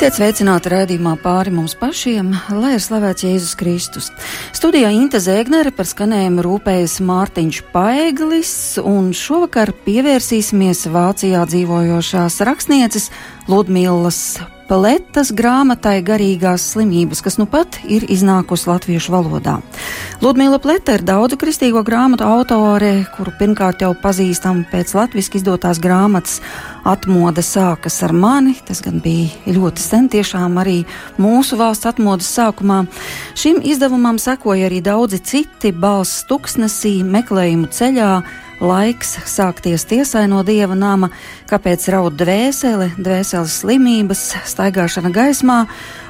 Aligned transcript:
Esiet 0.00 0.16
sveicināti 0.16 0.70
raidījumā 0.72 1.10
pāri 1.20 1.50
mums 1.52 1.74
pašiem, 1.76 2.30
lai 2.56 2.70
ir 2.72 2.80
slavēts 2.80 3.26
Jēzus 3.26 3.50
Kristus. 3.60 4.06
Studijā 4.56 4.88
Inte 4.96 5.18
Zēgnere 5.20 5.74
par 5.76 5.84
skanējumu 5.84 6.40
rūpējas 6.46 6.94
Mārtiņš 7.04 7.58
Paeglis, 7.74 8.52
un 8.80 9.10
šovakar 9.12 9.74
pievērsīsimies 9.84 10.86
Vācijā 10.94 11.42
dzīvojošās 11.52 12.40
rakstnieces 12.48 13.10
Ludmīlas 13.52 14.22
Pletas 14.70 15.32
grāmatai 15.34 15.96
garīgās 16.06 16.62
slimības, 16.76 17.18
kas 17.26 17.40
nu 17.40 17.46
pat 17.50 17.80
ir 17.90 18.04
iznākusi 18.06 18.68
latviešu 18.70 19.10
valodā. 19.10 19.56
Ludmila 20.22 20.60
Pleta 20.62 20.94
ir 20.94 21.02
daudzu 21.02 21.34
kristīgo 21.40 21.80
grāmatu 21.82 22.22
autore, 22.22 22.92
kuru 23.16 23.32
pirmkārt 23.40 23.82
jau 23.82 23.90
pazīstam 23.98 24.60
pēc 24.70 24.92
latviski 24.94 25.40
izdotās 25.40 25.80
grāmatas 25.82 26.36
Atmoda 26.86 27.42
sākas 27.42 27.98
ar 28.06 28.14
mani. 28.14 28.54
Tas 28.68 28.78
gan 28.84 29.00
bija 29.02 29.56
ļoti 29.58 29.82
sen, 29.82 30.06
tiešām 30.12 30.60
arī 30.62 30.84
mūsu 31.18 31.58
valsts 31.58 31.90
atmodas 31.90 32.30
sākumā. 32.38 32.84
Šim 33.34 33.58
izdevumam 33.66 34.22
sekoja 34.22 34.70
arī 34.70 34.78
daudzi 34.86 35.18
citi 35.18 35.74
balss 35.74 36.22
tuksnesī, 36.30 37.00
meklējumu 37.02 37.72
ceļā 37.74 38.12
laiks 38.60 39.16
sākties 39.28 39.86
tiesai 39.88 40.26
no 40.30 40.42
dieva 40.46 40.76
nama, 40.76 41.10
kāpēc 41.50 41.86
raud 41.94 42.16
dvēseli, 42.20 42.92
dvēseles 43.00 43.56
slimības, 43.62 44.24
staigāšana 44.52 45.12
gaismā, 45.14 45.62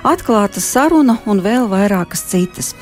atklāta 0.06 0.60
saruna 0.62 1.18
un 1.28 1.42
vēl 1.44 1.68
vairākas 1.70 2.22
citas. 2.30 2.72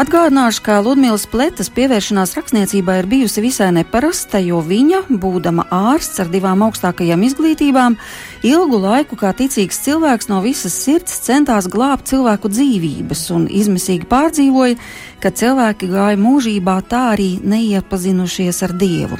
Atgādināšu, 0.00 0.62
ka 0.66 0.80
Ludmīlas 0.84 1.26
Pletas 1.30 1.70
pievēršanās 1.74 2.34
rakstniecībā 2.38 2.98
ir 3.00 3.08
bijusi 3.10 3.44
visai 3.44 3.70
neparasta, 3.76 4.40
jo 4.42 4.60
viņa, 4.64 5.04
būdama 5.10 5.68
ārsts 5.70 6.22
ar 6.24 6.30
divām 6.32 6.64
augstākajām 6.66 7.22
izglītībām, 7.28 7.98
ilgu 8.44 8.80
laiku 8.82 9.18
kā 9.20 9.32
ticīgs 9.36 9.80
cilvēks 9.86 10.30
no 10.32 10.40
visas 10.44 10.76
sirds 10.76 11.20
centās 11.24 11.68
glābt 11.70 12.10
cilvēku 12.10 12.50
dzīvības 12.52 13.26
un 13.34 13.46
izmisīgi 13.48 14.08
pārdzīvoja, 14.10 14.78
ka 15.22 15.32
cilvēki 15.32 15.88
gāja 15.88 16.18
mūžībā 16.20 16.74
tā 16.88 17.00
arī 17.14 17.30
neiepazinušies 17.40 18.60
ar 18.66 18.74
Dievu. 18.76 19.16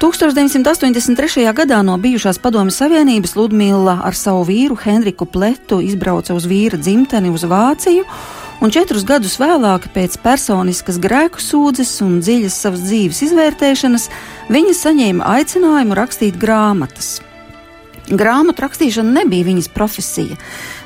1983. 0.00 1.44
gadā 1.56 1.82
no 1.84 1.98
bijušās 2.00 2.40
Padomju 2.40 2.72
Savienības 2.72 3.36
Ludmila 3.36 3.98
ar 4.04 4.16
savu 4.16 4.46
vīru 4.48 4.78
Henriku 4.80 5.28
Pletu 5.28 5.82
izbrauca 5.84 6.36
uz 6.36 6.48
vīra 6.48 6.80
dzimteni 6.84 7.32
uz 7.32 7.46
Vāciju 7.48 8.04
un 8.62 8.72
četrus 8.72 9.04
gadus 9.08 9.36
vēlāk, 9.40 9.90
pēc 9.92 10.16
personiskas 10.24 11.00
grēku 11.02 11.42
sūdzes 11.42 11.98
un 12.04 12.18
dziļas 12.24 12.62
savas 12.66 12.86
dzīves 12.86 13.20
izvērtēšanas, 13.28 14.08
viņa 14.52 14.74
saņēma 14.80 15.30
aicinājumu 15.38 15.96
rakstīt 15.98 16.38
grāmatas. 16.40 17.18
Grāmatu 18.04 18.60
rakstīšana 18.60 19.14
nebija 19.22 19.46
viņas 19.46 19.70
profesija, 19.72 20.36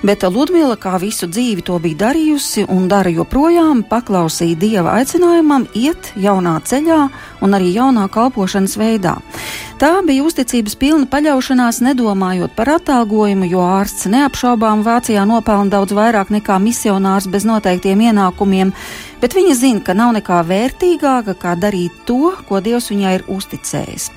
bet 0.07 0.23
Ludmila 0.23 0.77
kā 0.79 0.93
visu 1.03 1.27
dzīvi 1.27 1.65
to 1.67 1.79
bija 1.83 2.05
darījusi 2.05 2.69
un 2.71 2.87
dara 2.91 3.11
joprojām, 3.11 3.81
paklausīja 3.91 4.59
dieva 4.59 4.95
aicinājumam 5.01 5.67
iet 5.75 6.13
jaunā 6.15 6.55
ceļā 6.63 7.01
un 7.43 7.59
arī 7.59 7.73
jaunā 7.75 8.07
kalpošanas 8.15 8.79
veidā. 8.79 9.17
Tā 9.79 10.01
bija 10.03 10.25
uzticības 10.27 10.75
pilna 10.75 11.07
paļaušanās, 11.07 11.77
nedomājot 11.87 12.57
par 12.57 12.73
atalgojumu, 12.73 13.47
jo 13.47 13.63
ārsts 13.63 14.09
neapšaubām 14.11 14.83
Vācijā 14.83 15.23
nopelna 15.23 15.71
daudz 15.77 15.95
vairāk 15.95 16.33
nekā 16.35 16.57
misionārs 16.59 17.29
bez 17.31 17.47
noteiktiem 17.47 18.03
ienākumiem, 18.09 18.73
bet 19.23 19.39
viņa 19.39 19.55
zina, 19.55 19.85
ka 19.87 19.95
nav 19.95 20.17
nekā 20.19 20.41
vērtīgāka, 20.51 21.37
kā 21.39 21.55
darīt 21.55 21.95
to, 22.11 22.33
ko 22.49 22.59
Dievs 22.59 22.91
viņai 22.91 23.21
ir 23.21 23.29
uzticējis. 23.31 24.11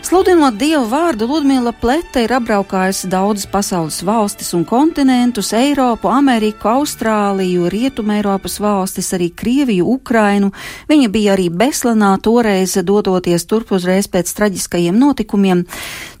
Sludinot 0.00 0.56
Dievu 0.56 0.86
vārdu, 0.88 1.26
Ludmila 1.28 1.74
Plete 1.76 2.22
ir 2.24 2.32
apbraukājusi 2.32 3.10
daudzas 3.12 3.44
pasaules 3.46 3.98
valstis 4.02 4.54
un 4.56 4.64
kontinentus- 4.64 5.52
Eiropu, 5.58 6.08
Ameriku, 6.08 6.68
Austrāliju, 6.68 7.68
Rietumēropas 7.68 8.56
valstis, 8.64 9.12
arī 9.12 9.28
Krieviju, 9.30 9.84
Ukrainu. 9.86 10.52
Viņa 10.88 11.08
bija 11.12 11.36
arī 11.36 11.50
Beslanā 11.50 12.16
toreiz 12.22 12.74
dodoties 12.82 13.44
turp 13.44 13.72
uzreiz 13.72 14.08
pēc 14.08 14.32
traģiskajiem 14.34 14.98
notikumiem. 15.00 15.64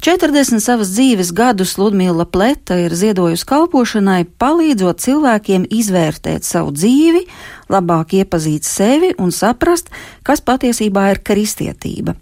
40 0.00 0.62
savas 0.64 0.94
dzīves 0.94 1.34
gadus 1.36 1.76
Ludmila 1.78 2.24
Pleta 2.24 2.78
ir 2.80 2.94
ziedojusi 2.96 3.46
kalpošanai, 3.48 4.24
palīdzot 4.40 5.02
cilvēkiem 5.04 5.68
izvērtēt 5.68 6.48
savu 6.48 6.72
dzīvi, 6.76 7.26
labāk 7.70 8.14
iepazīt 8.18 8.66
sevi 8.66 9.12
un 9.18 9.32
saprast, 9.34 9.90
kas 10.26 10.42
patiesībā 10.44 11.06
ir 11.14 11.20
kristietība. 11.24 12.16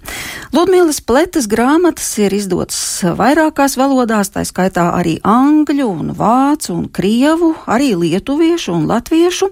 Ludmīlas 0.55 1.01
pletas 1.05 1.49
grāmatas 1.51 2.09
ir 2.21 2.35
izdotas 2.37 2.79
vairākās 3.19 3.77
valodās, 3.81 4.31
tā 4.35 4.45
skaitā 4.49 4.89
arī 4.97 5.19
angļu 5.27 5.89
un 5.89 6.13
vācu 6.17 6.75
un 6.77 6.87
krievu, 6.93 7.55
arī 7.67 7.93
lietuviešu 7.99 8.75
un 8.77 8.87
latviešu, 8.91 9.51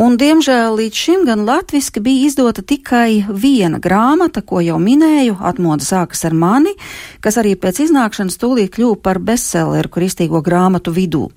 un 0.00 0.16
diemžēl 0.20 0.78
līdz 0.80 1.02
šim 1.04 1.26
gan 1.28 1.44
latviski 1.48 2.02
bija 2.04 2.28
izdota 2.28 2.62
tikai 2.62 3.24
viena 3.28 3.80
grāmata, 3.82 4.44
ko 4.44 4.62
jau 4.64 4.78
minēju, 4.80 5.38
atmoda 5.40 5.84
sākas 5.86 6.24
ar 6.28 6.36
mani, 6.36 6.76
kas 7.24 7.40
arī 7.40 7.56
pēc 7.60 7.84
iznākšanas 7.86 8.38
tūlīt 8.40 8.74
kļuva 8.76 9.00
par 9.02 9.20
bestselleru 9.24 9.92
kristīgo 9.92 10.42
grāmatu 10.44 10.94
vidū. 10.94 11.28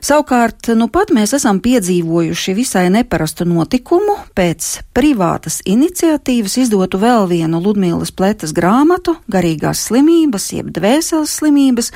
Savukārt, 0.00 0.70
nu 0.78 0.88
pat 0.88 1.12
mēs 1.12 1.34
esam 1.36 1.60
piedzīvojuši 1.60 2.54
visai 2.56 2.86
neparastu 2.92 3.39
notikumu. 3.48 4.16
Pēc 4.36 4.80
privātas 4.96 5.60
iniciatīvas 5.68 6.58
izdotu 6.64 7.00
vēl 7.00 7.28
vienu 7.30 7.62
Ludmīlas 7.62 8.12
pletas 8.12 8.52
grāmatu- 8.56 9.16
garīgās 9.34 9.86
slimības, 9.88 10.52
jeb 10.52 10.72
dvēseles 10.74 11.38
slimības 11.40 11.92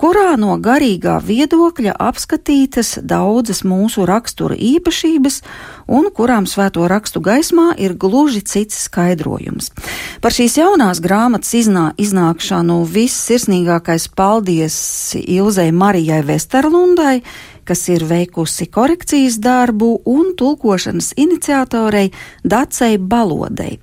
kurā 0.00 0.34
no 0.40 0.56
garīgā 0.60 1.16
viedokļa 1.24 1.96
apskatītas 2.00 2.96
daudzas 3.02 3.62
mūsu 3.66 4.04
rakstura 4.08 4.56
īpašības 4.56 5.40
un 5.88 6.10
kurām 6.14 6.48
svēto 6.48 6.86
rakstu 6.90 7.22
gaismā 7.24 7.72
ir 7.80 7.96
gluži 7.96 8.42
cits 8.44 8.86
skaidrojums. 8.86 9.72
Par 10.20 10.36
šīs 10.36 10.58
jaunās 10.60 11.00
grāmatas 11.04 11.54
iznā, 11.56 11.88
iznākšanu 11.96 12.82
viss 12.84 13.26
sirsnīgākais 13.30 14.08
paldies 14.16 14.78
Ilzei 15.16 15.72
Marijai 15.72 16.22
Vesterlundai, 16.26 17.22
kas 17.66 17.82
ir 17.92 18.06
veikusi 18.06 18.68
korekcijas 18.72 19.40
darbu, 19.42 19.90
un 20.06 20.32
tulkošanas 20.38 21.12
iniciatorei 21.16 22.12
Dacei 22.44 22.98
Balodei. 22.98 23.80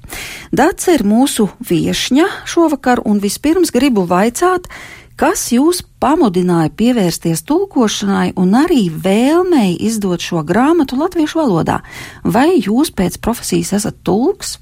Dace 0.51 0.97
ir 0.97 1.05
mūsu 1.07 1.49
viešņa 1.69 2.27
šovakar, 2.49 3.03
un 3.05 3.19
vispirms 3.23 3.73
gribu 3.75 4.07
vaicāt, 4.09 4.71
Kas 5.13 5.51
jūs 5.53 5.83
pamudināja 6.01 6.71
pievērsties 6.73 7.43
tulkošanai 7.45 8.31
un 8.39 8.55
arī 8.57 8.87
vēlmei 8.89 9.75
izdot 9.85 10.23
šo 10.25 10.41
grāmatu 10.41 10.97
latviešu 10.97 11.37
valodā? 11.37 11.83
Vai 12.25 12.57
jūs 12.57 12.89
pēc 12.97 13.19
profesijas 13.21 13.75
esat 13.77 13.99
tulks? 14.01 14.57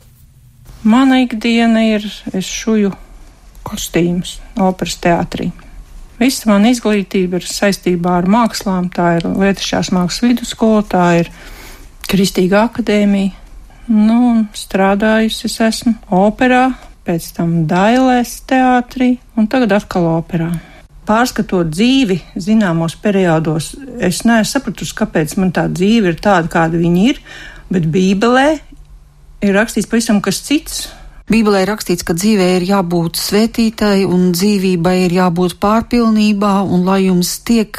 Mana 0.83 1.21
ikdiena 1.23 1.85
ir, 1.93 2.07
es 2.35 2.51
šuju 2.51 2.91
kostīmus 3.63 4.39
operas 4.59 4.99
teātrī. 4.99 5.51
Visa 6.21 6.51
mana 6.51 6.69
izglītība 6.69 7.39
ir 7.39 7.45
saistībā 7.49 8.19
ar 8.19 8.27
mākslām. 8.29 8.91
Tā 8.93 9.15
ir 9.17 9.23
Lietušās 9.25 9.89
mākslas 9.95 10.21
vidusskola, 10.21 10.83
tā 10.85 11.05
ir 11.23 11.31
Kristīga 12.11 12.67
akadēmija. 12.67 13.33
Nu, 13.89 14.45
strādājusi 14.53 15.47
es 15.49 15.55
esmu 15.65 15.95
operā, 16.13 16.67
pēc 17.07 17.31
tam 17.39 17.63
Dailēs 17.67 18.35
teātrī 18.47 19.15
un 19.33 19.49
tagad 19.49 19.73
atkal 19.79 20.05
operā. 20.11 20.51
Pārskatot 21.09 21.71
dzīvi 21.73 22.19
zināmos 22.37 22.93
periodos, 23.01 23.73
es 23.97 24.21
neesmu 24.21 24.51
sapratusi, 24.51 24.95
kāpēc 25.01 25.33
man 25.41 25.49
tā 25.55 25.65
dzīve 25.73 26.13
ir 26.13 26.21
tāda, 26.21 26.51
kāda 26.53 26.77
viņa 26.77 27.05
ir, 27.09 27.21
bet 27.73 27.89
Bībelē 27.89 28.47
ir 29.41 29.57
rakstīts 29.57 29.89
pavisam 29.89 30.21
kas 30.21 30.43
cits. 30.45 30.83
Bībelē 31.31 31.61
rakstīts, 31.69 32.03
ka 32.03 32.11
dzīvē 32.17 32.47
ir 32.57 32.65
jābūt 32.67 33.19
svētītai 33.21 34.03
un 34.03 34.33
dzīvībai 34.35 34.95
ir 35.05 35.13
jābūt 35.15 35.55
pārpilnībā, 35.63 36.57
un 36.67 36.83
lai 36.83 37.05
jums 37.05 37.37
tiek 37.47 37.77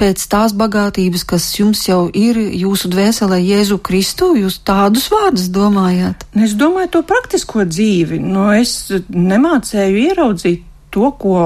pēc 0.00 0.24
tās 0.28 0.52
bagātības, 0.58 1.22
kas 1.30 1.46
jums 1.56 1.86
jau 1.86 2.02
ir 2.12 2.36
jūsu 2.36 2.90
dvēselē, 2.92 3.38
Jēzu 3.40 3.78
Kristu, 3.86 4.32
jūs 4.36 4.58
tādus 4.66 5.06
vārdus 5.12 5.46
domājāt? 5.54 6.26
Es 6.36 6.52
domāju 6.58 6.90
to 6.98 7.02
praktisko 7.08 7.64
dzīvi. 7.70 8.18
Nu, 8.20 8.50
es 8.52 8.90
nemācēju 9.08 10.02
ieraudzīt 10.10 10.66
to, 10.92 11.12
ko 11.16 11.38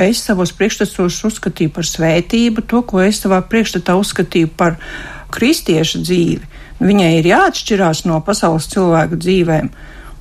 es 0.00 0.22
savos 0.24 0.54
priekšstatos 0.56 1.18
uzskatīju 1.28 1.74
par 1.76 1.88
svētību, 1.88 2.64
to, 2.70 2.80
ko 2.88 3.02
es 3.04 3.20
savā 3.20 3.42
priekšstatā 3.44 3.98
uzskatīju 4.00 4.54
par 4.56 4.78
kristiešu 5.34 6.00
dzīvi. 6.06 6.54
Viņai 6.80 7.12
ir 7.18 7.30
jāatšķirās 7.34 8.04
no 8.08 8.22
pasaules 8.24 8.70
cilvēku 8.72 9.20
dzīvēm. 9.20 9.70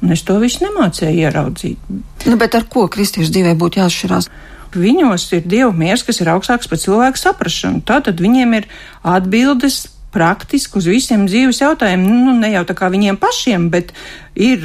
Un 0.03 0.11
es 0.15 0.25
to 0.27 0.35
visu 0.41 0.65
nemācēju 0.65 1.23
ieraudzīt. 1.27 1.93
Nu, 2.25 2.35
bet 2.41 2.57
ar 2.57 2.67
ko 2.69 2.89
kristiešu 2.91 3.31
dzīvē 3.31 3.55
būtu 3.59 3.81
jāatšķirās? 3.83 4.29
viņos 4.75 5.29
ir 5.35 5.45
dievu 5.47 5.73
miers, 5.75 6.03
kas 6.05 6.21
ir 6.21 6.31
augstāks 6.33 6.69
par 6.69 6.79
cilvēku 6.81 7.19
saprašanu. 7.19 7.83
Tātad 7.87 8.21
viņiem 8.21 8.57
ir 8.59 8.69
atbildes 9.07 9.85
praktiski 10.15 10.79
uz 10.79 10.87
visiem 10.87 11.25
dzīves 11.27 11.59
jautājumiem. 11.59 12.23
Nu, 12.27 12.35
ne 12.39 12.53
jau 12.53 12.63
tā 12.67 12.75
kā 12.77 12.89
viņiem 12.93 13.19
pašiem, 13.19 13.67
bet 13.73 13.91
ir 14.35 14.63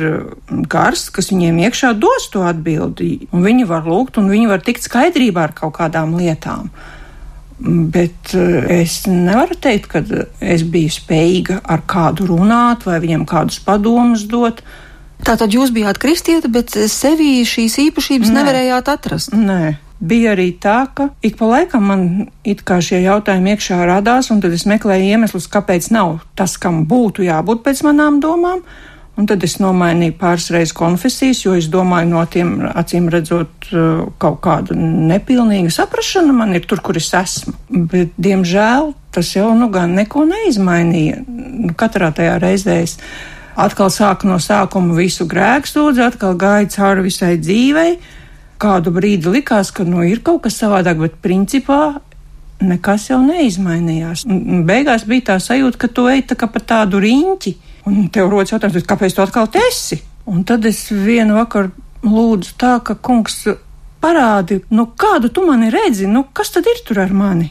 gars, 0.70 1.08
kas 1.14 1.32
viņiem 1.32 1.58
iekšā 1.66 1.92
dos 1.98 2.28
to 2.30 2.44
atbildi. 2.46 3.26
Un 3.34 3.44
viņi 3.46 3.66
var 3.70 3.88
lūgt, 3.88 4.20
un 4.22 4.30
viņi 4.30 4.50
var 4.50 4.62
tikt 4.66 4.86
skaidrībā 4.86 5.48
ar 5.48 5.56
kaut 5.56 5.76
kādām 5.80 6.14
lietām. 6.20 6.70
Bet 7.60 8.32
eh, 8.38 8.70
es 8.80 9.02
nevaru 9.10 9.58
teikt, 9.60 9.90
ka 9.92 10.04
es 10.40 10.62
biju 10.64 10.94
spējīga 10.94 11.58
ar 11.68 11.82
kādu 11.84 12.30
runāt 12.30 12.86
vai 12.88 13.00
viņam 13.02 13.26
kādus 13.28 13.58
padomus 13.66 14.24
dot. 14.30 14.62
Tātad 15.26 15.52
jūs 15.54 15.72
bijāt 15.74 16.00
kristieti, 16.00 16.50
bet 16.52 16.74
sevī 16.90 17.40
šīs 17.46 17.78
īpašības 17.88 18.30
Nē. 18.30 18.36
nevarējāt 18.40 18.90
atrast? 18.92 19.34
Nē. 19.36 19.76
Bija 20.00 20.32
arī 20.32 20.54
tā, 20.56 20.86
ka 20.96 21.10
ik 21.20 21.34
pa 21.36 21.48
laikam 21.50 21.82
man 21.84 22.04
it 22.48 22.62
kā 22.64 22.78
šie 22.80 23.02
jautājumi 23.04 23.52
iekšā 23.52 23.82
radās, 23.84 24.30
un 24.32 24.40
tad 24.40 24.54
es 24.56 24.64
meklēju 24.68 25.10
iemeslus, 25.12 25.50
kāpēc 25.52 25.90
nav 25.92 26.22
tas, 26.38 26.56
kam 26.56 26.86
būtu 26.88 27.26
jābūt 27.26 27.60
pēc 27.66 27.84
manām 27.84 28.16
domām. 28.24 28.64
Un 29.20 29.26
tad 29.28 29.42
es 29.44 29.58
nomainīju 29.60 30.14
pāris 30.16 30.46
reizes 30.54 30.72
konfesijas, 30.72 31.42
jo 31.44 31.52
es 31.58 31.66
domāju, 31.68 32.08
no 32.08 32.22
tiem 32.30 32.54
acīm 32.70 33.10
redzot, 33.12 33.66
kaut 34.22 34.38
kāda 34.40 34.72
nepilnīga 34.78 35.72
saprašana 35.74 36.32
man 36.32 36.54
ir 36.56 36.64
tur, 36.70 36.80
kur 36.80 36.96
es 36.96 37.10
esmu. 37.18 37.52
Bet, 37.90 38.14
diemžēl, 38.16 38.94
tas 39.12 39.34
jau 39.34 39.50
nu 39.58 39.68
gan 39.74 39.92
neko 39.98 40.24
neizmainīja. 40.30 41.20
Katrā 41.76 42.08
tajā 42.16 42.38
reizē 42.40 42.78
es 42.86 42.96
atkal 43.64 43.90
sāku 43.92 44.28
no 44.30 44.38
sākuma 44.42 44.96
visu 44.98 45.26
grēku 45.30 45.70
sūdzu, 45.70 46.04
atkal 46.06 46.36
gāju 46.40 46.70
cauri 46.74 47.06
visai 47.06 47.34
dzīvei. 47.40 47.96
Kādu 48.60 48.92
brīdi 48.92 49.32
likās, 49.32 49.70
ka 49.72 49.86
nu 49.88 50.04
ir 50.04 50.20
kaut 50.24 50.42
kas 50.44 50.58
savādāk, 50.60 51.00
bet 51.00 51.20
principā 51.24 52.00
nekas 52.60 53.08
jau 53.08 53.22
neizmainījās. 53.24 54.26
Un 54.28 54.66
beigās 54.68 55.06
bija 55.08 55.32
tā 55.32 55.40
sajūta, 55.40 55.80
ka 55.80 55.88
tu 55.88 56.08
ej 56.12 56.26
tā 56.28 56.36
kā 56.36 56.50
pa 56.52 56.60
tādu 56.60 57.00
riņķi 57.00 57.56
Un 57.88 58.08
tev 58.12 58.28
rodas 58.30 58.52
jautājums, 58.52 58.84
kāpēc 58.88 59.14
tu 59.16 59.22
atkal 59.24 59.48
te 59.52 59.62
esi? 59.70 60.00
Un 60.28 60.44
tad 60.44 60.66
es 60.68 60.82
vienu 60.92 61.38
vakaru 61.38 61.72
lūdzu 62.04 62.56
tā, 62.60 62.76
ka 62.84 62.96
kungs 63.00 63.42
parādi, 64.00 64.60
nu 64.72 64.86
kādu 65.00 65.30
tu 65.32 65.44
mani 65.46 65.70
redzi, 65.72 66.08
nu 66.08 66.26
kas 66.32 66.52
tad 66.54 66.68
ir 66.68 66.82
tur 66.86 67.00
ar 67.02 67.12
mani? 67.16 67.50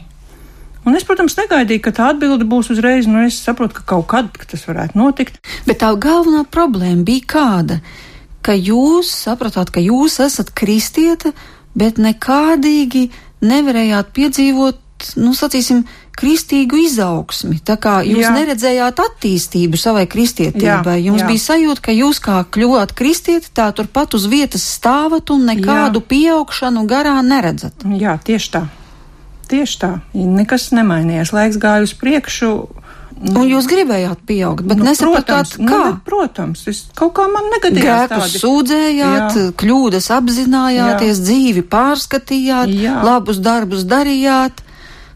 Un 0.90 0.98
es, 0.98 1.04
protams, 1.06 1.36
negaidīju, 1.38 1.84
ka 1.84 1.92
tā 1.94 2.08
atbilde 2.10 2.42
būs 2.50 2.72
uzreiz, 2.74 3.06
nu 3.06 3.22
es 3.22 3.36
saprotu, 3.38 3.76
ka 3.78 3.84
kaut 3.92 4.08
kad 4.10 4.32
ka 4.34 4.48
tas 4.50 4.64
varētu 4.66 4.98
notikt. 4.98 5.38
Bet 5.68 5.84
tā 5.84 5.92
galvenā 5.94 6.42
problēma 6.50 7.06
bija 7.06 7.28
kāda, 7.30 7.76
ka 8.42 8.56
jūs 8.58 9.12
sapratāt, 9.14 9.70
ka 9.70 9.78
jūs 9.84 10.18
esat 10.24 10.50
kristieta, 10.50 11.30
bet 11.78 12.00
nekādīgi 12.02 13.04
nevarējāt 13.46 14.10
piedzīvot, 14.16 14.80
nu, 15.22 15.30
sacīsim, 15.38 15.84
kristīgu 16.18 16.82
izaugsmi. 16.88 17.60
Tā 17.62 17.78
kā 17.78 18.00
jūs 18.02 18.26
jā. 18.26 18.34
neredzējāt 18.34 18.98
attīstību 19.06 19.78
savai 19.78 20.08
kristietībai, 20.10 20.98
jā, 20.98 21.06
jums 21.06 21.22
jā. 21.22 21.30
bija 21.30 21.44
sajūta, 21.44 21.86
ka 21.86 21.94
jūs 21.94 22.20
kā 22.26 22.42
kļuvāt 22.50 22.98
kristieti, 22.98 23.54
tā 23.54 23.70
turpat 23.78 24.18
uz 24.18 24.26
vietas 24.26 24.66
stāvat 24.74 25.30
un 25.30 25.46
nekādu 25.54 26.02
jā. 26.02 26.08
pieaugšanu 26.16 26.82
garā 26.90 27.14
neredzat. 27.22 27.86
Jā, 27.94 28.18
tieši 28.26 28.54
tā. 28.58 28.66
Tieši 29.50 29.80
tā. 29.82 29.94
Nekas 30.14 30.70
nemainījās. 30.76 31.34
Laiks 31.34 31.58
gāja 31.60 31.86
uz 31.86 31.94
priekšu. 31.98 32.52
Un 33.20 33.50
jūs 33.50 33.66
gribējāt 33.68 34.22
pieaugt, 34.24 34.64
bet 34.64 34.78
nu, 34.80 34.86
nesapratāt, 34.86 35.50
protams, 35.52 35.68
kā? 35.68 35.80
Nu, 35.90 35.96
protams, 36.06 36.62
es 36.70 36.78
kaut 36.96 37.12
kā 37.18 37.26
man 37.28 37.50
negadījās. 37.52 38.06
Grēkus 38.08 38.36
sūdzējāt, 38.40 39.36
jā. 39.36 39.50
kļūdas 39.60 40.08
apzinājāties, 40.16 41.18
jā. 41.18 41.24
dzīvi 41.26 41.64
pārskatījāt, 41.68 42.72
jā. 42.80 42.94
labus 43.04 43.42
darbus 43.44 43.84
darījāt. 43.88 44.64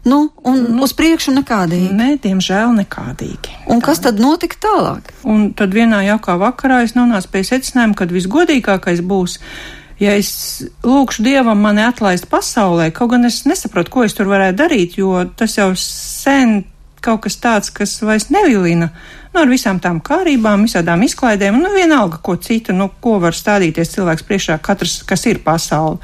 Nu, 0.05 0.19
un 0.45 0.59
nu, 0.75 0.83
uz 0.85 0.93
priekšu 0.93 1.33
nekādīgi. 1.33 1.89
Nē, 1.97 2.11
diemžēl 2.21 2.75
nekādīgi. 2.77 3.55
Un 3.73 3.81
Tā. 3.81 3.87
kas 3.87 4.03
tad 4.05 4.21
notika 4.21 4.59
tālāk? 4.67 5.09
Un 5.25 5.47
tad 5.57 5.73
vienā 5.73 6.03
jaukā 6.05 6.35
vakarā 6.37 6.83
es 6.85 6.93
nonācu 6.93 7.31
pie 7.33 7.41
secinājuma, 7.47 7.97
ka 7.97 8.05
visgodīgākais 8.13 9.01
būs, 9.01 9.39
ja 9.99 10.15
es 10.17 10.29
lūkšu 10.83 11.23
Dievam 11.25 11.61
mani 11.63 11.85
atlaist 11.85 12.27
pasaulē, 12.31 12.89
kaut 12.95 13.13
gan 13.13 13.27
es 13.27 13.43
nesaprotu, 13.47 13.93
ko 13.93 14.05
es 14.07 14.15
tur 14.17 14.29
varētu 14.31 14.59
darīt, 14.63 14.97
jo 14.99 15.23
tas 15.37 15.57
jau 15.57 15.71
sen 15.79 16.63
kaut 17.05 17.21
kas 17.25 17.37
tāds, 17.41 17.71
kas 17.73 17.99
vairs 18.01 18.31
nevilina. 18.33 18.89
Nu, 19.33 19.43
ar 19.43 19.51
visām 19.51 19.81
tām 19.83 19.99
kārībām, 20.03 20.65
visādām 20.65 21.03
izklaidēm, 21.05 21.59
nu, 21.61 21.73
vienalga, 21.75 22.21
ko 22.23 22.37
citu, 22.41 22.73
nu, 22.73 22.87
ko 23.03 23.17
var 23.23 23.35
stādīties 23.35 23.91
cilvēks 23.93 24.25
priekšā, 24.25 24.57
katrs, 24.63 25.01
kas 25.07 25.25
ir 25.29 25.41
pasaule. 25.45 25.99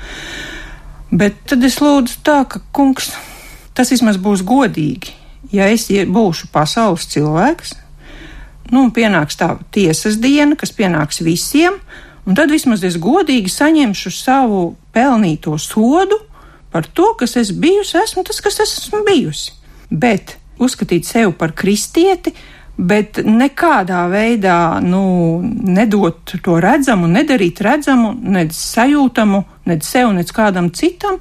Bet 1.11 1.39
tad 1.49 1.63
es 1.67 1.79
lūdzu 1.81 2.21
tā, 2.27 2.41
ka 2.47 2.61
kungs 2.75 3.09
tas 3.75 3.91
vismaz 3.91 4.19
būs 4.21 4.43
godīgi. 4.47 5.15
Ja 5.51 5.67
es 5.71 5.88
būšu 5.89 6.51
pasaules 6.53 7.07
cilvēks, 7.11 7.73
nu, 8.71 8.85
un 8.85 8.91
pienāks 8.95 9.39
tā 9.39 9.55
tiesas 9.73 10.19
diena, 10.21 10.55
kas 10.59 10.71
pienāks 10.75 11.23
visiem, 11.25 11.79
un 12.25 12.38
tad 12.38 12.51
vismaz 12.53 12.83
es 12.88 12.97
godīgi 13.01 13.51
saņemšu 13.51 14.13
savu 14.15 14.62
pelnīto 14.94 15.57
sodu 15.59 16.19
par 16.71 16.88
to, 16.88 17.13
kas 17.19 17.35
es 17.41 17.51
bijusi, 17.51 17.97
esmu 18.00 18.23
tas, 18.27 18.39
kas 18.41 18.62
es 18.63 18.77
esmu 18.79 19.03
bijusi. 19.07 19.53
Bet 19.89 20.38
uzskatīt 20.62 21.07
sevi 21.07 21.33
par 21.35 21.51
kristieti, 21.57 22.31
bet 22.77 23.19
nekādā 23.25 24.06
veidā 24.09 24.79
nu, 24.83 25.41
nedot 25.44 26.35
to 26.44 26.59
redzamu, 26.63 27.09
nedarīt 27.12 27.59
redzamu, 27.62 28.13
nedz 28.15 28.56
sajūtamu, 28.56 29.44
nedz 29.67 29.89
sev, 29.89 30.13
nedz 30.15 30.31
kādam 30.35 30.71
citam, 30.71 31.19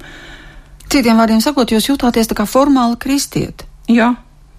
Citiem 0.91 1.21
vārdiem 1.21 1.39
sakot, 1.39 1.71
jūs 1.71 1.85
jūtāties 1.87 2.27
tā 2.27 2.35
kā 2.35 2.43
formāla 2.43 2.97
kristieti. 2.99 3.63
Jā, 3.87 4.09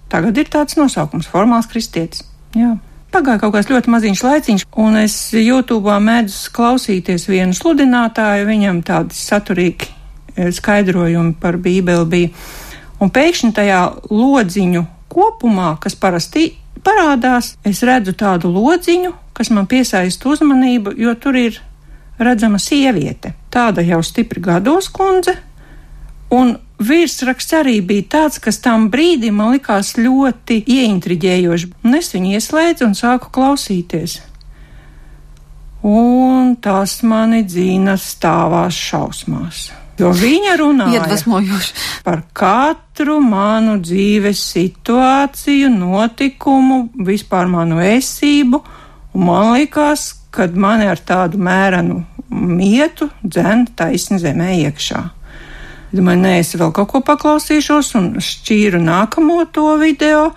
tagad 0.09 0.39
ir 0.41 0.47
tāds 0.49 0.73
nosaukums- 0.79 1.27
formāls 1.33 1.67
kristietis. 1.69 2.23
Jā. 2.57 2.79
Pagāja 3.13 3.43
kaut 3.43 3.53
kāds 3.53 3.69
ļoti 3.69 3.91
maziņš 3.93 4.21
laiciņš, 4.25 4.63
un 4.81 4.97
es 5.03 5.15
YouTube 5.37 5.97
mēdzu 6.01 6.49
klausīties 6.55 7.27
vienu 7.29 7.53
sludinātāju, 7.53 8.47
viņam 8.49 8.81
tādi 8.87 9.17
saturīgi 9.17 9.89
eh, 9.89 10.49
skaidrojumi 10.55 11.35
par 11.41 11.59
Bībeli 11.61 12.07
bija. 12.09 12.33
Un 13.03 13.13
pēkšņi 13.13 13.51
tajā 13.53 13.83
lodziņu 14.09 14.83
kopumā, 15.13 15.75
kas 15.83 15.93
parasti 15.99 16.49
parādās, 16.83 17.53
es 17.63 17.83
redzu 17.85 18.15
tādu 18.17 18.49
lodziņu, 18.49 19.13
kas 19.37 19.53
man 19.53 19.69
piesaista 19.69 20.33
uzmanību, 20.33 20.97
jo 20.97 21.13
tur 21.13 21.37
ir 21.37 21.61
redzama 22.17 22.57
sieviete. 22.57 23.35
Tāda 23.53 23.85
jau 23.85 24.01
stipri 24.05 24.41
gados 24.41 24.89
kundze, 24.89 25.37
Un 26.33 26.55
virsraksts 26.81 27.55
arī 27.57 27.79
bija 27.85 28.07
tāds, 28.17 28.39
kas 28.41 28.59
tam 28.63 28.89
brīdim 28.93 29.37
man 29.39 29.55
likās 29.57 29.95
ļoti 29.99 30.63
ieintriģējoši. 30.63 31.71
Un 31.85 31.99
es 31.99 32.13
viņu 32.15 32.35
ieslēdzu 32.37 32.87
un 32.89 32.97
sāku 32.97 33.31
klausīties. 33.33 34.19
Un 35.83 36.55
tas 36.63 37.01
mani 37.03 37.43
dzīna 37.43 37.97
stāvās 37.99 38.77
šausmās. 38.79 39.65
Jo 39.99 40.09
viņa 40.15 40.53
runāja 40.57 41.03
par 42.05 42.23
katru 42.33 43.19
manu 43.21 43.75
dzīves 43.83 44.39
situāciju, 44.55 45.69
notikumu, 45.69 46.87
vispār 47.05 47.51
manu 47.51 47.77
esību, 47.83 48.63
un 49.13 49.27
man 49.27 49.51
likās, 49.53 50.07
kad 50.33 50.55
mani 50.57 50.87
ar 50.89 50.97
tādu 50.97 51.37
mērenu 51.37 52.01
mietu 52.33 53.11
dzen 53.21 53.67
taisni 53.77 54.17
zemē 54.23 54.55
iekšā. 54.63 55.03
Domāju, 55.93 56.23
nē, 56.23 56.37
es 56.41 56.55
vēl 56.57 56.71
kaut 56.73 56.89
ko 56.89 56.99
paklausīšos, 57.05 57.91
un 57.99 58.05
šķīru 58.17 58.79
nākamo 58.81 59.43
to 59.53 59.75
video, 59.77 60.31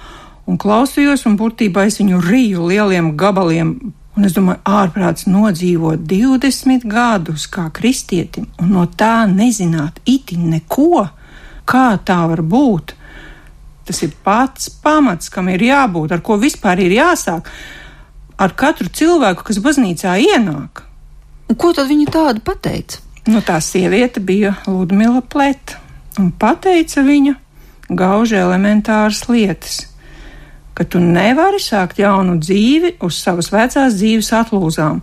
un 0.44 0.58
klausījos, 0.60 1.22
un 1.30 1.38
būtībā 1.40 1.86
es 1.88 1.96
viņu 1.96 2.18
rīju 2.26 2.66
lieliem 2.68 3.14
gabaliem. 3.16 3.70
Un 4.16 4.28
es 4.28 4.34
domāju, 4.36 4.60
ārprāts 4.68 5.24
nodzīvot 5.28 6.04
20 6.08 6.84
gadus 6.92 7.46
kā 7.52 7.70
kristietim, 7.72 8.50
un 8.60 8.74
no 8.76 8.84
tā 9.00 9.24
nezināt 9.30 10.02
itin 10.04 10.50
neko, 10.52 11.06
kā 11.64 11.86
tā 12.04 12.18
var 12.28 12.44
būt. 12.44 12.92
Tas 13.88 14.02
ir 14.04 14.12
pats 14.28 14.68
pamats, 14.84 15.32
kam 15.32 15.48
ir 15.52 15.64
jābūt, 15.70 16.12
ar 16.12 16.20
ko 16.24 16.36
vispār 16.42 16.84
ir 16.84 16.98
jāsāk. 16.98 17.48
Ar 18.36 18.52
katru 18.52 18.92
cilvēku, 18.92 19.48
kas 19.48 19.64
baznīcā 19.64 20.18
ienāk. 20.20 20.84
Un 21.48 21.56
ko 21.56 21.72
tad 21.72 21.88
viņi 21.88 22.12
tādu 22.12 22.44
pateica? 22.44 23.05
Nu, 23.26 23.40
tā 23.42 23.56
sieviete 23.58 24.20
bija 24.22 24.52
Ludmila 24.70 25.18
Pleta, 25.18 25.80
un 26.22 26.28
pateica 26.30 27.02
viņa 27.02 27.32
gauži 27.90 28.36
elementāras 28.38 29.24
lietas, 29.26 29.80
ka 30.78 30.86
tu 30.86 31.00
nevari 31.02 31.58
sākt 31.62 31.98
jaunu 31.98 32.36
dzīvi 32.38 32.96
uz 33.02 33.18
savas 33.18 33.50
vecās 33.50 33.98
dzīves 33.98 34.30
atlūzām. 34.30 35.00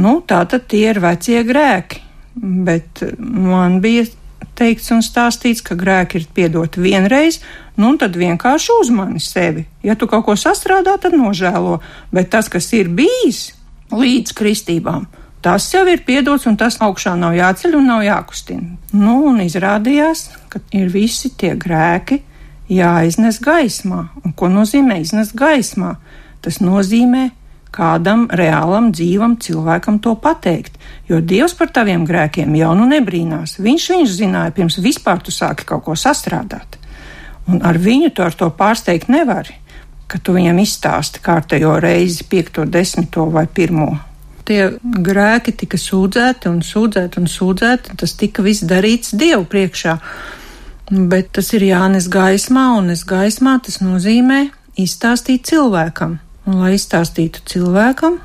Nu, 0.00 0.14
tā 0.24 0.40
tad 0.48 0.64
tie 0.70 0.86
ir 0.94 1.02
vecie 1.02 1.42
grēki, 1.44 2.00
bet 2.40 3.04
man 3.18 3.82
bija 3.84 4.06
teikts 4.56 4.88
un 4.94 5.04
stāstīts, 5.04 5.60
ka 5.64 5.76
grēki 5.76 6.22
ir 6.22 6.28
piedoti 6.32 6.80
vienreiz, 6.80 7.42
nu, 7.76 7.92
un 7.92 8.00
tad 8.00 8.16
vienkārši 8.16 8.76
uzmani 8.80 9.20
sevi. 9.20 9.66
Ja 9.84 9.92
tu 9.92 10.08
kaut 10.08 10.24
ko 10.24 10.40
sastrādā, 10.40 10.96
tad 11.00 11.16
nožēlo, 11.16 11.82
bet 12.16 12.32
tas, 12.32 12.48
kas 12.48 12.72
ir 12.76 12.88
bijis 12.88 13.50
līdz 13.92 14.36
kristībām, 14.36 15.04
Tas 15.40 15.70
jau 15.72 15.86
ir 15.88 16.02
piedots, 16.04 16.44
un 16.50 16.58
tas 16.60 16.76
augšā 16.84 17.14
nav 17.16 17.32
jāceļ 17.32 17.78
un 17.78 17.86
nav 17.88 18.02
jākustina. 18.04 18.74
Nu, 18.92 19.14
un 19.30 19.40
izrādījās, 19.40 20.26
ka 20.52 20.60
ir 20.76 20.90
visi 20.92 21.32
tie 21.32 21.54
grēki 21.56 22.20
jāiznes 22.68 23.40
gaismā. 23.40 24.10
Un 24.20 24.34
ko 24.36 24.50
nozīmē 24.52 25.00
iznest 25.00 25.32
gaismā? 25.38 25.94
Tas 26.44 26.60
nozīmē 26.60 27.30
kādam 27.72 28.26
reālam 28.36 28.90
dzīvam 28.92 29.38
cilvēkam 29.40 30.00
to 30.04 30.12
pateikt. 30.20 30.76
Jo 31.08 31.22
Dievs 31.22 31.54
par 31.56 31.70
taviem 31.72 32.04
grēkiem 32.06 32.54
jau 32.58 32.74
nu 32.76 32.88
nebrīnās. 32.90 33.56
Viņš 33.62 33.88
viņus 33.94 34.18
zināja 34.18 34.54
pirms 34.56 34.76
vispār 34.82 35.22
tu 35.24 35.32
sāki 35.34 35.64
kaut 35.68 35.86
ko 35.86 35.96
sastrādāt. 35.96 36.76
Un 37.48 37.62
ar 37.66 37.78
viņu 37.80 38.12
tu 38.14 38.26
ar 38.26 38.36
to 38.36 38.50
pārsteigt 38.54 39.08
nevari, 39.08 39.56
ka 40.10 40.20
tu 40.22 40.34
viņam 40.36 40.60
izstāsti 40.62 41.22
kārtējo 41.24 41.78
reizi, 41.82 42.26
piekto, 42.28 42.66
desmito 42.66 43.24
vai 43.30 43.46
pirmo. 43.46 43.94
Tie 44.50 44.64
grēki 44.82 45.52
tika 45.54 45.78
sūdzēti 45.78 46.48
un 46.50 46.56
sūdzēti 46.66 47.20
un 47.20 47.28
sūdzēti, 47.30 47.92
un 47.92 47.98
tas 48.02 48.16
tika 48.18 48.42
viss 48.42 48.64
darīts 48.66 49.12
Dievu 49.14 49.44
priekšā. 49.46 49.92
Bet 50.90 51.28
tas 51.36 51.52
ir 51.54 51.62
jānes 51.68 52.08
gaismā, 52.10 52.64
un 52.80 52.90
es 52.90 53.04
gaismā 53.06 53.60
tas 53.62 53.78
nozīmē 53.78 54.40
izstāstīt 54.74 55.46
cilvēkam. 55.52 56.16
Un, 56.48 56.56
lai 56.64 56.72
izstāstītu 56.74 57.44
cilvēkam, 57.46 58.16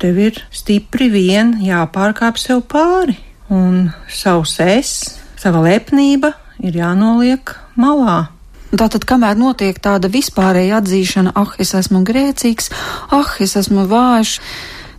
tev 0.00 0.20
ir 0.22 0.38
stipri 0.54 1.10
vien 1.12 1.58
jāpārkāp 1.60 2.40
sev 2.40 2.62
pāri, 2.72 3.18
un 3.52 3.90
savs 4.08 4.54
es, 4.64 4.94
sava 5.36 5.60
lepnība 5.66 6.32
ir 6.64 6.78
jānoliek 6.80 7.52
malā. 7.76 8.30
Tātad, 8.72 9.04
kamēr 9.04 9.36
notiek 9.36 9.76
tāda 9.84 10.08
vispārēja 10.08 10.80
atzīšana, 10.80 11.36
ah, 11.36 11.52
es 11.60 11.76
esmu 11.76 12.00
grēcīgs, 12.08 12.72
ah, 13.12 13.36
es 13.44 13.58
esmu 13.60 13.84
vājš, 13.92 14.38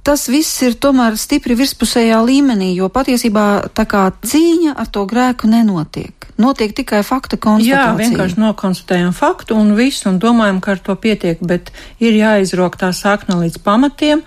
tas 0.08 0.28
viss 0.32 0.62
ir 0.64 0.78
tomēr 0.80 1.18
stipri 1.20 1.58
virspusējā 1.60 2.18
līmenī, 2.24 2.72
jo 2.78 2.88
patiesībā 2.94 3.48
tā 3.76 3.84
kā 3.90 4.06
cīņa 4.24 4.78
ar 4.80 4.88
to 4.94 5.04
grēku 5.10 5.50
nenotiek. 5.52 6.30
Notiek 6.40 6.72
tikai 6.78 7.02
fakta 7.04 7.40
konstatācija. 7.42 7.82
Jā, 7.82 7.96
vienkārši 7.98 8.40
nokonstatējam 8.40 9.16
faktu 9.18 9.58
un 9.58 9.74
visu 9.76 10.08
un 10.12 10.20
domājam, 10.22 10.62
ka 10.64 10.76
ar 10.78 10.84
to 10.86 10.96
pietiek, 10.96 11.42
bet 11.42 11.74
ir 12.00 12.16
jāizrok 12.16 12.78
tā 12.80 12.94
sakna 12.96 13.40
līdz 13.42 13.60
pamatiem, 13.66 14.22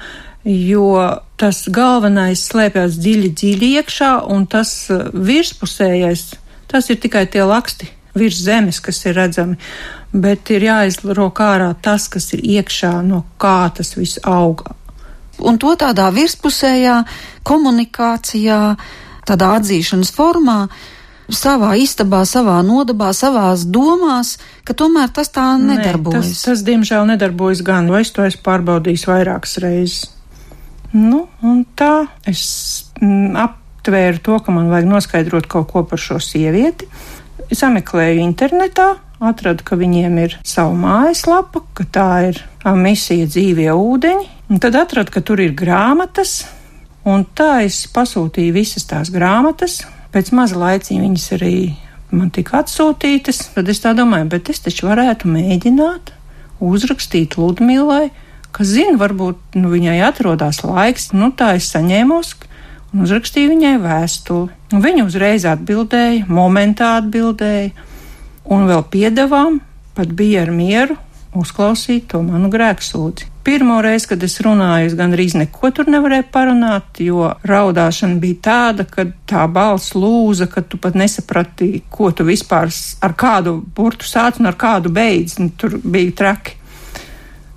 jo 0.45 0.91
tas 1.41 1.63
galvenais 1.73 2.43
slēpjas 2.51 2.99
dziļi, 3.01 3.31
dziļi 3.41 3.71
iekšā, 3.81 4.11
un 4.35 4.45
tas 4.51 4.75
uh, 4.93 5.07
virspusējais, 5.15 6.27
tas 6.69 6.91
ir 6.93 7.01
tikai 7.01 7.25
tie 7.31 7.47
laksti 7.47 7.89
virs 8.19 8.43
zemes, 8.43 8.83
kas 8.83 9.01
ir 9.07 9.17
redzami, 9.17 9.57
bet 10.13 10.51
ir 10.51 10.67
jāizrok 10.67 11.41
ārā 11.47 11.71
tas, 11.83 12.09
kas 12.11 12.33
ir 12.35 12.43
iekšā, 12.59 12.97
no 13.07 13.23
kā 13.41 13.71
tas 13.77 13.95
viss 13.97 14.21
auga. 14.27 14.75
Un 15.47 15.59
to 15.61 15.75
tādā 15.79 16.09
virspusējā 16.15 16.97
komunikācijā, 17.47 18.61
tādā 19.29 19.53
atzīšanas 19.59 20.13
formā, 20.15 20.59
savā 21.31 21.75
istabā, 21.79 22.23
savā 22.27 22.59
nodabā, 22.67 23.13
savās 23.17 23.65
domās, 23.71 24.37
ka 24.67 24.75
tomēr 24.77 25.13
tas 25.15 25.31
tā 25.33 25.47
nedarbojas. 25.61 26.27
Ne, 26.27 26.35
tas, 26.35 26.47
tas, 26.49 26.65
diemžēl, 26.67 27.07
nedarbojas 27.13 27.63
gan, 27.67 27.91
vai 27.93 28.03
es 28.05 28.13
to 28.15 28.27
esmu 28.27 28.43
pārbaudījis 28.47 29.07
vairākas 29.11 29.59
reizes. 29.63 30.09
Nu, 30.93 31.29
un 31.47 31.63
tā 31.79 32.09
es 32.27 32.43
mm, 32.99 33.37
aptvēru 33.39 34.23
to, 34.27 34.41
ka 34.43 34.55
man 34.55 34.73
vajag 34.73 34.91
noskaidrot 34.91 35.47
kaut 35.51 35.71
ko 35.71 35.85
par 35.87 36.03
šo 36.03 36.19
sievieti. 36.23 36.89
Es 37.51 37.63
sameklēju 37.63 38.25
internetā, 38.25 38.89
atradu, 39.21 39.65
ka 39.67 39.77
viņiem 39.79 40.17
ir 40.25 40.37
sava 40.47 40.73
mājaslapa, 40.77 41.63
ka 41.77 41.87
tā 41.93 42.09
ir 42.31 42.41
misija 42.77 43.29
dzīvie 43.29 43.69
ūdeņi, 43.75 44.27
un 44.51 44.63
tad 44.63 44.79
atradu, 44.81 45.13
ka 45.15 45.23
tur 45.25 45.43
ir 45.45 45.53
grāmatas, 45.57 46.47
un 47.09 47.27
tā 47.37 47.63
es 47.67 47.85
pasūtīju 47.93 48.57
visas 48.57 48.89
tās 48.89 49.13
grāmatas. 49.13 49.83
Pēc 50.11 50.33
maza 50.35 50.59
laiciņa 50.59 51.05
viņas 51.05 51.27
arī 51.37 51.55
man 52.11 52.33
tika 52.35 52.65
atsūtītas, 52.65 53.53
tad 53.55 53.69
es 53.71 53.83
tā 53.85 53.93
domāju, 53.95 54.31
bet 54.33 54.51
es 54.51 54.65
taču 54.65 54.89
varētu 54.89 55.31
mēģināt 55.31 56.11
uzrakstīt 56.61 57.37
Ludmilai, 57.39 58.11
kas 58.53 58.73
zina, 58.75 58.99
varbūt 59.01 59.59
nu, 59.61 59.71
viņai 59.73 60.01
atrodas 60.09 60.65
laiks. 60.67 61.13
Nu, 61.15 61.31
tā 61.31 61.55
es 61.61 61.71
saņēmos 61.73 62.35
un 62.91 63.05
uzrakstīju 63.07 63.53
viņai 63.53 63.77
vēstuli. 63.85 64.51
Viņa 64.83 65.07
uzreiz 65.07 65.47
atbildēja, 65.49 66.27
momentā 66.31 66.97
atbildēja, 66.99 67.71
un 68.51 68.67
vēl 68.69 68.85
piedevām, 68.91 69.61
pat 69.97 70.13
bija 70.17 70.45
ar 70.47 70.53
mieru 70.55 70.99
uzklausīt 71.37 72.09
to 72.11 72.23
manu 72.27 72.51
grēksūdzi. 72.51 73.29
Pirmo 73.47 73.79
reizi, 73.81 74.11
kad 74.11 74.25
es 74.27 74.35
runāju, 74.45 74.91
es 74.91 74.97
gandrīz 74.99 75.37
neko 75.39 75.71
tur 75.75 75.89
nevarēju 75.91 76.27
parunāt, 76.35 77.01
jo 77.01 77.31
raudāšana 77.47 78.19
bija 78.21 78.41
tāda, 78.45 78.85
ka 78.85 79.07
tā 79.31 79.47
balss 79.51 79.95
lūza, 79.97 80.51
ka 80.51 80.61
tu 80.67 80.81
pat 80.83 80.99
nesaprati, 80.99 81.71
ko 81.89 82.11
tu 82.13 82.27
vispār 82.29 82.69
ar 83.01 83.15
kādu 83.17 83.57
burtu 83.77 84.11
sāc 84.11 84.43
un 84.43 84.51
ar 84.51 84.59
kādu 84.61 84.93
beidz. 84.93 85.39
Tur 85.57 85.79
bija 85.81 86.17
traki. 86.21 86.59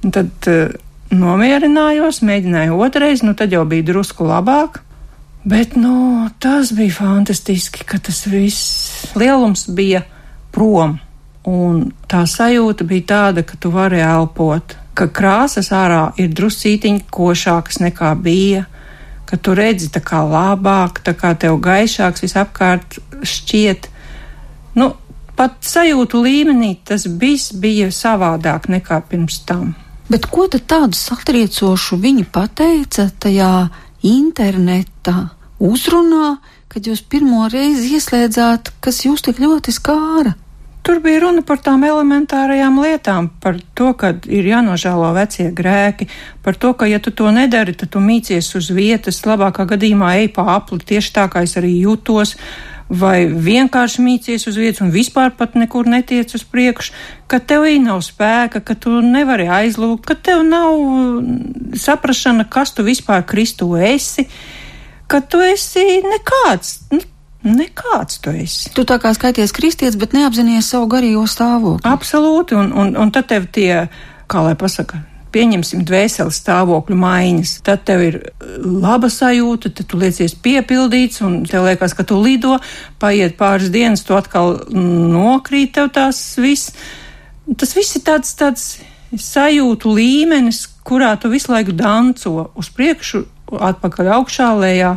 Un 0.03 0.13
tad 0.15 0.49
uh, 0.51 0.71
nomierinājos, 1.11 2.21
mēģināju 2.23 2.79
otrais, 2.85 3.25
nu 3.25 3.35
tad 3.37 3.53
jau 3.55 3.65
bija 3.67 3.89
drusku 3.91 4.27
labāk. 4.29 4.83
Bet, 5.43 5.75
nu, 5.75 6.29
tas 6.39 6.71
bija 6.71 6.95
fantastiski, 7.01 7.83
ka 7.83 7.99
tas 7.99 8.23
viss 8.31 9.11
lielums 9.19 9.65
bija 9.75 10.05
prom. 10.53 10.99
Un 11.49 11.89
tā 12.07 12.23
sajūta 12.29 12.85
bija 12.87 13.07
tāda, 13.09 13.43
ka 13.43 13.57
tu 13.59 13.73
vari 13.73 13.99
elpot, 13.99 14.77
ka 14.95 15.09
krāsas 15.11 15.73
ārā 15.75 16.13
ir 16.21 16.31
druscītiņi 16.31 17.03
košākas 17.11 17.81
nekā 17.83 18.13
bija, 18.23 18.63
ka 19.27 19.39
tu 19.41 19.55
redzi 19.57 19.89
tā 19.91 19.99
kā 20.05 20.21
labāk, 20.23 21.01
tā 21.03 21.15
kā 21.17 21.33
tev 21.39 21.57
gaišāks 21.63 22.23
visapkārt 22.23 22.99
šķiet. 23.25 23.89
Nu, 24.79 24.93
pat 25.35 25.59
sajūtu 25.65 26.21
līmenī 26.23 26.75
tas 26.85 27.07
viss 27.07 27.51
bija 27.51 27.89
savādāk 27.91 28.69
nekā 28.71 29.01
pirms 29.09 29.41
tam. 29.49 29.73
Bet 30.11 30.27
ko 30.29 30.45
tad 30.51 30.67
tādu 30.69 30.99
satriecošu 30.99 31.97
viņi 31.97 32.27
pateica 32.31 33.07
tajā 33.23 33.53
interneta 34.05 35.31
uzrunā, 35.63 36.37
kad 36.69 36.87
jūs 36.87 37.03
pirmo 37.07 37.47
reizi 37.49 37.95
ieslēdzāt, 37.97 38.73
kas 38.83 39.03
jūs 39.07 39.23
tik 39.25 39.39
ļoti 39.41 39.73
skāra? 39.73 40.35
Tur 40.83 40.99
bija 40.99 41.21
runa 41.23 41.39
par 41.47 41.61
tām 41.63 41.85
elementārajām 41.87 42.81
lietām, 42.83 43.29
par 43.39 43.55
to, 43.71 43.93
ka 43.95 44.09
ir 44.27 44.49
jānožēlo 44.49 45.13
vecie 45.15 45.45
grēki, 45.55 46.09
par 46.43 46.57
to, 46.59 46.73
ka, 46.75 46.89
ja 46.91 46.99
tu 46.99 47.13
to 47.15 47.31
nedari, 47.31 47.71
tad 47.71 47.93
tu 47.95 48.01
mīcies 48.03 48.49
uz 48.59 48.67
vietas, 48.75 49.21
labākā 49.23 49.63
gadījumā 49.69 50.17
ej 50.19 50.33
pa 50.35 50.43
apli, 50.57 50.81
tieši 50.83 51.13
tā 51.15 51.29
kā 51.31 51.45
es 51.47 51.55
arī 51.55 51.71
jūtos, 51.85 52.35
vai 52.91 53.29
vienkārši 53.31 54.03
mīcies 54.03 54.43
uz 54.51 54.59
vietas 54.59 54.83
un 54.83 54.91
vispār 54.91 55.31
pat 55.39 55.55
nekur 55.55 55.87
netiec 55.87 56.35
uz 56.35 56.43
priekšu, 56.43 56.91
ka 57.31 57.39
tev 57.39 57.63
nav 57.79 58.03
spēka, 58.03 58.59
ka 58.59 58.75
tu 58.75 58.99
nevari 58.99 59.47
aizlūgt, 59.47 60.03
ka 60.03 60.19
tev 60.19 60.43
nav 60.43 60.75
mm, 60.83 61.79
saprašana, 61.79 62.43
kas 62.43 62.75
tu 62.75 62.83
vispār 62.83 63.23
Kristu 63.23 63.71
esi, 63.79 64.27
ka 65.07 65.23
tu 65.23 65.39
esi 65.39 66.03
nekāds. 66.03 66.75
Nu, 66.91 66.99
Nekāds 67.43 68.21
tu 68.23 68.31
esi. 68.31 68.71
Tu 68.71 68.85
tā 68.87 68.95
kā 69.03 69.11
skaities 69.15 69.51
kristietis, 69.55 69.99
bet 69.99 70.15
neapzinājies 70.15 70.69
savu 70.71 70.87
garīgo 70.91 71.25
stāvokli. 71.27 71.83
Absolūti, 71.87 72.55
un, 72.55 72.71
un, 72.71 72.93
un 72.95 73.11
tad 73.11 73.27
tev 73.33 73.49
tie, 73.51 73.89
kā 74.31 74.43
lai 74.45 74.53
pasaka, 74.59 75.01
pieņemsim 75.33 75.81
dvēseles 75.87 76.39
stāvokļu 76.39 76.97
maiņas, 76.99 77.53
tad 77.65 77.83
tev 77.87 78.03
ir 78.05 78.17
laba 78.63 79.09
sajūta, 79.11 79.73
tad 79.75 79.89
tu 79.89 79.99
liecies 79.99 80.37
piepildīts, 80.45 81.23
un 81.25 81.41
tev 81.49 81.67
liekas, 81.67 81.95
ka 81.97 82.05
tu 82.07 82.19
lido, 82.21 82.59
paiet 83.01 83.35
pāris 83.39 83.73
dienas, 83.73 84.05
tu 84.07 84.15
atkal 84.15 84.61
nokrīt 84.71 85.73
tev 85.75 85.91
tās 85.95 86.21
viss. 86.39 86.71
Tas 87.59 87.75
viss 87.75 87.97
ir 87.99 88.05
tāds, 88.07 88.31
tāds 88.39 88.69
sajūtu 89.19 89.91
līmenis, 89.97 90.63
kurā 90.87 91.11
tu 91.19 91.31
visu 91.33 91.51
laiku 91.51 91.75
danco 91.75 92.47
uz 92.55 92.71
priekšu, 92.73 93.25
atpakaļ 93.53 94.13
augšā, 94.15 94.53
lejā 94.63 94.95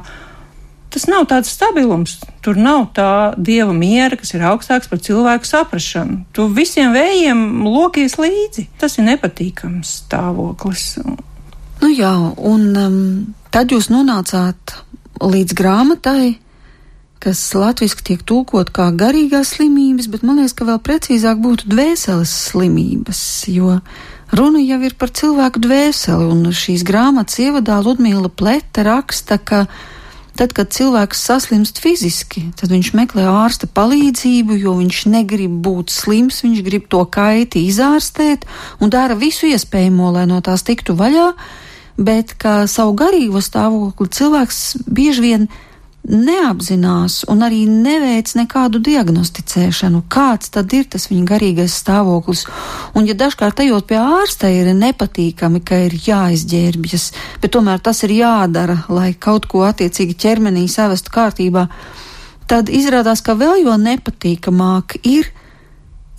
tas 0.97 1.05
nav 1.13 1.27
tāds 1.29 1.53
stabilums. 1.53 2.17
Tur 2.41 2.57
nav 2.57 2.87
tā 2.97 3.35
dieva 3.37 3.75
miera, 3.77 4.17
kas 4.17 4.33
ir 4.33 4.47
augstāks 4.49 4.89
par 4.89 5.03
cilvēku 5.05 5.45
saprašanu. 5.45 6.23
Tu 6.33 6.47
visiem 6.57 6.97
vējiem 6.97 7.43
lokies 7.67 8.17
līdzi. 8.17 8.71
Tas 8.81 8.97
ir 8.97 9.05
nepatīkams 9.11 9.93
stāvoklis. 10.07 10.89
Nu 11.83 11.93
jā, 11.93 12.15
un 12.41 12.67
um, 12.81 12.99
tad 13.53 13.75
jūs 13.75 13.91
nonācāt 13.93 14.73
līdz 15.21 15.57
grāmatai, 15.57 16.37
kas 17.21 17.43
latviešu 17.57 18.05
tiek 18.07 18.23
tulkot 18.25 18.71
kā 18.73 18.89
garīgās 18.97 19.57
slimības, 19.57 20.09
bet 20.13 20.25
man 20.25 20.41
liekas, 20.41 20.55
ka 20.57 20.69
vēl 20.69 20.81
precīzāk 20.87 21.43
būtu 21.43 21.69
dvēseles 21.73 22.33
slimības, 22.53 23.21
jo 23.53 23.81
runa 24.33 24.63
jau 24.65 24.81
ir 24.87 24.97
par 24.97 25.13
cilvēku 25.13 25.61
dvēseli, 25.65 26.31
un 26.33 26.57
šīs 26.57 26.87
grāmatas 26.87 27.41
ievadā 27.45 27.81
Ludmīla 27.85 28.33
Plete 28.33 28.87
raksta, 28.87 29.37
ka 29.37 29.67
Tad, 30.37 30.53
kad 30.53 30.69
cilvēks 30.69 31.23
saslimst 31.31 31.79
fiziski, 31.81 32.43
tad 32.61 32.69
viņš 32.69 32.91
meklē 32.99 33.25
ārsta 33.31 33.69
palīdzību, 33.73 34.59
jo 34.61 34.75
viņš 34.77 34.99
negrib 35.09 35.55
būt 35.65 35.95
slims, 35.95 36.43
viņš 36.45 36.61
grib 36.67 36.91
to 36.93 37.01
kaiti 37.09 37.63
izārstēt 37.71 38.45
un 38.85 38.93
dara 38.93 39.17
visu 39.17 39.49
iespējamo, 39.49 40.11
lai 40.13 40.27
no 40.29 40.43
tās 40.45 40.67
tiktu 40.67 40.93
vaļā, 40.99 41.31
bet 41.97 42.35
kā 42.37 42.67
savu 42.69 42.93
garīgo 43.01 43.41
stāvokli 43.41 44.13
cilvēks 44.13 44.61
bieži 44.85 45.25
vien 45.25 45.49
neapzinās 46.07 47.25
un 47.31 47.43
arī 47.47 47.65
neveic 47.67 48.31
nekādu 48.39 48.81
diagnosticēšanu, 48.85 50.05
kāds 50.13 50.53
tad 50.55 50.73
ir 50.77 50.87
tas 50.91 51.09
viņa 51.11 51.25
garīgais 51.29 51.75
stāvoklis. 51.83 52.45
Un, 52.95 53.09
ja 53.09 53.17
dažkārt 53.19 53.61
ejot 53.65 53.89
pie 53.91 53.99
ārsta 54.01 54.51
ir 54.53 54.71
nepatīkami, 54.77 55.63
ka 55.67 55.81
ir 55.89 55.97
jāizģērbjas, 56.07 57.09
bet 57.43 57.55
tomēr 57.57 57.83
tas 57.83 58.05
ir 58.07 58.15
jādara, 58.21 58.83
lai 58.89 59.13
kaut 59.15 59.49
ko 59.51 59.65
attiecīgi 59.67 60.19
ķermenī 60.27 60.67
savestu 60.71 61.15
kārtībā, 61.15 61.67
tad 62.47 62.71
izrādās, 62.71 63.25
ka 63.25 63.35
vēl 63.39 63.65
jo 63.65 63.75
nepatīkamāk 63.81 65.01
ir 65.03 65.33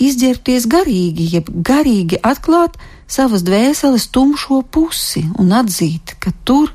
izģērbties 0.03 0.67
garīgi, 0.69 1.31
jeb 1.37 1.49
garīgi 1.49 2.19
atklāt 2.21 2.75
savas 3.07 3.45
dvēseles 3.47 4.09
tumšo 4.13 4.61
pusi 4.71 5.23
un 5.39 5.55
atzīt, 5.55 6.17
ka 6.19 6.35
tur 6.43 6.73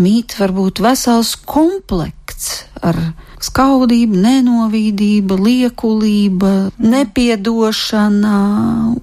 mīt 0.00 0.36
varbūt 0.40 0.80
vesels 0.82 1.34
komplekts 1.48 2.64
ar 2.80 2.96
skaudību, 3.40 4.16
nenovīdība, 4.20 5.36
liekulība, 5.40 6.52
nepiedošana 6.80 8.38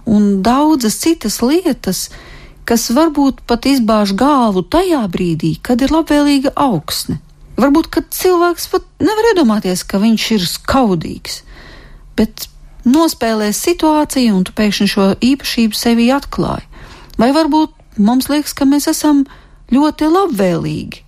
un 0.05 0.27
daudzas 0.45 0.99
citas 1.01 1.39
lietas, 1.41 2.07
kas 2.67 2.89
varbūt 2.93 3.41
pat 3.47 3.65
izbāž 3.69 4.13
galvu 4.17 4.65
tajā 4.65 5.05
brīdī, 5.11 5.55
kad 5.61 5.81
ir 5.81 5.93
labvēlīga 5.93 6.53
augsne. 6.57 7.21
Varbūt, 7.57 7.89
kad 7.89 8.11
cilvēks 8.13 8.67
pat 8.69 8.85
nevar 9.01 9.31
iedomāties, 9.31 9.81
ka 9.87 9.97
viņš 10.01 10.25
ir 10.35 10.45
skaudīgs, 10.45 11.41
bet 12.19 12.45
nospēlē 12.85 13.49
situāciju 13.55 14.35
un 14.37 14.45
tu 14.45 14.53
pēkšņi 14.57 14.87
šo 14.91 15.07
īpašību 15.25 15.77
sevī 15.77 16.11
atklāji. 16.13 16.67
Vai 17.17 17.31
varbūt 17.33 17.73
mums 17.97 18.29
liekas, 18.29 18.53
ka 18.53 18.67
mēs 18.69 18.85
esam 18.91 19.25
ļoti 19.73 20.09
labvēlīgi, 20.11 21.03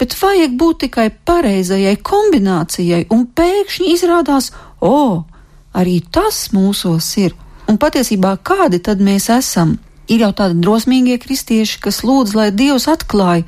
bet 0.00 0.16
vajag 0.18 0.56
būt 0.58 0.84
tikai 0.86 1.08
pareizajai 1.28 1.94
kombinācijai, 2.04 3.06
un 3.14 3.26
pēkšņi 3.26 3.92
izrādās, 3.94 4.50
o, 4.80 5.24
arī 5.72 6.00
tas 6.12 6.48
mūsos 6.54 7.08
ir. 7.22 7.36
Un 7.70 7.78
patiesībā 7.80 8.36
kādi 8.44 8.82
tad 8.82 9.00
mēs 9.00 9.30
esam? 9.32 9.78
Ir 10.10 10.26
jau 10.26 10.32
tādi 10.36 10.58
drosmīgie 10.60 11.16
kristieši, 11.22 11.78
kas 11.80 12.02
lūdz, 12.04 12.34
lai 12.36 12.50
Dievs 12.52 12.88
atklāj 12.90 13.44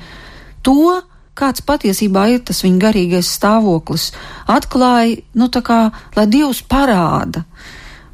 to, 0.64 1.02
kāds 1.34 1.64
patiesībā 1.66 2.28
ir 2.32 2.44
tas 2.46 2.62
viņa 2.64 2.80
garīgais 2.86 3.32
stāvoklis. 3.36 4.12
Atklāja, 4.50 5.18
nu 5.34 5.50
tā 5.52 5.64
kā, 5.66 5.80
lai 6.16 6.26
Dievs 6.30 6.62
parāda. 6.70 7.44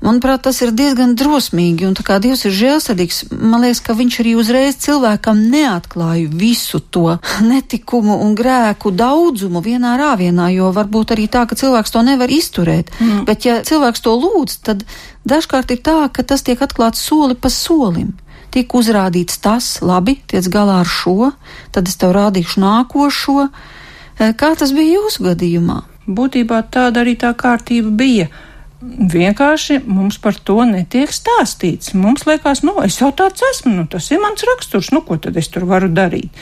Manuprāt, 0.01 0.41
tas 0.47 0.57
ir 0.65 0.71
diezgan 0.73 1.13
drosmīgi, 1.13 1.85
un 1.85 1.93
tā 1.97 2.01
kā 2.07 2.17
Dievs 2.25 2.47
ir 2.49 2.55
žēlsirdīgs, 2.57 3.19
man 3.37 3.61
liekas, 3.67 3.83
ka 3.85 3.93
viņš 3.99 4.15
arī 4.23 4.33
uzreiz 4.41 4.79
cilvēkam 4.81 5.43
neatklāja 5.53 6.31
visu 6.41 6.81
to 6.81 7.19
netikumu 7.51 8.17
un 8.25 8.33
grēku 8.39 8.95
daudzumu 8.97 9.61
vienā 9.65 9.99
rāvienā, 10.01 10.49
jo 10.57 10.71
varbūt 10.77 11.13
arī 11.17 11.29
tā, 11.29 11.45
ka 11.45 11.59
cilvēks 11.61 11.93
to 11.93 12.05
nevar 12.07 12.33
izturēt. 12.33 12.89
Mm. 12.97 13.27
Bet 13.29 13.45
ja 13.45 13.61
cilvēks 13.67 14.01
to 14.07 14.17
lūdz, 14.17 14.57
tad 14.71 14.89
dažkārt 15.29 15.77
ir 15.77 15.85
tā, 15.85 16.01
ka 16.09 16.25
tas 16.25 16.49
tiek 16.49 16.65
atklāts 16.65 17.05
soli 17.05 17.37
pa 17.37 17.53
solim. 17.53 18.17
Tiek 18.51 18.73
uzrādīts 18.75 19.37
tas, 19.45 19.77
labi, 19.85 20.17
tiec 20.27 20.49
galā 20.51 20.81
ar 20.83 20.89
šo, 20.89 21.35
tad 21.77 21.93
es 21.93 22.01
tev 22.01 22.17
rādīšu 22.17 22.65
nākošo. 22.65 23.51
Kā 24.17 24.55
tas 24.57 24.73
bija 24.73 24.97
jūsu 24.97 25.29
gadījumā? 25.29 25.83
Būtībā 26.09 26.65
tāda 26.73 27.05
arī 27.05 27.15
tā 27.21 27.31
kārtība 27.37 27.93
bija 28.01 28.33
vienkārši 28.81 29.81
mums 29.85 30.19
par 30.23 30.37
to 30.37 30.63
netiek 30.65 31.13
stāstīts. 31.13 31.93
Mums 31.95 32.27
liekas, 32.29 32.65
nu, 32.65 32.79
es 32.85 32.99
jau 33.01 33.13
tāds 33.17 33.45
esmu, 33.53 33.75
nu, 33.77 33.87
tas 33.91 34.09
ir 34.11 34.21
mans 34.23 34.45
raksturs, 34.55 34.91
nu, 34.95 35.05
ko 35.05 35.21
tad 35.21 35.37
es 35.37 35.51
tur 35.53 35.69
varu 35.69 35.91
darīt? 35.93 36.33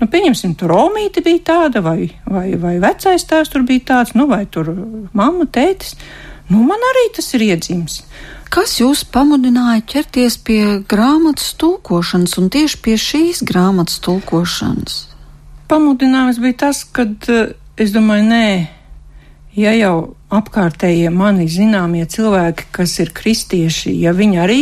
Nu, 0.00 0.08
pieņemsim, 0.10 0.56
tur 0.58 0.72
Romīte 0.72 1.22
bija 1.22 1.44
tāda, 1.52 1.82
vai, 1.84 2.10
vai, 2.26 2.48
vai 2.58 2.78
vecais 2.82 3.22
tēvs 3.28 3.52
tur 3.52 3.62
bija 3.68 3.84
tāds, 3.92 4.16
nu, 4.18 4.26
vai 4.26 4.44
tur 4.50 4.72
mamma, 5.14 5.46
tētis. 5.46 5.94
Nu, 6.50 6.64
man 6.66 6.82
arī 6.88 7.04
tas 7.14 7.28
ir 7.36 7.44
iedzims. 7.52 8.00
Kas 8.52 8.74
jūs 8.80 9.04
pamudināja 9.08 9.84
ķerties 9.88 10.34
pie 10.44 10.62
grāmatas 10.90 11.54
tulkošanas 11.60 12.34
un 12.40 12.50
tieši 12.52 12.80
pie 12.84 12.96
šīs 13.00 13.44
grāmatas 13.48 14.02
tulkošanas? 14.04 14.98
Pamudinājums 15.70 16.40
bija 16.42 16.58
tas, 16.66 16.82
kad 16.84 17.30
es 17.80 17.94
domāju, 17.94 18.26
nē, 18.28 18.48
ja 19.56 19.72
jau 19.78 19.94
apkārtējie 20.32 21.10
mani 21.12 21.48
zināmie 21.50 22.06
cilvēki, 22.08 22.70
kas 22.74 22.96
ir 23.02 23.12
kristieši, 23.14 23.92
ja 24.02 24.14
viņi 24.16 24.40
arī 24.42 24.60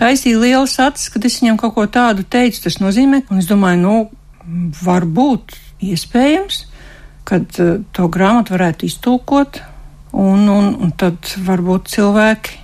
taisīja 0.00 0.40
lielas 0.40 0.78
acis, 0.82 1.10
kad 1.12 1.26
es 1.28 1.38
viņam 1.42 1.60
kaut 1.60 1.76
ko 1.76 1.86
tādu 1.86 2.24
teicu, 2.26 2.64
tas 2.66 2.80
nozīmē, 2.82 3.24
un 3.30 3.42
es 3.42 3.50
domāju, 3.50 3.82
nu, 3.84 3.94
varbūt 4.84 5.54
iespējams, 5.84 6.64
kad 7.28 7.60
uh, 7.62 7.78
to 7.96 8.08
grāmatu 8.12 8.56
varētu 8.56 8.88
iztulkot, 8.88 9.62
un, 10.12 10.48
un, 10.48 10.74
un 10.82 10.92
tad 10.98 11.34
varbūt 11.46 11.88
cilvēki 11.94 12.60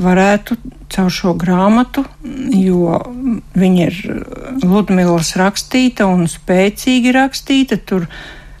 varētu 0.00 0.56
caur 0.92 1.12
šo 1.12 1.32
grāmatu, 1.40 2.04
jo 2.52 2.98
viņa 3.56 3.86
ir 3.88 4.24
Ludmilas 4.64 5.32
rakstīta 5.40 6.06
un 6.08 6.26
spēcīgi 6.30 7.14
rakstīta, 7.16 7.80
tur 7.80 8.06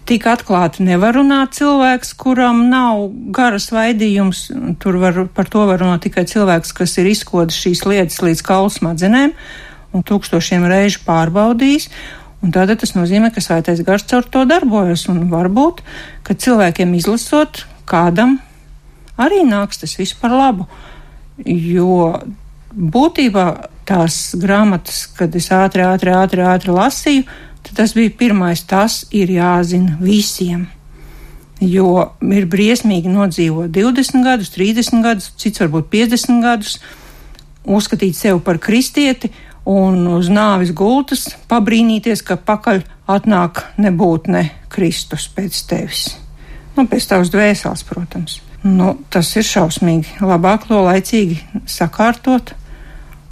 tik 0.06 0.26
atklāti 0.30 0.84
nevar 0.86 1.16
runāt 1.18 1.56
cilvēks, 1.58 2.12
kuram 2.20 2.66
nav 2.70 3.08
garas 3.34 3.68
vaidījums. 3.74 4.46
Tur 4.82 5.00
var, 5.02 5.24
par 5.34 5.50
to 5.50 5.64
var 5.68 5.82
runāt 5.82 6.06
tikai 6.06 6.26
cilvēks, 6.28 6.74
kas 6.76 6.96
ir 7.00 7.10
izkodis 7.10 7.58
šīs 7.58 7.84
lietas 7.88 8.22
līdz 8.22 8.44
kaulu 8.46 8.72
smadzenēm 8.72 9.34
un 9.96 10.04
tūkstošiem 10.06 10.66
reižu 10.70 11.02
pārbaudījis. 11.06 11.88
Un 12.44 12.52
tādēļ 12.54 12.80
tas 12.82 12.92
nozīmē, 12.94 13.32
ka 13.34 13.42
svētais 13.42 13.80
gars 13.86 14.04
caur 14.10 14.26
to 14.30 14.44
darbojas. 14.48 15.06
Un 15.10 15.24
varbūt, 15.32 15.82
ka 16.26 16.36
cilvēkiem 16.36 16.92
izlasot, 16.98 17.64
kādam 17.88 18.38
arī 19.18 19.42
nāks 19.48 19.82
tas 19.82 19.96
viss 19.98 20.16
par 20.20 20.34
labu. 20.36 20.68
Jo 21.46 22.20
būtībā 22.76 23.46
tās 23.88 24.36
grāmatas, 24.38 25.06
kad 25.16 25.34
es 25.38 25.48
ātri, 25.54 25.84
ātri, 25.86 26.12
ātri, 26.12 26.44
ātri 26.44 26.74
lasīju, 26.76 27.26
tad 27.66 27.74
tas 27.82 27.94
bija 27.96 28.14
pirmais, 28.18 28.62
tas 28.66 29.04
ir 29.10 29.32
jāzina 29.34 29.98
visiem. 30.00 30.66
Jo 31.60 32.12
ir 32.20 32.46
briesmīgi 32.52 33.10
nodzīvot 33.10 33.72
20 33.72 34.24
gadus, 34.24 34.52
30 34.54 35.02
gadus, 35.04 35.30
cits 35.40 35.62
varbūt 35.62 35.88
50 35.92 36.42
gadus, 36.44 36.76
uzskatīt 37.66 38.16
sevi 38.16 38.42
par 38.44 38.60
kristieti 38.62 39.32
un 39.66 40.04
uz 40.14 40.28
nāvis 40.30 40.70
gultas 40.76 41.26
pabrīnīties, 41.50 42.22
ka 42.22 42.36
pakaļ 42.36 42.84
atnāk 43.10 43.64
nebūtne 43.82 44.44
Kristus 44.72 45.26
pēc 45.32 45.62
tevis. 45.70 46.04
Nu, 46.76 46.84
pēc 46.84 47.08
tavas 47.08 47.32
dvēseles, 47.32 47.82
protams. 47.88 48.40
Nu, 48.66 48.92
tas 49.10 49.30
ir 49.38 49.46
šausmīgi. 49.46 50.18
Labāk 50.26 50.68
to 50.68 50.82
laicīgi 50.84 51.40
sakārtot, 51.70 52.52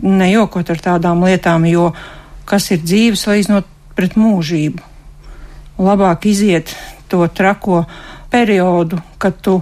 nejokot 0.00 0.70
ar 0.72 0.82
tādām 0.88 1.24
lietām, 1.26 1.66
jo 1.68 1.90
kas 2.48 2.70
ir 2.72 2.82
dzīves, 2.84 3.26
lai 3.28 3.40
iznot 3.42 3.68
pret 3.96 4.18
mūžību. 4.18 4.82
Labāk 5.82 6.28
iziet 6.30 6.74
to 7.10 7.26
trako 7.34 7.84
periodu, 8.30 9.00
kad 9.18 9.40
tu 9.42 9.60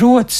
roc 0.00 0.34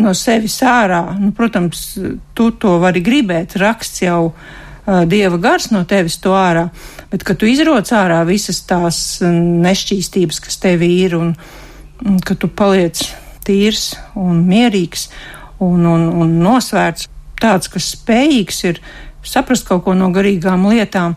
no 0.00 0.14
sevis 0.16 0.56
ārā. 0.64 1.02
Nu, 1.20 1.32
protams, 1.36 1.86
tu 2.34 2.50
to 2.60 2.78
vari 2.82 3.02
gribēt, 3.04 3.56
raksts 3.60 4.04
jau 4.04 4.20
uh, 4.30 5.02
dieva 5.08 5.38
gars 5.40 5.70
no 5.72 5.84
tevis 5.88 6.16
to 6.22 6.34
ārā, 6.36 6.68
bet 7.12 7.24
kad 7.26 7.40
tu 7.40 7.48
izroc 7.48 7.90
ārā 7.94 8.22
visas 8.28 8.62
tās 8.68 8.98
nešķīstības, 9.24 10.40
kas 10.44 10.60
tev 10.62 10.84
ir, 10.86 11.16
un, 11.18 11.34
un 12.04 12.18
ka 12.24 12.36
tu 12.36 12.48
paliec 12.48 13.04
tīrs 13.44 13.92
un 14.16 14.44
mierīgs 14.48 15.08
un, 15.62 15.84
un, 15.86 16.08
un 16.24 16.38
nosvērts, 16.42 17.08
tāds, 17.40 17.68
kas 17.72 17.92
spējīgs 17.96 18.64
ir 18.70 18.80
saprast 19.24 19.66
kaut 19.68 19.84
ko 19.86 19.94
no 19.96 20.10
garīgām 20.14 20.66
lietām, 20.70 21.16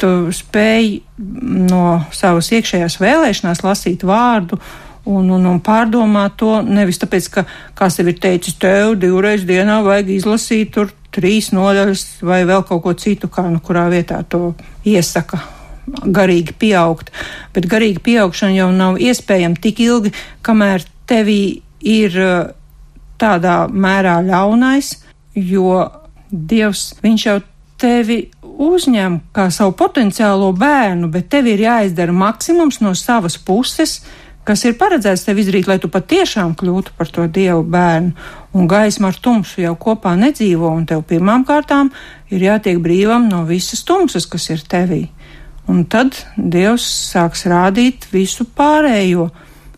tu 0.00 0.10
spēj 0.34 1.00
no 1.70 1.84
savas 2.14 2.50
iekšējās 2.54 2.98
vēlēšanās 3.00 3.62
lasīt 3.64 4.04
vārdu 4.06 4.58
un, 5.06 5.30
un, 5.30 5.46
un 5.46 5.58
pārdomāt 5.64 6.36
to 6.40 6.60
nevis 6.66 7.00
tāpēc, 7.02 7.28
ka 7.32 7.46
kāds 7.78 7.98
tev 7.98 8.10
ir 8.12 8.20
teicis, 8.22 8.58
tev 8.60 8.96
divreiz 9.00 9.46
dienā 9.48 9.80
vajag 9.86 10.12
izlasīt 10.16 10.72
tur 10.76 10.92
trīs 11.14 11.52
nodaļas 11.56 12.04
vai 12.26 12.42
vēl 12.48 12.64
kaut 12.68 12.82
ko 12.84 12.94
citu, 12.98 13.30
kā 13.32 13.46
nu 13.48 13.62
kurā 13.64 13.86
vietā 13.92 14.20
to 14.28 14.52
iesaka 14.84 15.40
garīgi 15.86 16.56
pieaugt. 16.58 17.12
Bet 17.54 17.68
garīgi 17.70 18.02
pieaugšana 18.04 18.56
jau 18.56 18.70
nav 18.74 18.98
iespējama 19.00 19.62
tik 19.62 19.80
ilgi, 19.86 20.12
kamēr 20.44 20.84
tevī 21.08 21.62
ir 21.86 22.18
uh, 22.20 22.48
tādā 23.20 23.64
mērā 23.70 24.18
ļaunais, 24.26 24.96
jo 25.36 25.84
Dievs, 26.26 26.96
viņš 27.04 27.24
jau 27.28 27.36
tevi 27.78 28.16
uzņem 28.56 29.20
kā 29.36 29.48
savu 29.54 29.74
potenciālo 29.76 30.52
bērnu, 30.56 31.10
bet 31.12 31.28
tev 31.32 31.48
ir 31.50 31.62
jāizdara 31.66 32.14
maksimums 32.14 32.80
no 32.80 32.94
savas 32.96 33.36
puses, 33.38 34.00
kas 34.46 34.62
ir 34.64 34.76
paredzēts 34.78 35.26
tev 35.26 35.40
izdarīt, 35.42 35.66
lai 35.68 35.78
tu 35.82 35.90
patiešām 35.92 36.54
kļūtu 36.58 36.94
par 36.98 37.10
to 37.12 37.26
dievu 37.26 37.64
bērnu. 37.66 38.12
Un 38.56 38.68
gaisma 38.70 39.10
ar 39.10 39.18
tumsu 39.20 39.60
jau 39.64 39.74
kopā 39.80 40.14
nedzīvo, 40.16 40.70
un 40.70 40.86
tev 40.88 41.02
pirmām 41.08 41.44
kārtām 41.48 41.90
ir 42.32 42.46
jātiek 42.46 42.78
brīvam 42.82 43.26
no 43.28 43.42
visas 43.48 43.82
tumsas, 43.84 44.28
kas 44.30 44.48
ir 44.54 44.62
tevī. 44.64 45.02
Un 45.66 45.82
tad 45.90 46.14
Dievs 46.38 46.86
sāks 47.10 47.44
rādīt 47.50 48.06
visu 48.12 48.46
pārējo. 48.46 49.28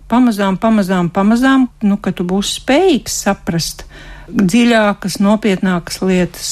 Pamazām, 0.09 0.57
pamazām, 0.61 1.09
pamazām, 1.12 1.67
nu, 1.85 1.97
ka 2.01 2.12
tu 2.17 2.25
būsi 2.29 2.61
spējīgs 2.61 3.17
saprast 3.25 3.85
dziļākas, 4.29 5.19
nopietnākas 5.25 6.01
lietas. 6.05 6.51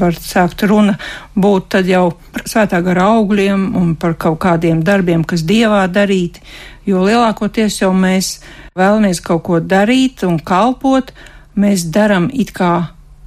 Var 0.00 0.18
sākt 0.20 0.64
runa 0.68 0.96
būt 1.34 1.68
tad 1.76 1.88
jau 1.90 2.06
par 2.34 2.46
svētā 2.48 2.80
gara 2.84 3.08
augļiem 3.16 3.70
un 3.78 3.94
par 4.00 4.16
kaut 4.20 4.40
kādiem 4.44 4.82
darbiem, 4.84 5.24
kas 5.24 5.44
dievā 5.46 5.84
darīti, 5.92 6.42
jo 6.86 7.04
lielākoties 7.04 7.80
jau 7.82 7.92
mēs 7.96 8.38
vēlamies 8.76 9.22
kaut 9.24 9.44
ko 9.46 9.60
darīt 9.60 10.24
un 10.26 10.38
kalpot, 10.38 11.12
mēs 11.56 11.88
daram 11.94 12.28
it 12.32 12.52
kā 12.54 12.74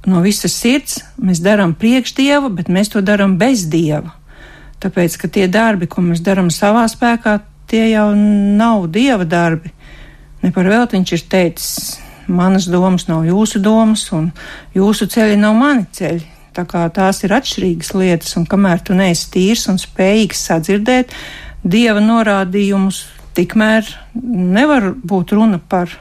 no 0.08 0.22
visas 0.24 0.54
sirds, 0.54 1.02
mēs 1.20 1.42
daram 1.44 1.74
priekš 1.76 2.14
dieva, 2.16 2.48
bet 2.48 2.70
mēs 2.72 2.92
to 2.94 3.02
daram 3.04 3.36
bez 3.40 3.66
dieva. 3.68 4.14
Tāpēc, 4.78 5.16
ka 5.18 5.28
tie 5.34 5.48
darbi, 5.50 5.88
ko 5.90 6.04
mēs 6.06 6.22
darām 6.22 6.52
savā 6.54 6.84
spēkā, 6.88 7.40
tie 7.68 7.88
jau 7.90 8.12
nav 8.14 8.86
dieva 8.94 9.26
darbi. 9.26 9.72
Ne 10.42 10.52
par 10.54 10.68
velti 10.70 10.94
viņš 10.94 11.14
ir 11.16 11.24
teicis, 11.32 11.80
manas 12.28 12.68
domas 12.70 13.08
nav 13.08 13.26
jūsu 13.26 13.60
domas, 13.64 14.06
un 14.12 14.30
jūsu 14.76 15.08
ceļi 15.10 15.38
nav 15.40 15.56
mani 15.58 15.86
ceļi. 15.92 16.26
Tā 16.56 16.64
kā 16.66 16.86
tās 16.90 17.22
ir 17.22 17.34
atšķirīgas 17.36 17.92
lietas, 17.94 18.34
un 18.40 18.46
kamēr 18.48 18.82
tu 18.84 18.96
neesi 18.98 19.28
tīrs 19.34 19.68
un 19.70 19.78
spējīgs 19.78 20.40
sadzirdēt 20.48 21.14
dieva 21.62 22.02
norādījumus, 22.02 23.04
tikmēr 23.36 23.86
nevar 24.22 24.92
būt 24.98 25.36
runa 25.36 25.60
par 25.60 25.92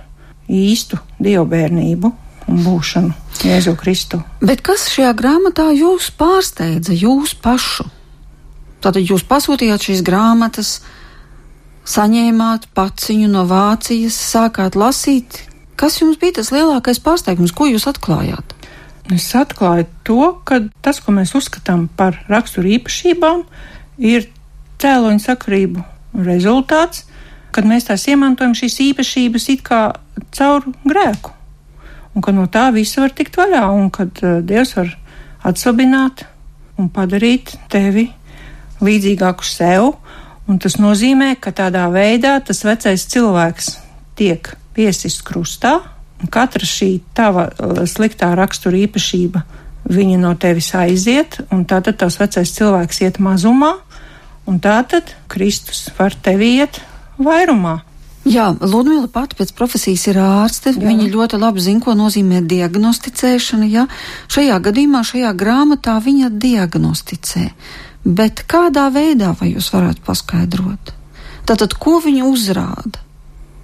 īstu 0.48 0.98
dievbērnību 1.22 2.14
un 2.48 2.64
būšanu 2.64 3.14
Jēzu 3.46 3.76
Kristu. 3.78 4.22
Bet 4.42 4.64
kas 4.66 4.88
šajā 4.94 5.12
grāmatā 5.18 5.68
jūs 5.76 6.10
pārsteidza, 6.18 6.96
jūs 6.96 7.36
pašu? 7.44 7.86
Tātad 8.82 9.04
jūs 9.04 9.26
pasūtījāt 9.28 9.90
šīs 9.90 10.04
grāmatas, 10.06 10.78
saņēmāt 11.88 12.70
paciņu 12.78 13.30
no 13.32 13.44
Vācijas, 13.50 14.18
sākāt 14.34 14.78
lasīt. 14.78 15.44
Kas 15.78 16.00
jums 16.02 16.18
bija 16.18 16.40
tas 16.40 16.50
lielākais 16.50 16.98
pārsteigums, 17.06 17.54
ko 17.54 17.68
jūs 17.70 17.86
atklājāt? 17.90 18.56
Es 19.14 19.30
atklāju 19.38 19.86
to, 20.08 20.22
ka 20.44 20.64
tas, 20.82 20.98
ko 21.00 21.14
mēs 21.14 21.36
uzskatām 21.38 21.86
par 22.00 22.18
raksturu 22.32 22.74
īpašībām, 22.80 23.44
ir 24.02 24.26
cēloņa 24.82 25.24
sakrību 25.24 25.86
rezultāts, 26.26 27.06
kad 27.54 27.70
mēs 27.70 27.88
tās 27.88 28.08
iemantojam 28.10 28.58
šīs 28.58 28.80
īpašības 28.90 29.48
it 29.54 29.64
kā 29.70 29.82
caur 30.36 30.66
grēku, 30.82 31.32
un 32.18 32.26
ka 32.26 32.34
no 32.34 32.50
tā 32.52 32.68
visa 32.74 33.06
var 33.06 33.14
tikt 33.14 33.38
vaļā, 33.38 33.64
un 33.78 33.92
kad 33.94 34.18
uh, 34.26 34.42
Dievs 34.42 34.76
var 34.78 34.92
atsabināt 35.48 36.26
un 36.82 36.90
padarīt 36.94 37.54
tevi 37.72 38.10
līdzīgāku 38.82 39.46
sev, 39.46 39.94
un 40.50 40.58
tas 40.62 40.82
nozīmē, 40.82 41.36
ka 41.42 41.54
tādā 41.54 41.86
veidā 41.94 42.40
tas 42.42 42.66
vecais 42.66 43.08
cilvēks 43.14 43.76
tiek 44.18 44.58
piesists 44.78 45.26
krustā, 45.26 45.80
un 46.22 46.30
katra 46.34 46.66
šī 46.66 46.92
tava 47.18 47.50
uh, 47.50 47.82
sliktā 47.90 48.32
rakstura 48.38 48.86
īpašība 48.86 49.44
viņa 49.88 50.20
no 50.20 50.34
tevis 50.40 50.70
aiziet, 50.76 51.40
un 51.54 51.66
tātad 51.68 51.98
tavs 52.02 52.20
vecais 52.20 52.54
cilvēks 52.58 53.02
iet 53.06 53.20
mazumā, 53.24 53.74
un 54.48 54.60
tātad 54.64 55.14
Kristus 55.32 55.88
var 55.98 56.16
tevi 56.24 56.58
iet 56.60 56.82
vairumā. 57.18 57.80
Jā, 58.28 58.50
Ludmila 58.60 59.08
pati 59.08 59.38
pēc 59.40 59.54
profesijas 59.56 60.04
ir 60.12 60.18
ārste. 60.20 60.74
Jā. 60.76 60.84
Viņa 60.84 61.08
ļoti 61.14 61.38
labi 61.40 61.64
zina, 61.64 61.80
ko 61.86 61.94
nozīmē 61.96 62.42
diagnosticēšana. 62.44 63.68
Ja? 63.72 63.86
Šajā 64.28 64.58
gadījumā, 64.66 65.00
šajā 65.08 65.32
grāmatā 65.40 65.96
viņa 66.04 66.34
diagnosticē. 66.36 67.46
Bet 68.04 68.44
kādā 68.52 68.90
veidā 68.92 69.32
vai 69.40 69.54
jūs 69.54 69.72
varētu 69.72 70.04
paskaidrot? 70.04 70.92
Tātad, 71.48 71.78
ko 71.80 72.02
viņa 72.04 72.28
uzrāda? 72.28 73.07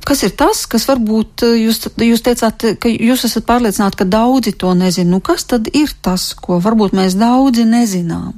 Kas 0.04 0.24
ir 0.28 0.34
tas, 0.36 0.66
kas 0.68 0.86
varbūt 0.89 1.46
eh, 1.48 1.58
jūs, 1.63 1.86
jūs 1.96 2.24
teicāt, 2.26 2.66
ka 2.80 2.92
jūs 2.92 3.24
esat 3.30 3.46
pārliecināti, 3.48 4.02
ka 4.02 4.08
daudzi 4.08 4.52
to 4.60 4.74
nezina? 4.76 5.16
Nu, 5.16 5.22
kas 5.24 5.48
tad 5.48 5.70
ir 5.72 5.94
tas, 6.04 6.34
ko 6.36 6.60
varbūt 6.63 6.96
mēs 6.98 7.16
daudzi 7.20 7.63
nezinām? 7.68 8.34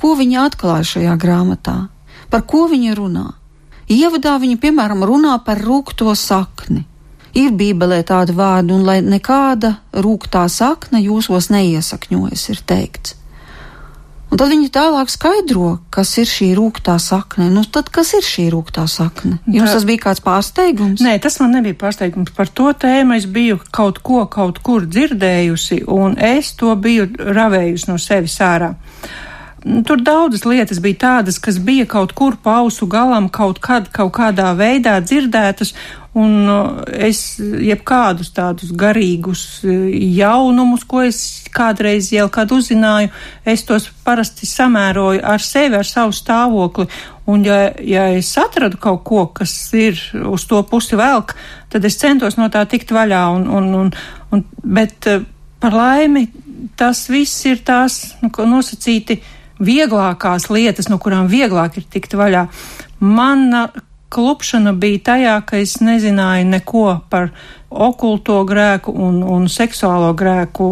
Ko 0.00 0.14
viņa 0.16 0.46
atklāja 0.48 0.88
šajā 0.94 1.16
grāmatā? 1.20 1.76
Par 2.30 2.44
ko 2.48 2.66
viņa 2.70 2.96
runā? 2.98 3.26
Ievadā 3.90 4.36
viņa, 4.38 4.56
piemēram, 4.62 5.02
runā 5.08 5.34
par 5.44 5.58
rūkto 5.60 6.12
sakni. 6.14 6.84
Ir 7.34 7.54
bībelē 7.54 8.00
tādi 8.06 8.34
vārdi, 8.34 8.74
un 8.74 8.84
lai 8.86 9.00
nekāda 9.06 9.76
rūktā 9.94 10.44
sakna 10.50 11.00
jūsos 11.02 11.48
neiesakņojas, 11.54 12.44
ir 12.52 12.62
teikts. 12.66 13.19
Un 14.30 14.38
tad 14.38 14.52
viņi 14.52 14.68
tālāk 14.70 15.10
skaidro, 15.10 15.80
kas 15.90 16.12
ir 16.22 16.28
šī 16.30 16.52
rūktā 16.54 16.94
sakne. 17.02 17.48
Nu, 17.50 17.64
tad 17.66 17.88
kas 17.90 18.12
ir 18.14 18.22
šī 18.22 18.46
rūktā 18.54 18.84
sakne? 18.90 19.40
Jums 19.50 19.74
tas 19.74 19.86
bija 19.88 20.04
kāds 20.04 20.22
pārsteigums? 20.22 21.02
Nē, 21.02 21.16
tas 21.22 21.40
man 21.42 21.56
nebija 21.58 21.78
pārsteigums. 21.80 22.30
Par 22.36 22.46
to 22.46 22.70
tēmu 22.70 23.18
es 23.18 23.26
biju 23.26 23.58
kaut 23.74 23.98
ko 24.06 24.22
kaut 24.30 24.62
kur 24.62 24.86
dzirdējusi, 24.86 25.82
un 25.90 26.14
es 26.14 26.54
to 26.60 26.76
biju 26.78 27.08
ravējusi 27.18 27.90
no 27.90 27.98
sevis 27.98 28.38
ārā. 28.46 28.76
Tur 29.60 30.00
daudzas 30.00 30.46
lietas 30.48 30.78
bija 30.80 30.96
tādas, 31.02 31.36
kas 31.42 31.58
bija 31.60 31.84
kaut 31.84 32.14
kur 32.16 32.38
pausu 32.40 32.86
galam, 32.88 33.28
kaut 33.28 33.58
kad, 33.60 33.90
kaut 33.92 34.14
kādā 34.16 34.54
veidā 34.56 34.94
dzirdētas, 35.04 35.74
un 36.16 36.48
es 36.96 37.36
jebkādus 37.38 38.32
tādus 38.34 38.72
garīgus 38.72 39.42
uh, 39.62 39.72
jaunumus, 40.16 40.86
ko 40.88 41.02
es 41.04 41.20
kādreiz 41.52 42.08
jau 42.14 42.24
kādu 42.32 42.56
uzzināju, 42.62 43.10
es 43.44 43.66
tos 43.68 43.90
parasti 44.06 44.48
samēroju 44.48 45.20
ar 45.28 45.44
sevi, 45.44 45.76
ar 45.76 45.86
savu 45.86 46.16
stāvokli, 46.16 46.88
un 47.28 47.44
ja, 47.44 47.58
ja 47.84 48.06
es 48.16 48.30
atradu 48.40 48.80
kaut 48.80 49.04
ko, 49.04 49.26
kas 49.36 49.52
ir 49.76 50.00
uz 50.24 50.46
to 50.48 50.62
pusi 50.70 50.96
velk, 50.96 51.36
tad 51.68 51.84
es 51.84 52.00
centos 52.00 52.40
no 52.40 52.48
tā 52.48 52.64
tikt 52.64 52.94
vaļā, 52.96 53.26
un, 53.36 53.44
un, 53.60 53.68
un, 53.82 53.92
un, 54.32 54.46
bet 54.64 55.10
uh, 55.12 55.20
par 55.60 55.76
laimi 55.76 56.30
tas 56.80 57.04
viss 57.12 57.44
ir 57.44 57.60
tās 57.66 58.16
nu, 58.24 58.32
nosacīti 58.48 59.20
vieglākās 59.60 60.48
lietas, 60.50 60.88
no 60.90 60.98
kurām 60.98 61.28
vieglāk 61.30 61.78
ir 61.78 61.86
tikt 61.92 62.16
vaļā. 62.18 62.46
Mana 63.00 63.68
klupšana 64.10 64.72
bija 64.74 65.02
tajā, 65.12 65.34
ka 65.46 65.60
es 65.62 65.78
nezināju 65.84 66.48
neko 66.50 66.86
par 67.12 67.30
okulto 67.70 68.40
grēku 68.48 68.92
un, 68.92 69.20
un 69.22 69.46
seksuālo 69.48 70.10
grēku 70.18 70.66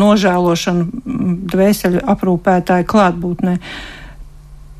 nožēlošanu 0.00 1.02
dvēseli 1.52 2.04
aprūpētāju 2.14 2.88
klātbūtnē. 2.88 3.58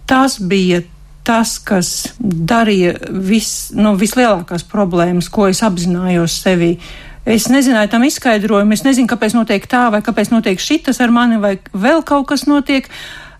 Tas 0.08 0.38
bija 0.40 0.80
tas, 1.28 1.58
kas 1.60 1.90
darīja 2.18 2.94
vis, 3.12 3.68
nu, 3.76 3.92
vislielākās 4.00 4.64
problēmas, 4.64 5.28
ko 5.28 5.50
es 5.50 5.60
apzinājos 5.66 6.38
sevī. 6.46 6.70
Uh, 6.78 7.07
Es 7.28 7.44
nezināju 7.52 7.90
tam 7.92 8.04
izskaidrojumu, 8.08 8.72
es 8.72 8.84
nezinu, 8.86 9.08
kāpēc 9.10 9.34
notiek 9.36 9.66
tā, 9.68 9.88
vai 9.92 10.00
kāpēc 10.04 10.30
notiek 10.32 10.60
šitas 10.62 11.02
ar 11.04 11.12
mani, 11.12 11.36
vai 11.42 11.58
vēl 11.76 12.00
kaut 12.08 12.30
kas 12.30 12.46
notiek, 12.48 12.88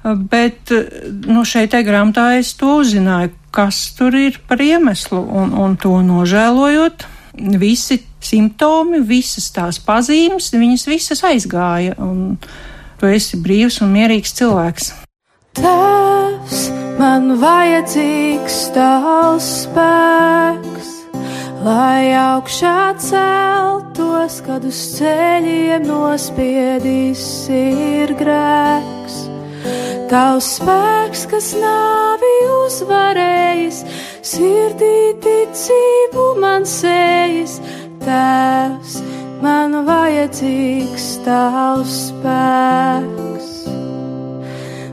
bet, 0.04 0.72
nu, 1.24 1.44
šeit 1.48 1.72
te 1.72 1.80
grāmatā 1.86 2.34
es 2.36 2.52
to 2.58 2.78
uzzināju, 2.82 3.32
kas 3.54 3.80
tur 3.96 4.16
ir 4.18 4.36
par 4.48 4.60
iemeslu, 4.60 5.22
un, 5.40 5.56
un 5.56 5.78
to 5.80 5.94
nožēlojot, 6.04 7.06
visi 7.56 8.02
simptomi, 8.20 9.00
visas 9.08 9.48
tās 9.56 9.80
pazīmes, 9.80 10.52
viņas 10.52 10.88
visas 10.90 11.24
aizgāja, 11.24 11.96
un 12.02 12.36
tu 13.00 13.08
esi 13.08 13.40
brīvs 13.40 13.80
un 13.86 13.94
mierīgs 13.94 14.36
cilvēks. 14.36 14.92
Tēvs, 15.58 16.64
man 17.00 17.38
vajadzīgs 17.40 18.66
tavs 18.76 19.48
spēks 19.64 20.77
lai 21.64 22.14
augšā 22.14 22.94
celtos, 23.02 24.38
kad 24.46 24.64
uz 24.68 24.78
ceļiem 24.98 25.86
nospiedīs 25.88 27.24
ir 27.52 28.14
grēks. 28.18 29.16
Tavs 30.08 30.48
spēks, 30.56 31.26
kas 31.28 31.50
nāvi 31.58 32.34
uzvarējis, 32.62 33.82
sirdī 34.24 34.98
ticību 35.24 36.24
man 36.40 36.62
sējas, 36.68 37.58
tēvs, 38.06 38.92
man 39.44 39.70
vajadzīgs 39.88 41.06
tavs 41.26 41.94
spēks. 42.08 43.48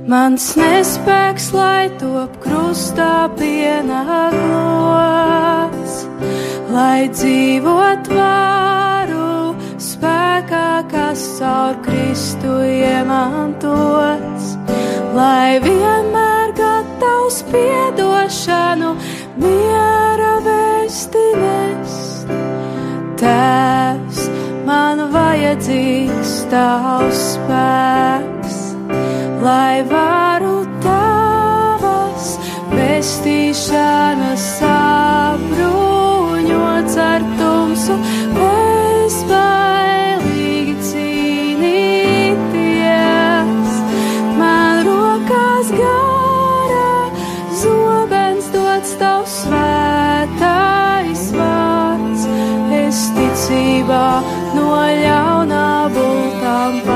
Mans 0.06 0.52
nespēks, 0.60 1.48
lai 1.56 1.90
top 2.02 2.36
krustā 2.44 3.26
pienākos 3.40 4.76
lai 6.76 7.08
dzīvot 7.08 8.10
varu 8.12 9.56
spēkā, 9.82 10.70
kas 10.92 11.24
caur 11.38 11.78
Kristu 11.86 12.58
iemantots, 12.68 14.50
lai 15.16 15.62
vienmēr 15.64 16.52
gatavs 16.58 17.40
piedošanu 17.52 18.92
miera 19.40 20.34
vēsti 20.50 21.26
nest. 21.40 22.36
Tēvs, 23.24 24.22
man 24.68 25.08
vajadzīgs 25.16 26.38
tavs 26.52 27.24
spēks, 27.38 28.62
lai 29.46 29.80
varu 29.88 30.58
tā 30.84 31.04
pestīšanas 32.76 34.44
sabruņots 34.60 34.75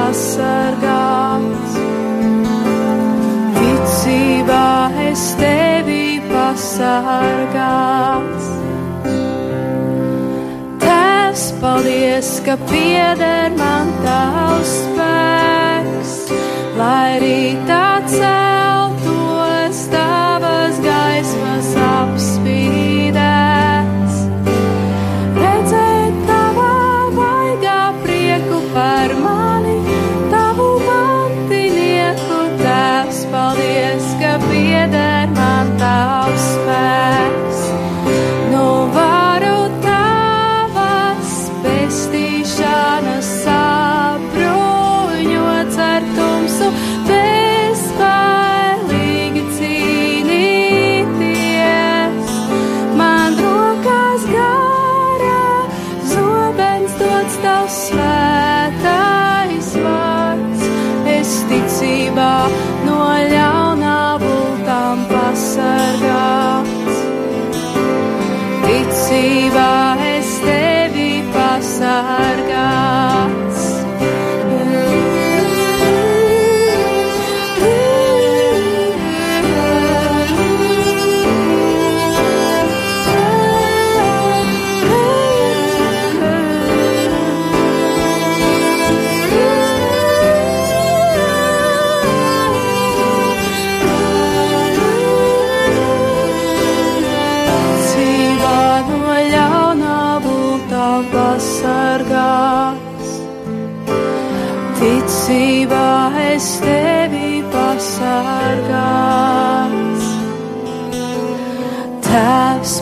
pasargāts. 0.09 1.73
Ticībā 3.57 4.69
es 5.05 5.25
tevi 5.37 6.17
pasargāts. 6.31 7.67
Tēvs, 10.81 11.45
paldies, 11.61 12.31
ka 12.45 12.57
pieder 12.71 13.53
man 13.59 13.93
tavs 14.01 14.73
spēks, 14.79 16.17
lai 16.79 17.19
arī 17.19 17.41
tā 17.69 17.98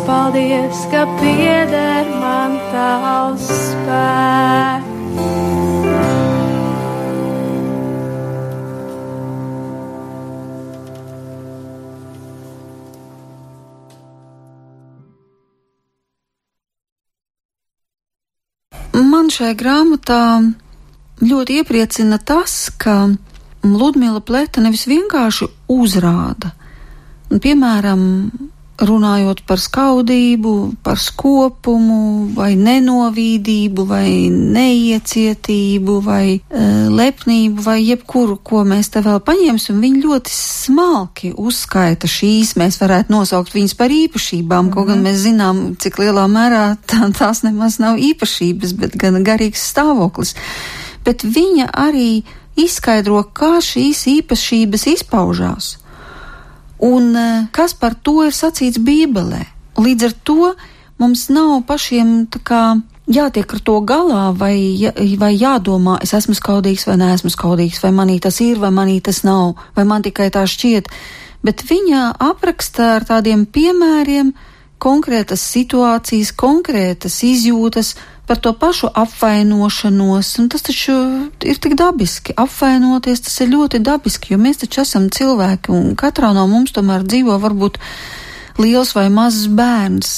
paldies, 0.08 0.88
ka 0.92 1.04
pieder 1.20 2.08
man 2.22 2.56
tavs 2.72 3.48
spēks. 3.52 4.96
Man 18.98 19.28
šajā 19.34 19.54
grāmatā 19.60 20.22
ļoti 21.20 21.60
iepriecina 21.60 22.18
tas, 22.24 22.70
ka 22.80 23.10
Ludmila 23.68 24.22
Plēta 24.24 24.64
nevis 24.64 24.88
vienkārši 24.88 25.50
uzrāda, 25.74 26.54
piemēram, 27.44 28.02
runājot 28.78 29.42
par 29.48 29.60
skaudību, 29.62 30.54
par 30.86 31.00
skopumu, 31.02 32.30
vai 32.38 32.52
nenovīdību, 32.60 33.86
vai 33.90 34.30
neiecietību, 34.30 35.96
vai 36.06 36.38
e, 36.38 36.42
lepnību, 36.94 37.64
vai 37.66 37.80
jebkuru, 37.82 38.38
ko 38.38 38.62
mēs 38.68 38.92
te 38.94 39.02
vēl 39.06 39.20
paņemsim, 39.26 39.80
viņi 39.82 40.04
ļoti 40.06 40.34
smalki 40.34 41.34
uzskaita 41.34 42.10
šīs, 42.12 42.54
mēs 42.62 42.78
varētu 42.82 43.14
nosaukt 43.14 43.56
viņas 43.58 43.74
par 43.80 43.94
īpašībām, 43.94 44.66
mm 44.66 44.70
-hmm. 44.70 44.76
kaut 44.76 44.88
gan 44.92 45.04
mēs 45.04 45.24
zinām, 45.26 45.64
cik 45.82 45.98
lielā 46.04 46.28
mērā 46.30 46.78
tā, 46.86 47.10
tās 47.18 47.44
nemaz 47.44 47.80
nav 47.80 47.98
īpašības, 47.98 48.78
bet 48.78 48.98
gan 48.98 49.24
garīgs 49.24 49.66
stāvoklis. 49.74 50.36
Bet 51.06 51.24
viņa 51.24 51.72
arī 51.74 52.24
izskaidro, 52.56 53.24
kā 53.34 53.58
šīs 53.64 54.06
īpašības 54.22 54.88
izpaužās 54.94 55.78
un 56.84 57.16
e, 57.16 57.28
kas 57.52 57.74
par 57.74 57.96
to 57.96 58.22
ir 58.28 58.36
sacīts 58.36 58.82
Bībelē. 58.82 59.44
Līdz 59.78 60.08
ar 60.10 60.14
to 60.26 60.52
mums 60.98 61.28
nav 61.30 61.62
pašiem 61.70 62.28
kā, 62.46 62.80
jātiek 63.08 63.54
ar 63.54 63.62
to 63.64 63.78
galā, 63.86 64.26
vai, 64.38 64.58
vai 65.20 65.32
jādomā, 65.38 65.98
es 66.04 66.14
esmu 66.18 66.36
skaudīgs 66.38 66.88
vai 66.90 66.98
neesmu 67.02 67.32
skaudīgs, 67.34 67.82
vai 67.84 67.94
manī 67.96 68.20
tas 68.24 68.42
ir, 68.44 68.60
vai 68.62 68.74
manī 68.74 69.00
tas 69.04 69.24
nav, 69.28 69.56
vai 69.78 69.86
man 69.86 70.06
tikai 70.06 70.30
tā 70.34 70.46
šķiet. 70.50 70.90
Bet 71.46 71.64
viņa 71.70 72.18
apraksta 72.28 72.96
ar 72.98 73.08
tādiem 73.08 73.46
piemēriem 73.46 74.34
konkrētas 74.82 75.42
situācijas, 75.54 76.34
konkrētas 76.38 77.22
izjūtas, 77.26 77.96
par 78.28 78.38
to 78.44 78.54
pašu 78.54 78.90
apvainošanos, 78.94 80.34
un 80.40 80.50
tas 80.52 80.62
taču 80.68 80.94
ir 81.48 81.60
tik 81.64 81.78
dabiski. 81.80 82.36
Apvainoties 82.36 83.24
tas 83.24 83.40
ir 83.42 83.54
ļoti 83.54 83.80
dabiski, 83.80 84.34
jo 84.34 84.40
mēs 84.42 84.60
taču 84.66 84.84
esam 84.84 85.08
cilvēki, 85.14 85.72
un 85.72 85.94
katrā 85.96 86.34
no 86.36 86.44
mums 86.52 86.76
tomēr 86.76 87.08
dzīvo 87.08 87.40
varbūt 87.40 87.80
liels 88.58 88.92
vai 88.98 89.06
mazs 89.14 89.48
bērns, 89.54 90.12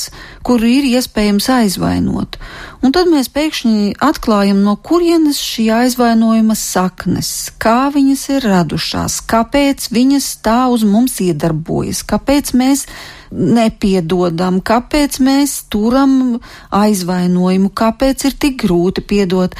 kuru 0.47 0.65
ir 0.79 0.87
iespējams 0.89 1.49
aizvainot. 1.53 2.39
Un 2.81 2.95
tad 2.95 3.11
mēs 3.11 3.29
pēkšņi 3.35 3.99
atklājam, 4.01 4.63
no 4.63 4.77
kurienes 4.79 5.41
šī 5.43 5.67
aizvainojuma 5.81 6.55
saknes, 6.57 7.51
kā 7.61 7.91
viņas 7.93 8.25
ir 8.37 8.49
radušās, 8.49 9.19
kāpēc 9.29 9.89
viņas 9.93 10.31
tā 10.45 10.61
uz 10.71 10.87
mums 10.87 11.19
iedarbojas, 11.21 12.01
kāpēc 12.07 12.55
mēs 12.57 12.87
nepiedodam, 13.31 14.59
kāpēc 14.65 15.19
mēs 15.23 15.55
turam 15.71 16.39
aizvainojumu, 16.73 17.69
kāpēc 17.69 18.25
ir 18.29 18.35
tik 18.41 18.59
grūti 18.65 19.05
piedot. 19.05 19.55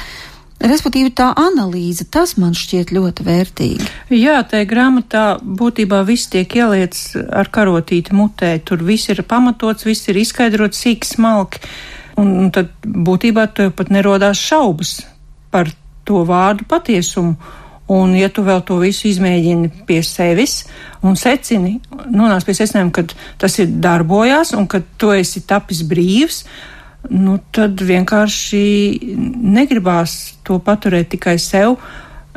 Respektīvi, 0.60 1.14
tā 1.16 1.30
analīze, 1.40 2.04
tas 2.12 2.34
man 2.36 2.52
šķiet 2.52 2.90
ļoti 2.92 3.24
vērtīgi. 3.24 3.86
Jā, 4.12 4.42
tā 4.44 4.60
grāmatā 4.68 5.38
būtībā 5.40 6.02
viss 6.04 6.28
tiek 6.28 6.52
ieliets 6.58 7.14
ar 7.16 7.48
karotīti 7.48 8.12
mutē. 8.12 8.58
Tur 8.60 8.84
viss 8.84 9.08
ir 9.08 9.22
pamatots, 9.24 9.86
viss 9.88 10.10
ir 10.12 10.20
izskaidrots 10.20 10.82
sīk 10.84 11.08
smalki. 11.08 11.64
Un, 12.20 12.34
un 12.42 12.52
tad 12.52 12.74
būtībā 12.84 13.46
tev 13.56 13.72
pat 13.78 13.88
nerodās 13.94 14.42
šaubas 14.42 14.98
par 15.54 15.72
to 16.04 16.26
vārdu 16.28 16.68
patiesumu. 16.68 17.38
Un, 17.90 18.12
ja 18.14 18.28
tu 18.30 18.44
vēl 18.46 18.60
to 18.66 18.76
visu 18.78 19.08
izmēģini 19.10 19.70
pie 19.88 19.98
sevis 20.06 20.60
un 21.02 21.16
secini, 21.18 21.78
nonāc 22.06 22.44
pie 22.46 22.54
secinājuma, 22.54 22.92
ka 22.94 23.02
tas 23.42 23.58
ir 23.58 23.72
darbojās 23.82 24.54
un 24.54 24.68
ka 24.70 24.82
tu 25.00 25.10
esi 25.10 25.42
tapis 25.48 25.82
brīvs, 25.90 26.44
nu, 27.10 27.38
tad 27.50 27.82
vienkārši 27.82 28.62
negribās 29.56 30.16
to 30.46 30.60
paturēt 30.62 31.10
tikai 31.16 31.34
sev, 31.42 31.80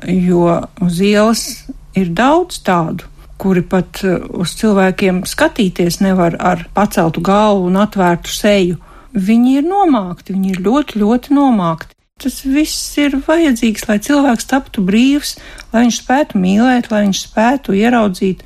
jo 0.07 0.57
uz 0.81 1.01
ielas 1.05 1.45
ir 1.93 2.09
daudz 2.17 2.63
tādu, 2.65 3.05
kuri 3.37 3.61
pat 3.67 4.01
uh, 4.07 4.23
uz 4.41 4.55
cilvēkiem 4.57 5.23
skatīties 5.29 5.99
nevar 6.01 6.37
ar 6.39 6.65
paceltu 6.73 7.21
galvu 7.21 7.67
un 7.69 7.81
atvērtu 7.83 8.33
seju. 8.33 8.79
Viņi 9.13 9.59
ir 9.59 9.67
nomākti, 9.67 10.33
viņi 10.33 10.55
ir 10.55 10.61
ļoti, 10.65 11.01
ļoti 11.03 11.35
nomākti. 11.37 11.93
Tas 12.21 12.43
viss 12.45 12.93
ir 13.01 13.15
vajadzīgs, 13.25 13.87
lai 13.89 13.97
cilvēks 14.03 14.45
taptu 14.51 14.83
brīvs, 14.85 15.33
lai 15.73 15.87
viņš 15.87 15.97
spētu 16.03 16.39
mīlēt, 16.39 16.91
lai 16.91 17.07
viņš 17.07 17.21
spētu 17.25 17.73
ieraudzīt 17.75 18.43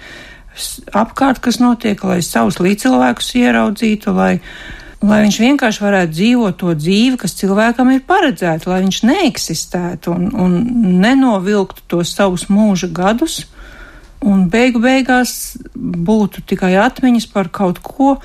apkārt, 0.95 1.41
kas 1.43 1.59
notiek, 1.61 1.99
lai 2.07 2.21
savus 2.25 2.61
līdzcilvēkus 2.63 3.33
ieraudzītu, 3.37 4.13
lai, 4.15 4.39
lai 5.03 5.19
viņš 5.25 5.39
vienkārši 5.43 5.83
varētu 5.83 6.15
dzīvot 6.15 6.57
to 6.63 6.73
dzīvi, 6.79 7.19
kas 7.21 7.35
cilvēkam 7.37 7.91
ir 7.93 8.07
paredzēta, 8.07 8.71
lai 8.71 8.79
viņš 8.85 9.01
neeksistētu 9.11 10.15
un, 10.15 10.31
un 10.33 10.57
nenovilktu 11.03 11.85
tos 11.91 12.15
savus 12.17 12.47
mūža 12.49 12.89
gadus, 12.89 13.43
un 14.25 14.47
beigu 14.49 14.81
beigās 14.81 15.57
būtu 15.75 16.47
tikai 16.49 16.73
atmiņas 16.87 17.29
par 17.35 17.51
kaut 17.53 17.83
ko, 17.83 18.15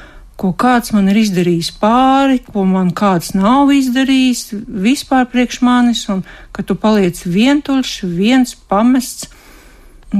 ko 0.41 0.53
kāds 0.59 0.95
man 0.95 1.11
ir 1.13 1.21
izdarījis 1.23 1.71
pāri, 1.83 2.41
ko 2.47 2.65
man 2.67 2.91
kāds 2.97 3.35
nav 3.37 3.71
izdarījis 3.75 4.49
vispār 4.87 5.29
priekš 5.31 5.61
manis, 5.63 6.07
un 6.13 6.25
ka 6.53 6.65
tu 6.67 6.75
paliec 6.79 7.21
vientuļš, 7.27 7.95
viens 8.17 8.57
pamests 8.69 9.31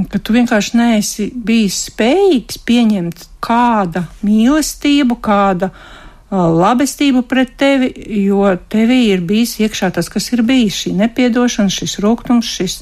ka 0.09 0.19
tu 0.19 0.33
vienkārši 0.33 0.77
neesi 0.77 1.27
bijis 1.45 1.83
spējīgs 1.89 2.61
pieņemt 2.65 3.27
kāda 3.43 4.07
mīlestību, 4.25 5.19
kāda 5.23 5.69
uh, 5.69 6.47
labestība 6.49 7.21
pret 7.29 7.53
tevi, 7.59 7.91
jo 8.25 8.47
tevī 8.73 9.03
ir 9.11 9.25
bijis 9.27 9.59
iekšā 9.61 9.91
tas, 9.93 10.09
kas 10.09 10.31
ir 10.33 10.41
bijis, 10.47 10.79
šī 10.83 10.95
nepiedošana, 11.03 11.73
šis 11.73 11.99
rūkums, 12.03 12.49
šis. 12.57 12.79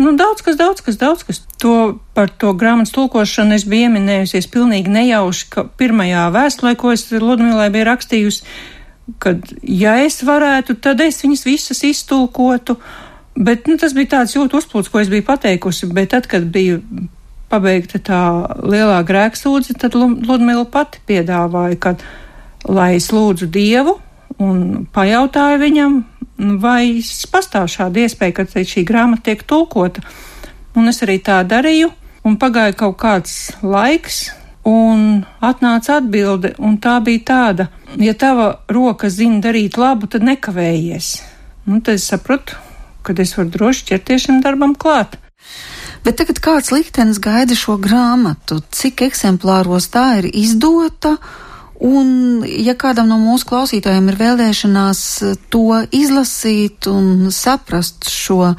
Nu, 0.00 0.14
daudz 0.16 0.40
kas, 0.40 0.56
daudz 0.56 0.80
kas, 0.80 0.96
daudz 0.96 1.22
kas. 1.28 1.42
To 1.60 2.00
par 2.16 2.30
to 2.40 2.54
grāmatas 2.56 2.94
tulkošanu 2.96 3.52
es 3.58 3.66
biju 3.68 3.90
ieminējusies 3.90 4.48
pilnīgi 4.48 4.92
nejauši, 4.94 5.48
ka 5.52 5.66
pirmajā 5.76 6.22
vēstulē, 6.32 6.72
ko 6.80 6.94
es 6.94 7.04
Ludmilai 7.12 7.68
biju 7.74 7.88
rakstījusi, 7.90 8.46
kad, 9.20 9.44
ja 9.60 9.98
es 10.00 10.22
varētu, 10.24 10.78
tad 10.80 11.02
es 11.04 11.20
viņas 11.20 11.44
visas 11.44 11.84
iztulkotu. 11.84 12.78
Bet 13.36 13.68
nu, 13.68 13.76
tas 13.80 13.92
bija 13.96 14.14
tāds 14.16 14.36
jūtas 14.38 14.64
uzplūds, 14.64 14.88
ko 14.88 15.02
es 15.02 15.12
biju 15.12 15.26
pateikusi. 15.28 15.90
Bet 15.92 16.14
tad, 16.14 16.28
kad 16.32 16.48
bija 16.48 16.80
pabeigta 17.52 18.00
tā 18.00 18.22
lielā 18.64 19.02
grēksūdze, 19.04 19.76
tad 19.82 19.98
Ludmila 19.98 20.64
pati 20.70 21.02
piedāvāja, 21.10 21.76
ka, 21.82 21.94
lai 22.68 22.94
es 22.96 23.10
lūdzu 23.12 23.50
Dievu 23.52 23.98
un 24.40 24.86
pajautāju 24.94 25.60
viņam, 25.60 26.00
vai 26.60 27.00
pastāv 27.32 27.68
šāda 27.70 28.04
iespēja, 28.04 28.40
ka 28.40 28.44
šī 28.46 28.84
grāmata 28.88 29.30
tiek 29.30 29.42
tulkota. 29.46 30.04
Un 30.78 30.88
es 30.88 31.02
arī 31.04 31.18
tā 31.22 31.40
darīju, 31.46 31.90
un 32.24 32.36
pagāja 32.40 32.76
kaut 32.78 32.98
kāds 33.00 33.50
laiks, 33.62 34.30
un 34.68 35.24
atnāca 35.40 35.98
atbilde, 35.98 36.54
un 36.58 36.78
tā 36.82 36.98
bija 37.04 37.24
tāda, 37.32 37.68
ja 37.96 38.14
tava 38.14 38.52
roka 38.68 39.10
zina 39.10 39.40
darīt 39.44 39.78
labu, 39.80 40.06
tad 40.10 40.26
nekavējies. 40.26 41.10
Nu, 41.66 41.80
tad 41.80 41.98
es 41.98 42.06
sapratu, 42.10 42.56
kad 43.02 43.20
es 43.20 43.34
varu 43.36 43.50
droši 43.56 43.90
ķerties 43.90 44.28
šim 44.28 44.40
darbam 44.44 44.74
klāt. 44.78 45.16
Bet 46.04 46.16
tagad 46.20 46.40
kāds 46.40 46.70
liktenis 46.72 47.20
gaida 47.20 47.56
šo 47.56 47.76
grāmatu? 47.80 48.60
Cik 48.72 49.04
eksemplāros 49.10 49.90
tā 49.92 50.06
ir 50.22 50.30
izdota? 50.32 51.16
Un, 51.80 52.42
ja 52.44 52.74
kādam 52.76 53.08
no 53.08 53.16
mūsu 53.16 53.46
klausītājiem 53.48 54.10
ir 54.12 54.18
vēlēšanās 54.20 55.00
to 55.48 55.80
izlasīt 55.96 56.84
un 56.90 57.30
saprast 57.32 58.10
šo 58.12 58.52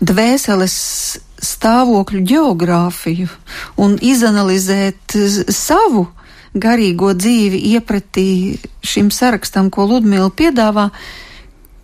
dvēseles 0.00 0.76
stāvokļu 1.44 2.22
geogrāfiju 2.24 3.28
un 3.84 3.98
izanalizēt 4.00 5.18
savu 5.52 6.06
garīgo 6.56 7.12
dzīvi 7.12 7.60
iepratī 7.74 8.28
šim 8.80 9.12
sarakstam, 9.12 9.68
ko 9.68 9.84
Ludmila 9.90 10.30
piedāvā, 10.32 10.88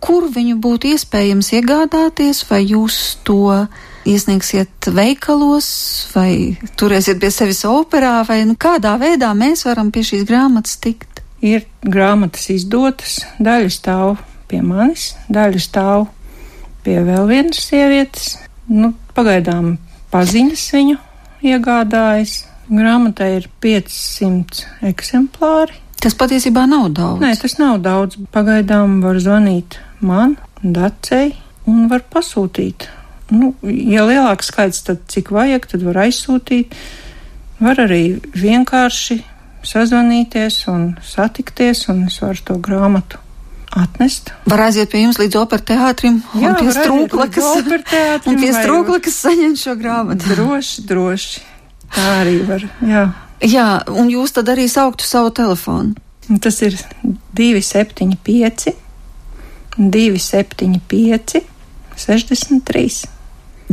kur 0.01 0.25
viņu 0.33 0.57
būtu 0.57 0.95
iespējams 0.95 1.53
iegādāties, 1.59 2.43
vai 2.49 2.63
jūs 2.65 3.19
to 3.27 3.67
iesniegsiet 4.09 4.89
veikalos, 4.93 5.67
vai 6.15 6.57
turēsiet 6.79 7.21
pie 7.21 7.31
sevis 7.33 7.63
operā, 7.67 8.19
vai 8.27 8.43
nu, 8.47 8.57
kādā 8.59 8.95
veidā 9.01 9.31
mēs 9.37 9.65
varam 9.67 9.91
pie 9.93 10.03
šīs 10.07 10.25
grāmatas 10.29 10.77
tikt? 10.83 11.21
Ir 11.43 11.65
grāmatas 11.83 12.47
izdotas, 12.53 13.19
daļa 13.43 13.71
stāv 13.73 14.17
pie 14.51 14.61
manis, 14.63 15.11
daļa 15.31 15.61
stāv 15.63 16.07
pie 16.85 16.99
vēl 17.03 17.27
vienas 17.27 17.63
sievietes. 17.67 18.37
Nu, 18.71 18.93
pagaidām 19.15 19.77
paziņas 20.13 20.65
viņu 20.77 20.99
iegādājas. 21.43 22.43
Grāmatai 22.73 23.29
ir 23.41 23.49
500 23.61 24.87
eksemplāri. 24.87 25.75
Tas 25.99 26.15
patiesībā 26.19 26.63
nav 26.67 26.89
daudz. 26.95 27.21
Nē, 27.23 27.33
tas 27.39 27.57
nav 27.59 27.81
daudz. 27.83 28.17
Pagaidām 28.31 29.01
var 29.03 29.19
zvanīt 29.23 29.77
man, 30.03 30.37
dacei, 30.63 31.33
un 31.67 31.89
var 31.91 32.03
pasūtīt. 32.11 32.87
Nu, 33.33 33.53
ja 33.65 34.05
lielāks 34.05 34.51
skaits, 34.51 34.83
tad 34.87 35.03
cik 35.11 35.31
vajag, 35.33 35.67
tad 35.71 35.85
var 35.87 36.03
aizsūtīt. 36.05 36.75
Var 37.63 37.79
arī 37.85 38.03
vienkārši 38.37 39.21
sazvanīties 39.63 40.63
un 40.71 40.89
satikties, 41.07 41.87
un 41.91 42.05
es 42.09 42.19
varu 42.21 42.43
to 42.45 42.57
grāmatu 42.61 43.19
atnest. 43.73 44.33
Var 44.49 44.65
aiziet 44.67 44.91
pie 44.91 45.01
jums 45.05 45.17
līdz 45.21 45.39
operas 45.39 45.65
teātrim 45.69 46.19
Jā, 46.37 46.51
un 46.51 46.59
pie 46.59 46.75
strūklakas, 46.75 47.49
un 48.29 48.39
pie 48.41 48.51
strūklakas 48.53 49.19
saņemt 49.25 49.61
šo 49.63 49.75
grāmatu. 49.79 50.29
Droši, 50.35 50.85
droši. 50.89 51.43
Tā 51.93 52.07
arī 52.21 52.39
var, 52.47 52.65
jā. 52.85 53.03
Jā, 53.43 53.67
un 53.91 54.07
jūs 54.11 54.35
tad 54.35 54.49
arī 54.53 54.69
sauktu 54.71 55.05
savu 55.07 55.33
telefonu. 55.35 55.97
Tas 56.43 56.61
ir 56.63 56.77
275 57.35 58.71
275, 59.77 61.41
63. 61.95 63.12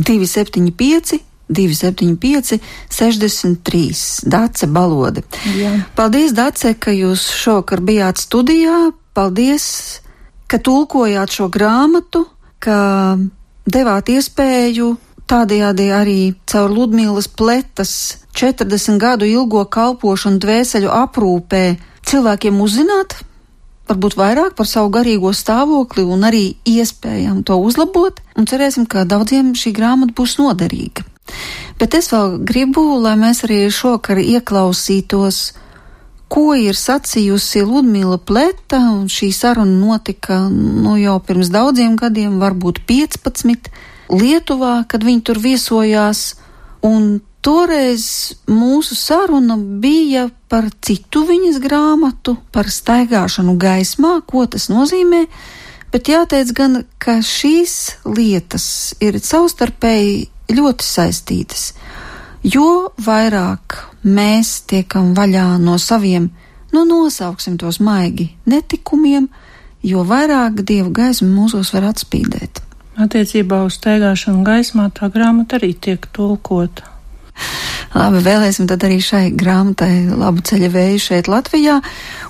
275, 0.01 1.19
275, 1.51 2.59
63. 2.89 3.91
Dace 4.25 4.67
Balode. 4.67 5.23
Jā. 5.57 5.75
Paldies, 5.95 6.33
Dace, 6.33 6.73
ka 6.79 6.93
jūs 6.95 7.27
šovakar 7.41 7.83
bijāt 7.83 8.21
studijā. 8.21 8.91
Paldies, 9.13 10.01
ka 10.47 10.59
tulkojāt 10.63 11.33
šo 11.35 11.49
grāmatu, 11.51 12.25
ka 12.63 13.19
devāt 13.67 14.11
iespēju 14.11 14.93
tādējādi 15.31 15.87
arī 15.95 16.19
caur 16.49 16.71
Ludmīlas 16.71 17.27
pletas 17.27 17.91
40 18.35 18.99
gadu 18.99 19.27
ilgo 19.27 19.63
kalpošanu 19.71 20.39
dvēseļu 20.43 20.91
aprūpē 20.91 21.63
cilvēkiem 22.07 22.59
uzzināt 22.63 23.19
varbūt 23.91 24.17
vairāk 24.19 24.55
par 24.57 24.69
savu 24.69 24.91
garīgo 24.95 25.33
stāvokli 25.35 26.05
un 26.07 26.25
arī 26.27 26.55
iespējām 26.67 27.43
to 27.47 27.59
uzlabot, 27.61 28.19
un 28.39 28.47
cerēsim, 28.49 28.87
ka 28.89 29.05
daudziem 29.05 29.53
šī 29.57 29.75
grāmata 29.75 30.15
būs 30.17 30.37
noderīga. 30.39 31.05
Bet 31.79 31.95
es 31.97 32.11
vēl 32.11 32.39
gribu, 32.47 32.83
lai 33.01 33.15
mēs 33.19 33.43
arī 33.45 33.63
šokar 33.71 34.19
ieklausītos, 34.21 35.41
ko 36.31 36.53
ir 36.55 36.77
sacījusi 36.79 37.63
Ludmila 37.67 38.17
Pleta, 38.17 38.79
un 38.95 39.09
šī 39.11 39.31
saruna 39.35 39.73
notika 39.75 40.45
nu, 40.49 40.95
jau 40.99 41.17
pirms 41.27 41.51
daudziem 41.51 41.97
gadiem, 41.99 42.39
varbūt 42.43 42.83
15, 42.87 43.71
Lietuvā, 44.11 44.81
kad 44.91 45.03
viņi 45.07 45.21
tur 45.27 45.39
viesojās, 45.39 46.23
un 46.83 47.21
Toreiz 47.41 48.35
mūsu 48.45 48.93
saruna 48.93 49.55
bija 49.57 50.27
par 50.49 50.67
citu 50.85 51.23
viņas 51.25 51.57
grāmatu, 51.63 52.35
par 52.53 52.69
staigāšanu 52.69 53.55
gaismā, 53.57 54.19
ko 54.29 54.45
tas 54.45 54.67
nozīmē, 54.69 55.23
bet 55.89 56.11
jāteic 56.11 56.51
gan, 56.53 56.83
ka 57.01 57.17
šīs 57.25 57.73
lietas 58.05 58.67
ir 59.01 59.17
savstarpēji 59.17 60.27
ļoti 60.53 60.85
saistītas, 60.85 61.71
jo 62.45 62.91
vairāk 63.01 63.79
mēs 64.05 64.59
tiekam 64.69 65.15
vaļā 65.17 65.47
no 65.65 65.79
saviem, 65.81 66.29
nu 66.75 66.85
nosauksim 66.85 67.57
tos 67.57 67.81
maigi, 67.81 68.29
netikumiem, 68.45 69.31
jo 69.81 70.05
vairāk 70.05 70.61
dievu 70.61 70.93
gaismu 70.93 71.31
mūsos 71.33 71.73
var 71.73 71.89
atspīdēt. 71.89 72.61
Attiecībā 73.01 73.63
uz 73.65 73.81
staigāšanu 73.81 74.45
gaismā 74.45 74.91
tā 74.93 75.09
grāmata 75.09 75.57
arī 75.57 75.73
tiek 75.73 76.05
tulkota. 76.13 76.90
Labi, 77.91 78.21
vēlēsim 78.23 78.69
tad 78.71 78.85
arī 78.87 79.01
šai 79.03 79.25
grāmatai 79.35 80.07
labu 80.15 80.43
ceļa 80.47 80.69
vēju 80.71 81.01
šeit 81.03 81.27
Latvijā. 81.31 81.81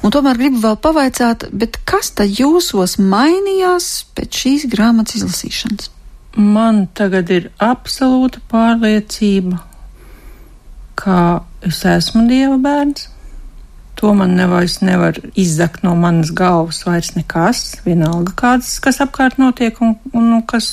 Un 0.01 0.13
tomēr 0.13 0.39
gribu 0.41 0.61
vēl 0.63 0.77
pavaicāt, 0.81 1.45
bet 1.53 1.77
kas 1.85 2.13
tad 2.17 2.33
jūsos 2.33 2.97
mainījās 2.97 3.91
pēc 4.17 4.41
šīs 4.43 4.67
grāmatas 4.71 5.19
izlasīšanas? 5.21 5.91
Man 6.39 6.85
tagad 6.95 7.29
ir 7.29 7.49
absolūta 7.61 8.39
pārliecība, 8.49 9.59
ka 10.95 11.17
es 11.67 11.83
esmu 11.85 12.23
Dieva 12.29 12.57
bērns. 12.61 13.09
To 14.01 14.15
man 14.17 14.31
nevairs 14.33 14.79
nevar 14.81 15.19
izzakt 15.37 15.83
no 15.85 15.91
manas 15.99 16.31
galvas 16.33 16.79
vairs 16.87 17.11
nekas, 17.13 17.59
vienalga 17.85 18.33
kāds, 18.39 18.79
kas 18.81 18.97
apkārt 19.03 19.37
notiek 19.37 19.77
un, 19.83 19.93
un, 20.15 20.31
un 20.39 20.41
kas 20.47 20.71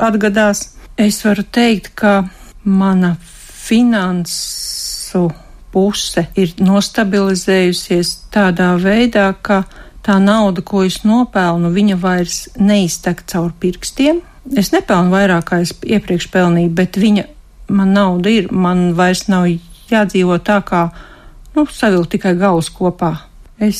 atgadās. 0.00 0.70
Es 0.96 1.20
varu 1.26 1.44
teikt, 1.44 1.90
ka 1.98 2.22
mana 2.64 3.18
finansu 3.70 5.28
puse 5.70 6.26
ir 6.38 6.54
nostabilizējusies 6.58 8.14
tādā 8.34 8.72
veidā, 8.82 9.30
ka 9.42 9.62
tā 10.02 10.18
nauda, 10.22 10.64
ko 10.66 10.82
es 10.86 11.02
nopelnu, 11.06 11.70
viņa 11.74 11.98
vairs 12.02 12.40
neiztek 12.58 13.22
caur 13.30 13.52
pirkstiem. 13.62 14.22
Es 14.58 14.72
nepelnu 14.74 15.12
vairāk, 15.14 15.46
kā 15.52 15.60
es 15.62 15.74
iepriekš 15.84 16.30
pelnīju, 16.32 16.72
bet 16.74 16.98
viņa, 16.98 17.26
man 17.70 17.94
nauda 17.94 18.32
ir, 18.32 18.50
man 18.50 18.90
vairs 18.98 19.28
nav 19.30 19.46
jādzīvo 19.90 20.40
tā, 20.42 20.58
kā 20.66 20.88
nu, 21.54 21.66
savilkt 21.70 22.16
tikai 22.16 22.34
galus 22.40 22.72
kopā. 22.74 23.14
Es 23.60 23.78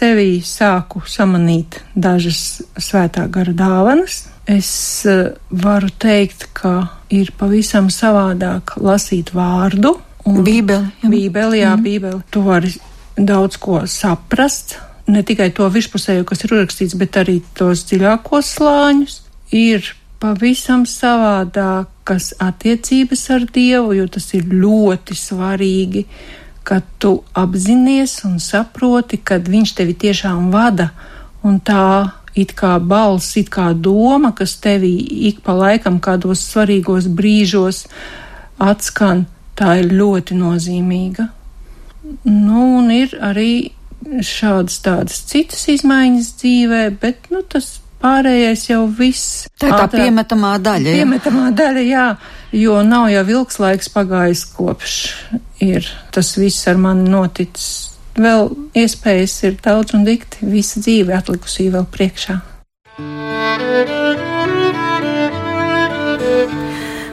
sevī 0.00 0.40
sāku 0.42 1.04
samanīt 1.06 1.78
dažas 1.94 2.64
svētā 2.74 3.28
gara 3.30 3.54
dāvanas. 3.54 4.24
Es 4.50 4.70
uh, 5.06 5.30
varu 5.54 5.92
teikt, 6.02 6.48
ka 6.52 6.99
ir 7.10 7.32
pavisam 7.38 7.90
savādāk 7.92 8.76
lasīt 8.80 9.34
vārdu. 9.34 9.96
Bībeli. 10.24 10.92
Bībeli, 11.02 11.60
jā, 11.62 11.74
mm. 11.74 11.84
bībeli. 11.84 12.22
Tu 12.30 12.42
vari 12.44 12.72
daudz 13.16 13.58
ko 13.60 13.82
saprast, 13.90 14.76
ne 15.10 15.22
tikai 15.26 15.50
to 15.56 15.66
virspusējo, 15.72 16.24
kas 16.28 16.44
ir 16.44 16.54
uzrakstīts, 16.54 16.98
bet 17.00 17.18
arī 17.20 17.40
tos 17.56 17.84
dziļākos 17.88 18.52
slāņus. 18.58 19.16
Ir 19.56 19.88
pavisam 20.22 20.84
savādākas 20.86 22.34
attiecības 22.38 23.24
ar 23.34 23.48
Dievu, 23.50 23.96
jo 23.98 24.06
tas 24.12 24.28
ir 24.36 24.46
ļoti 24.52 25.16
svarīgi, 25.18 26.04
ka 26.62 26.82
tu 27.02 27.16
apzinājies 27.34 28.20
un 28.28 28.38
saproti, 28.42 29.18
ka 29.18 29.40
Viņš 29.40 29.74
tevi 29.80 29.96
tiešām 29.98 30.50
vada, 30.52 30.90
un 31.42 31.58
tā 31.64 32.12
it 32.40 32.54
kā 32.58 32.76
balss, 32.82 33.36
it 33.40 33.50
kā 33.52 33.70
doma, 33.74 34.32
kas 34.36 34.56
tevī 34.62 34.94
ik 35.30 35.42
pa 35.46 35.56
laikam 35.56 36.00
kādos 36.02 36.42
svarīgos 36.50 37.08
brīžos 37.08 37.84
atskan, 38.60 39.26
tā 39.58 39.80
ir 39.82 39.92
ļoti 39.94 40.38
nozīmīga. 40.38 41.28
Nu, 42.24 42.64
un 42.80 42.90
ir 42.94 43.14
arī 43.20 43.52
šādas 44.24 44.80
tādas 44.84 45.20
citas 45.28 45.66
izmaiņas 45.70 46.32
dzīvē, 46.40 46.82
bet, 47.02 47.28
nu, 47.32 47.44
tas 47.44 47.78
pārējais 48.00 48.64
jau 48.70 48.84
viss. 48.86 49.44
Tā 49.60 49.68
ir 49.68 49.74
tā 49.76 49.84
ātrā, 49.84 50.06
piemetamā 50.06 50.54
daļa. 50.64 50.88
Jā. 50.88 51.02
Piemetamā 51.02 51.50
daļa, 51.56 51.84
jā, 51.84 52.06
jo 52.56 52.80
nav 52.86 53.10
jau 53.12 53.24
ilgs 53.36 53.60
laiks 53.62 53.92
pagājis 53.92 54.44
kopš 54.56 54.96
ir 55.64 55.86
tas 56.14 56.34
viss 56.40 56.68
ar 56.70 56.80
mani 56.80 57.08
noticis. 57.12 57.89
Vēl 58.18 58.50
iespējas 58.74 59.36
ir 59.46 59.58
daudz 59.62 59.94
un 59.94 60.06
dikti, 60.08 60.46
visa 60.50 60.82
dzīve 60.82 61.14
atlikusī 61.16 61.70
vēl 61.70 61.86
priekšā. 61.92 62.40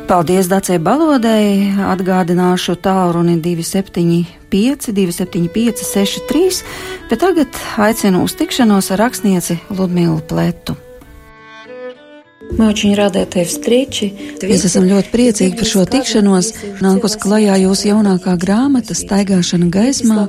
Paldies 0.08 0.48
Dacei 0.48 0.80
Balodai. 0.80 1.76
Atgādināšu 1.84 2.78
tālruni 2.80 3.36
275, 3.44 4.94
275, 4.96 5.84
63, 5.84 6.64
bet 7.12 7.24
tagad 7.26 7.62
aicinu 7.76 8.24
uz 8.24 8.38
tikšanos 8.40 8.94
ar 8.96 9.04
rakstnieci 9.04 9.60
Ludmilu 9.68 10.22
Pletu. 10.24 10.80
Мы 12.59 12.69
очень 12.69 12.95
rады 12.95 13.21
этой 13.21 13.45
встрече. 13.45 14.11
Mēs 14.43 14.67
esam 14.67 14.85
ļoti 14.85 15.09
priecīgi 15.13 15.57
par 15.57 15.69
šo 15.69 15.85
tikšanos. 15.89 16.49
Nākos 16.85 17.15
klajā 17.17 17.55
jūsu 17.63 17.89
jaunākā 17.89 18.35
grāmata 18.37 18.93
Staigāšana 18.99 19.71
gaismā, 19.73 20.27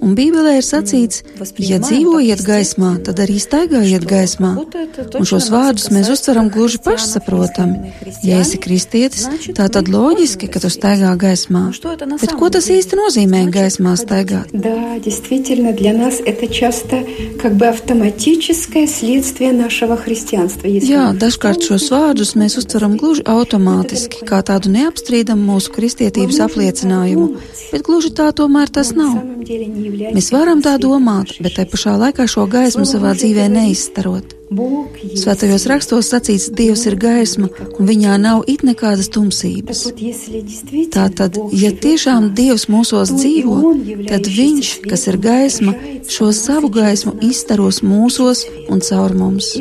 un 0.00 0.14
Bībelē 0.16 0.56
ir 0.60 0.64
sacīts, 0.64 1.20
ja 1.58 1.80
dzīvojiet 1.82 2.40
gaismā, 2.46 2.92
tad 3.04 3.20
arī 3.20 3.36
staigājiet 3.42 4.06
gaismā. 4.08 4.54
Un 5.18 5.28
šos 5.28 5.50
vārdus 5.52 5.90
mēs 5.92 6.08
uztveram 6.14 6.48
gluži 6.54 6.80
pašsaprotami. 6.86 7.92
Ja 8.24 8.40
esi 8.40 8.62
kristietis, 8.62 9.26
tā 9.52 9.68
tad 9.68 9.90
loģiski, 9.92 10.48
ka 10.48 10.62
tu 10.62 10.72
staigā 10.72 11.12
gaismā. 11.20 11.66
Bet 12.22 12.36
ko 12.38 12.48
tas 12.48 12.70
īsti 12.72 13.00
nozīmē 13.02 13.42
gaismā 13.52 13.98
staigāt? 14.00 14.54
Да, 14.54 14.96
действительно, 15.02 15.74
для 15.74 15.92
нас 15.92 16.22
это 16.24 16.48
часто 16.48 17.04
как 17.42 17.54
бы 17.56 17.66
автоматическое 17.66 18.86
следствие 18.86 19.52
нашего 19.52 19.96
христианства. 19.96 20.68
Jā, 20.68 21.10
dažkārt 21.12 21.59
šos 21.65 21.87
vārdus 21.93 22.33
mēs 22.39 22.57
uztveram 22.59 22.97
gluži 22.99 23.23
automātiski, 23.29 24.25
kā 24.27 24.41
tādu 24.45 24.71
neapstrīdamu 24.73 25.53
mūsu 25.53 25.73
kristietības 25.75 26.41
apliecinājumu, 26.47 27.29
bet 27.71 27.85
gluži 27.87 28.13
tā 28.17 28.31
tomēr 28.35 28.71
tas 28.73 28.93
nav. 28.97 29.19
Mēs 30.15 30.31
varam 30.33 30.61
tā 30.65 30.77
domāt, 30.81 31.37
bet 31.43 31.57
tai 31.59 31.67
pašā 31.69 31.97
laikā 32.01 32.27
šo 32.29 32.47
gaismu 32.51 32.85
savā 32.89 33.15
dzīvē 33.17 33.49
neizstarot. 33.53 34.37
Svētajos 34.51 35.63
rakstos 35.71 36.09
sacīts, 36.11 36.49
Dievs 36.51 36.83
ir 36.89 36.97
gaisma, 36.99 37.47
un 37.79 37.87
viņā 37.87 38.17
nav 38.19 38.43
it 38.51 38.65
nekādas 38.67 39.07
tumsības. 39.13 39.85
Tātad, 40.91 41.39
ja 41.55 41.71
tiešām 41.71 42.33
Dievs 42.35 42.67
mūsos 42.67 43.15
dzīvo, 43.15 43.71
tad 44.11 44.27
Viņš, 44.27 44.73
kas 44.91 45.07
ir 45.07 45.21
gaisma, 45.23 45.77
šo 46.11 46.33
savu 46.35 46.67
gaismu 46.73 47.15
izstaros 47.23 47.79
mūsos 47.85 48.43
un 48.67 48.83
caur 48.83 49.15
mums. 49.15 49.53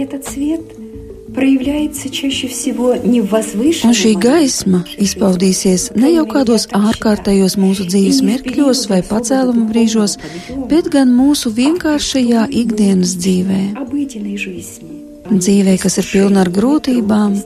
Un 3.87 3.95
šī 3.97 4.13
gaisma 4.19 4.81
izpaudīsies 5.07 5.87
ne 5.97 6.11
jau 6.15 6.27
kādos 6.31 6.67
ārkārtējos 6.77 7.57
mūsu 7.61 7.87
dzīves 7.91 8.21
mirkļos 8.27 8.85
vai 8.91 9.01
pacēluma 9.07 9.69
brīžos, 9.71 10.19
bet 10.71 10.91
gan 10.95 11.15
mūsu 11.15 11.55
vienkāršajā 11.57 12.49
ikdienas 12.65 13.15
dzīvē 13.23 13.63
dzīvē, 15.39 15.77
kas 15.81 15.99
ir 16.01 16.07
pilna 16.11 16.43
ar 16.45 16.51
grūtībām, 16.53 17.37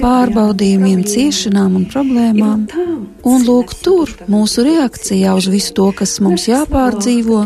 pārbaudījumiem, 0.00 1.02
ciešanām 1.08 1.76
un 1.80 1.84
problēmām. 1.90 2.64
Un 3.26 3.44
lūk, 3.46 3.74
tur 3.82 4.12
mūsu 4.30 4.64
reakcijā 4.66 5.34
uz 5.36 5.48
visu 5.50 5.74
to, 5.76 5.90
kas 5.98 6.16
mums 6.24 6.46
jāpārdzīvo, 6.48 7.42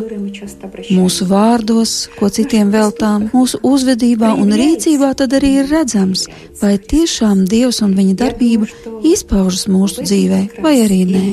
mūsu 0.92 1.28
vārdos, 1.30 1.94
ko 2.18 2.28
citiem 2.28 2.70
veltām, 2.74 3.30
mūsu 3.34 3.62
uzvedībā 3.66 4.34
un 4.36 4.52
rīcībā, 4.60 5.14
tad 5.18 5.34
arī 5.40 5.56
ir 5.62 5.70
redzams, 5.72 6.26
vai 6.60 6.76
tiešām 6.78 7.46
Dievs 7.50 7.80
un 7.86 7.96
viņa 7.98 8.18
darbība 8.24 8.68
izpaužas 9.08 9.66
mūsu 9.72 10.04
dzīvē, 10.06 10.42
vai 10.62 10.76
arī 10.84 11.04
nē. 11.10 11.26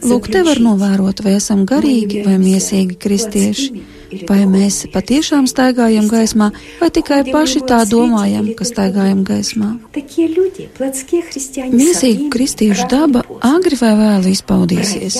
Lūk, 0.00 0.30
te 0.32 0.40
var 0.46 0.62
novērot, 0.64 1.20
vai 1.26 1.36
esam 1.36 1.66
garīgi 1.68 2.22
vai 2.24 2.38
miesīgi 2.40 2.96
kristieši 2.96 3.98
Vai 4.29 4.45
mēs 4.47 4.85
patiešām 4.93 5.47
staigājam 5.49 6.05
gaismā, 6.07 6.51
vai 6.79 6.89
tikai 6.93 7.23
paši 7.27 7.63
tā 7.67 7.81
domājam, 7.89 8.51
ka 8.55 8.63
staigājam 8.67 9.25
gaismā? 9.27 9.71
Mīsīga 11.73 12.29
kristiešu 12.31 12.85
daba 12.91 13.25
agri 13.41 13.75
vai 13.81 13.93
vēlu 13.99 14.31
izpaudīsies. 14.35 15.19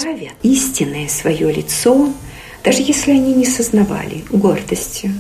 Даже 2.66 2.82
если 2.82 3.11
они 3.11 3.34
не 3.36 3.45
сознавали 3.45 4.24
гордостью. 4.32 5.11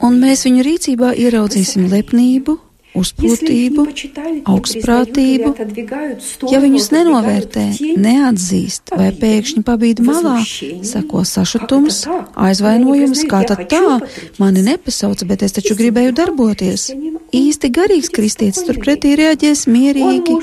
Un 0.00 0.16
mēs 0.18 0.46
viņu 0.48 0.62
rīcībā 0.66 1.12
ieraudzīsim 1.14 1.84
lepnību, 1.92 2.56
uzpūtību, 3.01 3.85
augstprātību, 4.49 5.53
ja 6.51 6.61
viņus 6.63 6.89
nenovērtē, 6.95 7.65
neatzīst 8.03 8.93
vai 8.97 9.09
pēkšņi 9.21 9.63
pabīd 9.67 10.03
malā, 10.05 10.37
sako 10.87 11.23
sašutums, 11.27 12.03
aizvainojums, 12.47 13.25
kā 13.31 13.43
tad 13.49 13.65
tā, 13.71 13.99
mani 14.41 14.65
nepasauca, 14.67 15.27
bet 15.29 15.45
es 15.47 15.57
taču 15.57 15.77
gribēju 15.79 16.15
darboties. 16.17 16.89
Īsti 17.35 17.73
garīgs 17.73 18.13
kristietis 18.13 18.65
turpretī 18.67 19.17
reaģēs 19.19 19.67
mierīgi. 19.71 20.39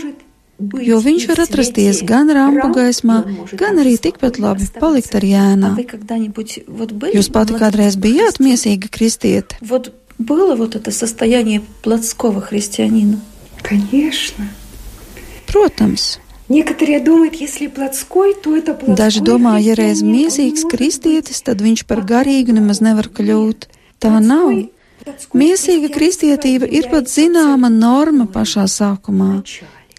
Jo 0.87 1.01
viņš 1.03 1.25
var 1.27 1.41
atrasties 1.43 2.01
gan 2.07 2.31
rampu 2.31 2.69
gaismā, 2.77 3.17
gan 3.59 3.81
arī 3.83 3.97
tikpat 3.99 4.39
labi 4.39 4.69
palikt 4.79 5.17
ar 5.19 5.27
jēnā. 5.27 5.73
Jūs 7.11 7.31
pati 7.35 7.59
kādreiz 7.59 7.99
bijāt 7.99 8.39
miesīga 8.39 8.91
kristiete? 8.95 9.59
было 10.18 10.56
вот 10.56 10.76
это 10.76 10.92
состояние 10.92 11.62
плотского 11.82 12.42
христианина? 12.42 13.20
Конечно. 13.62 14.50
Protams. 15.48 16.20
Некоторые 16.50 17.00
думают, 17.00 17.36
если 17.36 17.68
плотской, 17.68 18.34
то 18.34 18.58
это 18.58 18.74
плотской 18.74 18.96
Daži 18.96 19.22
domā, 19.22 19.60
ja 19.62 19.76
reiz 19.78 20.02
miesīgs 20.02 20.66
kristietis, 20.66 21.44
tad 21.46 21.62
viņš 21.62 21.86
par 21.86 22.02
garīgu 22.02 22.56
nemaz 22.58 22.82
nevar 22.82 23.06
kļūt. 23.06 23.70
Tā 24.02 24.18
nav. 24.18 24.50
Miesīga 25.34 25.92
kristietība 25.94 26.66
ir 26.66 26.90
pat 26.90 27.06
zināma 27.06 27.70
norma 27.70 28.26
pašā 28.26 28.66
sākumā, 28.66 29.44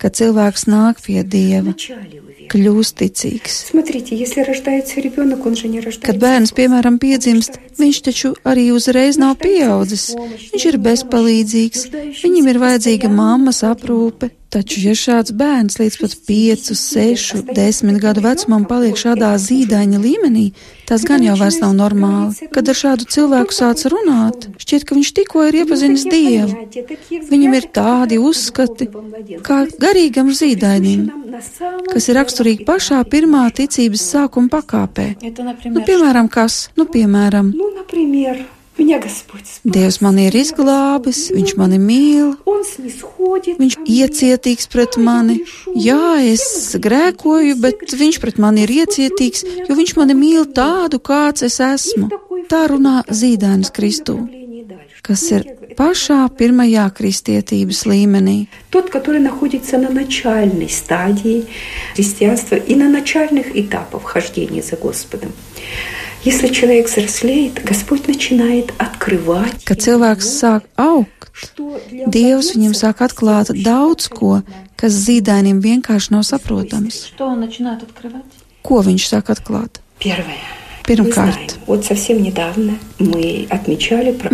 kad 0.01 0.15
cilvēks 0.17 0.67
nāk 0.71 1.01
pie 1.03 1.23
Dieva 1.23 1.73
kļūst 2.51 2.97
ticīgs. 3.01 3.57
Kad 6.05 6.21
bērns, 6.21 6.53
piemēram, 6.57 6.99
piedzimst, 7.01 7.59
viņš 7.79 8.01
taču 8.09 8.33
arī 8.47 8.69
uzreiz 8.75 9.19
nav 9.21 9.37
pieaudzis. 9.41 10.11
Viņš 10.53 10.67
ir 10.71 10.79
bezpalīdzīgs, 10.89 11.87
viņam 12.23 12.51
ir 12.53 12.61
vajadzīga 12.65 13.11
mammas 13.11 13.63
aprūpe, 13.67 14.31
Taču, 14.53 14.79
ja 14.85 14.93
šāds 14.95 15.33
bērns 15.35 15.79
līdz 15.81 15.95
pat 15.99 16.13
5, 16.27 16.69
6, 16.79 17.41
10 17.57 17.97
gadu 18.03 18.23
vecumam 18.23 18.63
paliek 18.69 18.95
šādā 18.99 19.33
zīdaiņa 19.41 19.99
līmenī, 19.99 20.45
tas 20.87 21.03
gan 21.07 21.25
jau 21.25 21.35
vairs 21.39 21.57
nav 21.63 21.73
normāli. 21.75 22.47
Kad 22.55 22.71
ar 22.71 22.79
šādu 22.79 23.09
cilvēku 23.11 23.55
sāc 23.55 23.83
runāt, 23.91 24.47
šķiet, 24.61 24.87
ka 24.87 24.95
viņš 24.95 25.11
tikko 25.19 25.47
ir 25.49 25.59
iepazinis 25.63 26.07
Dievu. 26.07 26.67
Viņam 27.31 27.59
ir 27.59 27.69
tādi 27.75 28.21
uzskati, 28.21 28.89
kā 29.45 29.61
garīgam 29.81 30.31
zīdainim, 30.31 31.07
kas 31.91 32.11
ir 32.11 32.21
raksturīgi 32.21 32.67
pašā 32.69 33.03
pirmā 33.11 33.47
ticības 33.55 34.09
sākuma 34.13 34.53
pakāpē. 34.55 35.11
Nu, 35.67 35.83
piemēram, 35.83 36.31
kas? 36.31 36.69
Nu, 36.79 36.87
piemēram. 36.87 37.51
Меня 38.78 38.98
Господь 38.98 39.44
спас. 39.44 39.60
Dievs 39.64 40.00
man 40.00 40.16
ir 40.16 40.32
izglābis, 40.32 41.28
Viņš 41.34 41.56
mani 41.58 41.76
mīl, 41.78 42.36
Он 42.46 42.64
снисходит 42.64 43.58
Viņš 43.58 43.74
ко 43.76 43.80
мне. 43.82 44.06
iecietīgs 44.06 44.66
pret 44.72 44.96
mani. 44.96 45.44
Jā, 45.76 46.16
es 46.24 46.76
grēkoju, 46.80 47.60
bet 47.60 47.92
Viņš 47.92 48.20
pret 48.22 48.38
mani 48.38 48.62
ir 48.64 48.70
iecietīgs, 48.86 49.44
jo 49.68 49.74
Viņš 49.76 49.96
mani 49.96 50.14
mīl 50.14 50.46
tādu, 50.46 50.96
kāds 50.98 51.42
es 51.42 51.60
esmu. 51.60 52.08
Tā 52.48 52.66
runā 52.72 53.04
zīdainis 53.06 53.70
Kristū, 53.70 54.16
kas 55.02 55.22
ir 55.30 55.44
pašā 55.76 56.24
pirmajā 56.38 56.88
kristietības 56.96 57.84
līmenī. 57.84 58.48
Тот, 58.70 58.88
который 58.88 59.20
находится 59.20 59.76
на 59.78 59.90
начальной 59.90 60.70
стадии 60.70 61.46
христианства 61.94 62.54
и 62.56 62.74
на 62.76 62.88
начальных 62.88 63.54
этапах 63.54 64.04
хождения 64.04 64.62
за 64.62 64.76
Господом. 64.76 65.32
Если 66.24 66.48
человек 66.48 66.88
взрослеет, 66.88 67.62
Господь 67.64 68.08
начинает 68.08 68.72
открывать. 68.78 69.64
Kad 69.64 69.80
cilvēks 69.80 70.26
sāk 70.26 70.62
augt, 70.76 71.30
что 71.32 71.80
для 71.90 72.06
Dievs 72.06 72.52
viņam 72.54 72.70
младенца 72.70 72.92
sāk 72.92 73.00
atklāt 73.06 73.52
daudz 73.64 74.08
ko, 74.08 74.42
kas 74.76 74.92
zīdainim 74.92 75.60
vienkārši 75.60 76.12
nav 76.12 76.24
saprotams. 76.24 77.06
Что 77.14 77.26
он 77.26 77.40
начинает 77.40 77.82
открывать? 77.82 78.24
Ko 78.62 78.82
viņš 78.82 79.04
sāk 79.08 79.30
atklāt? 79.32 79.80
Первое. 79.98 80.40
Pirmkārt, 80.85 81.55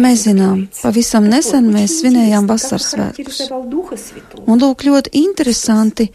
mēs 0.03 0.23
zinām, 0.27 0.65
pavisam 0.81 1.27
nesen 1.31 1.69
mēs 1.71 1.93
svinējām 2.01 2.49
vasaras 2.49 2.89
svētkus. 2.91 3.39
Un 4.43 4.59
lūk, 4.59 4.83
ļoti 4.83 5.13
interesanti, 5.21 6.09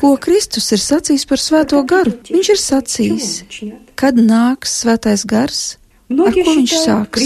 ko 0.00 0.14
Kristus 0.16 0.72
ir 0.72 0.80
sacījis 0.80 1.28
par 1.28 1.42
svēto 1.44 1.82
garu. 1.84 2.14
Viņš 2.30 2.52
ir 2.54 2.60
sacījis, 2.64 3.30
kad 4.00 4.16
nāks 4.16 4.80
svētais 4.80 5.26
gars, 5.28 5.62
ar 6.08 6.32
ko 6.40 6.56
viņš 6.56 6.76
sāks. 6.86 7.20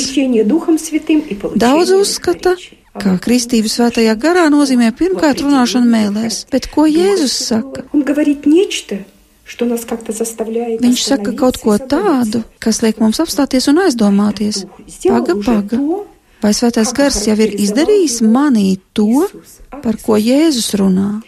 Daudz 1.63 1.95
uzskata, 1.95 2.57
kā 2.99 3.15
kristība 3.23 3.71
svētajā 3.71 4.19
garā 4.19 4.49
nozīmē 4.51 4.91
pirmkārt 4.99 5.45
runāšanu 5.47 5.87
mēlēs, 5.95 6.47
bet 6.51 6.67
ko 6.75 6.91
Jēzus 6.91 7.37
saka? 7.47 7.87
Viņš 9.47 11.03
saka 11.07 11.33
kaut 11.39 11.61
ko 11.63 11.77
tādu, 11.79 12.43
kas 12.59 12.83
liek 12.83 12.99
mums 13.03 13.21
apstāties 13.23 13.69
un 13.71 13.79
aizdomāties. 13.85 14.65
Paga, 15.07 15.37
paga. 15.47 15.79
Vai 16.43 16.53
svētais 16.53 16.91
gars 16.95 17.23
jau 17.29 17.37
ir 17.41 17.55
izdarījis 17.55 18.21
manī 18.27 18.77
to, 18.93 19.25
par 19.83 19.97
ko 20.03 20.19
Jēzus 20.21 20.75
runā? 20.81 21.21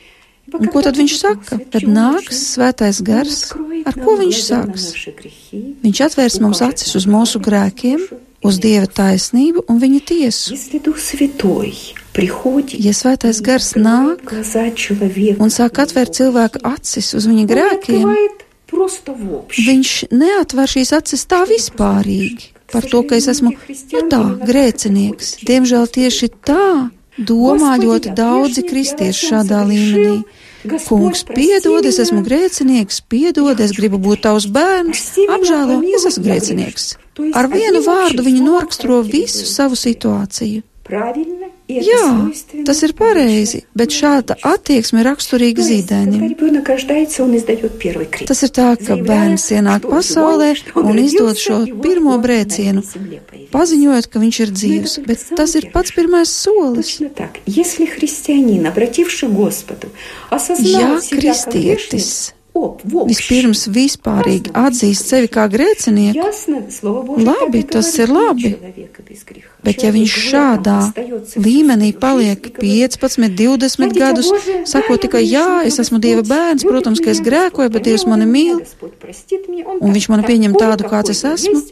Un 0.59 0.71
ko 0.73 0.83
tad 0.85 0.99
viņš 0.99 1.15
saka? 1.21 1.59
Tad 1.73 1.87
nāks 1.89 2.41
svētais 2.57 3.01
gars, 3.05 3.53
ar 3.87 3.97
ko 3.97 4.17
viņš 4.21 4.41
sāks. 4.45 4.89
Viņš 5.85 6.03
atvērs 6.09 6.41
mums 6.43 6.63
acis 6.65 6.97
uz 6.99 7.07
mūsu 7.09 7.41
grēkiem 7.45 8.03
uz 8.49 8.59
Dieva 8.63 8.89
taisnību 8.89 9.65
un 9.69 9.81
viņa 9.83 10.01
tiesu. 10.09 10.57
Ja 12.75 12.93
svētais 12.97 13.41
gars 13.45 13.75
nāk 13.79 14.33
un 15.39 15.55
sāk 15.55 15.83
atvērt 15.85 16.19
cilvēka 16.19 16.65
acis 16.67 17.15
uz 17.15 17.29
viņa 17.31 17.47
grēkiem, 17.53 18.13
viņš 19.69 19.93
neatver 20.11 20.71
šīs 20.75 20.95
acis 20.99 21.27
tā 21.31 21.45
vispārīgi 21.49 22.55
par 22.73 22.85
to, 22.85 23.03
ka 23.07 23.17
es 23.17 23.29
esmu 23.33 23.55
nu 23.55 24.03
tā 24.13 24.21
grēcinieks. 24.45 25.39
Diemžēl 25.49 25.89
tieši 25.89 26.29
tā 26.45 26.91
domā 27.19 27.77
ļoti 27.81 28.13
daudzi 28.19 28.65
kristieši 28.69 29.33
šādā 29.33 29.65
līmenī. 29.69 30.21
Kungs, 30.89 31.23
piedod, 31.25 31.87
es 31.87 32.01
esmu 32.03 32.21
grēcinieks, 32.27 33.01
piedod, 33.09 33.61
es 33.63 33.73
gribu 33.77 34.01
būt 34.03 34.27
tavs 34.27 34.49
bērns, 34.53 35.05
apžēlo, 35.31 35.79
es 35.95 36.09
esmu 36.11 36.27
grēcinieks. 36.27 36.97
Ar 37.35 37.49
vienu 37.53 37.83
vārdu 37.85 38.25
viņi 38.27 38.43
noraksturo 38.45 39.03
visu 39.07 39.47
savu 39.49 39.79
situāciju. 39.79 40.63
Jā, 41.69 42.05
tas 42.65 42.79
ir 42.87 42.95
pareizi, 42.97 43.59
bet 43.77 43.93
šāda 43.93 44.39
attieksme 44.41 45.03
raksturīga 45.05 45.61
zīdainim. 45.67 46.23
Tas 48.31 48.41
ir 48.47 48.53
tā, 48.57 48.71
ka 48.81 48.97
bērns 48.97 49.45
ienāk 49.53 49.85
pasaulē 49.85 50.49
un 50.81 51.03
izdod 51.03 51.37
šo 51.37 51.59
pirmo 51.85 52.17
brēcienu, 52.25 52.81
paziņojot, 53.53 54.09
ka 54.09 54.25
viņš 54.25 54.41
ir 54.47 54.55
dzīves, 54.57 54.97
bet 55.05 55.29
tas 55.37 55.59
ir 55.61 55.69
pats 55.77 55.93
pirmais 55.93 56.33
solis. 56.33 56.97
Ja 60.65 60.89
kristietis 61.13 62.33
vispirms 63.09 63.67
vispārīgi 63.73 64.53
atzīst 64.57 65.11
sevi 65.11 65.31
kā 65.33 65.47
grēcinieku, 65.51 66.27
labi, 67.25 67.63
tas 67.69 67.91
ir 67.99 68.13
labi. 68.13 68.53
Bet 69.65 69.83
ja 69.85 69.91
viņš 69.95 70.15
šādā 70.29 70.77
līmenī 71.39 71.91
paliek 71.99 72.51
15, 72.61 73.29
20 73.39 73.99
gadus, 73.99 74.31
sakot 74.69 75.03
tikai 75.03 75.25
jā, 75.27 75.65
es 75.69 75.81
esmu 75.83 76.01
Dieva 76.03 76.25
bērns, 76.27 76.67
protams, 76.69 77.03
ka 77.05 77.13
es 77.15 77.23
grēkoju, 77.25 77.75
bet 77.75 77.89
Dievs 77.89 78.07
mani 78.11 78.29
mīl, 78.29 78.63
un 79.81 79.99
viņš 79.99 80.09
mani 80.13 80.31
pieņem 80.31 80.57
tādu, 80.59 80.89
kāds 80.91 81.15
es 81.17 81.25
esmu. 81.35 81.63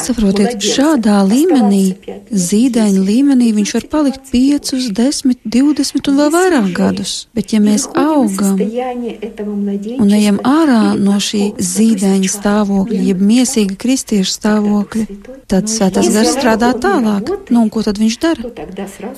Saprotiet, 0.00 0.64
šādā 0.64 1.20
līmenī, 1.26 1.94
zīdaiņa 2.30 3.02
līmenī, 3.06 3.50
viņš 3.54 3.74
var 3.76 3.86
palikt 3.92 4.30
5, 4.32 4.72
10, 4.96 5.36
20 5.46 6.10
un 6.10 6.18
vēl 6.18 6.32
vairāk 6.34 6.68
gadus. 6.74 7.12
Bet, 7.36 7.54
ja 7.54 7.60
mēs 7.62 7.86
augam 7.94 8.58
un 8.58 10.14
ejam 10.16 10.40
ārā 10.46 10.82
no 10.98 11.18
šī 11.22 11.52
zīdaiņa 11.54 12.30
stāvokļa, 12.34 13.00
jeb 13.10 13.22
miesīga 13.30 13.78
kristieša 13.80 14.34
stāvokļa, 14.34 15.06
tad 15.50 15.70
svētais 15.70 16.10
gars 16.14 16.34
strādā 16.34 16.72
tālāk. 16.82 17.30
Nu, 17.50 17.64
un 17.64 17.70
ko 17.70 17.84
tad 17.86 18.00
viņš 18.00 18.18
dara? 18.22 18.50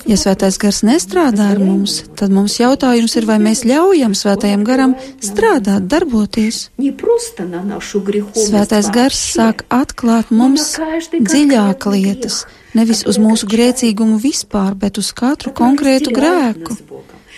Ja 0.09 0.19
svētais 0.19 0.59
gars 0.61 0.83
nestrādā 0.85 1.49
ar 1.55 1.61
mums, 1.63 2.03
tad 2.19 2.33
mums 2.33 2.59
jautājums 2.61 3.17
ir, 3.17 3.27
vai 3.29 3.39
mēs 3.41 3.65
ļaujam 3.67 4.13
svētajam 4.17 4.65
garam 4.67 4.95
strādāt, 5.23 5.89
darboties. 5.89 6.67
Svētais 8.37 8.89
gars 8.93 9.19
sāk 9.33 9.63
atklāt 9.73 10.29
mums 10.33 10.75
dziļāk 11.13 11.87
lietas, 11.93 12.43
nevis 12.77 13.03
uz 13.09 13.19
mūsu 13.21 13.49
grēcīgumu 13.49 14.19
vispār, 14.21 14.77
bet 14.77 14.99
uz 15.01 15.11
katru 15.17 15.53
konkrētu 15.55 16.13
grēku. 16.15 16.77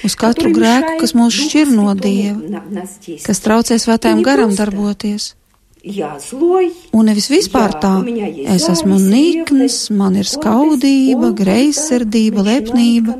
Uz 0.06 0.14
katru 0.20 0.52
grēku, 0.54 1.00
kas 1.02 1.16
mūs 1.16 1.38
šķir 1.46 1.72
no 1.72 1.96
Dieva, 1.98 2.62
kas 3.24 3.42
traucē 3.42 3.80
svētajam 3.82 4.22
garam 4.26 4.54
darboties. 4.56 5.34
Un 5.86 7.06
nevis 7.06 7.28
vispār 7.30 7.76
tā, 7.78 7.94
es 8.56 8.66
esmu 8.74 8.98
nikns, 8.98 9.92
man 9.94 10.18
ir 10.18 10.26
skaudība, 10.26 11.30
greizsirdība, 11.38 12.46
lepnība. 12.48 13.20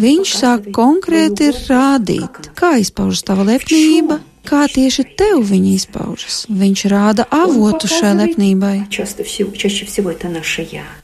Viņš 0.00 0.32
sāk 0.40 0.70
konkrēti 0.74 1.52
rādīt, 1.68 2.48
kā 2.56 2.74
izpaužas 2.80 3.22
tava 3.28 3.44
lepnība, 3.52 4.18
kā 4.46 4.64
tieši 4.70 5.04
tev 5.18 5.42
viņa 5.48 5.72
izpaužas. 5.74 6.44
Viņš 6.48 6.84
rāda 6.92 7.26
avotu 7.32 7.88
šai 7.90 8.14
lepnībai. 8.20 8.76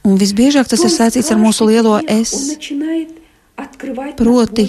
Un 0.07 0.17
visbiežāk 0.21 0.69
tas 0.71 0.85
ir 0.85 0.93
saistīts 0.93 1.31
ar 1.33 1.41
mūsu 1.41 1.67
lielo 1.69 1.97
es. 2.07 2.33
Proti, 4.17 4.65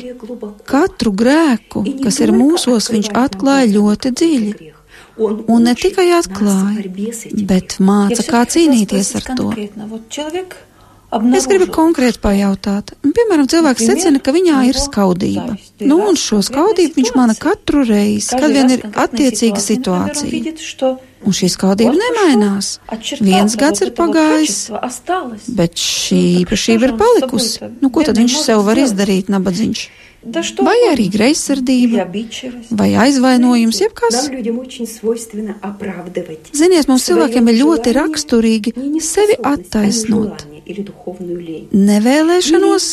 katru 0.68 1.12
grēku, 1.16 1.84
kas 2.02 2.20
ir 2.20 2.32
mūsos, 2.36 2.90
viņš 2.92 3.12
atklāja 3.16 3.70
ļoti 3.72 4.12
dziļi. 4.20 4.72
Un 5.22 5.64
ne 5.68 5.74
tikai 5.76 6.08
atklāja, 6.16 6.88
bet 7.48 7.78
māca, 7.84 8.24
kā 8.28 8.44
cīnīties 8.48 9.14
ar 9.20 9.26
to. 9.36 9.48
Es 11.12 11.44
gribu 11.44 11.66
konkrēti 11.68 12.20
pajautāt. 12.22 12.94
Piemēram, 13.04 13.44
cilvēks 13.52 13.84
secina, 13.84 14.20
ka 14.22 14.32
viņā 14.32 14.62
ir 14.70 14.78
skaudība. 14.80 15.58
Nu, 15.84 15.98
un 16.08 16.16
šo 16.16 16.40
skaudību 16.44 16.96
viņš 16.96 17.10
mana 17.18 17.34
katru 17.36 17.82
reizi, 17.84 18.32
kad 18.32 18.48
vien 18.54 18.72
ir 18.72 18.86
attiecīga 18.88 19.60
situācija. 19.60 20.54
Un 21.22 21.36
šī 21.36 21.50
skaudība 21.52 21.92
nemainās. 21.94 22.78
Viens 23.20 23.58
gads 23.60 23.84
ir 23.84 23.92
pagājis, 23.94 24.70
bet 25.52 25.76
šī 25.78 26.22
īpašība 26.42 26.88
ir 26.88 26.94
palikusi. 26.98 27.68
Nu, 27.82 27.92
ko 27.92 28.06
tad 28.08 28.18
viņš 28.18 28.38
sev 28.40 28.64
var 28.66 28.80
izdarīt, 28.80 29.28
nabadzīgs? 29.30 29.90
Vai 30.62 30.76
arī 30.86 31.08
greizsirdība, 31.10 32.06
vai 32.78 32.92
aizvainojums, 33.04 33.80
jebkas. 33.82 34.28
Ziniet, 36.54 36.88
mums 36.88 37.08
cilvēkiem 37.10 37.50
ir 37.50 37.58
ļoti 37.58 37.96
raksturīgi 37.98 38.74
sevi 39.02 39.38
attaisnot. 39.42 40.46
Nevēlēšanos 41.72 42.86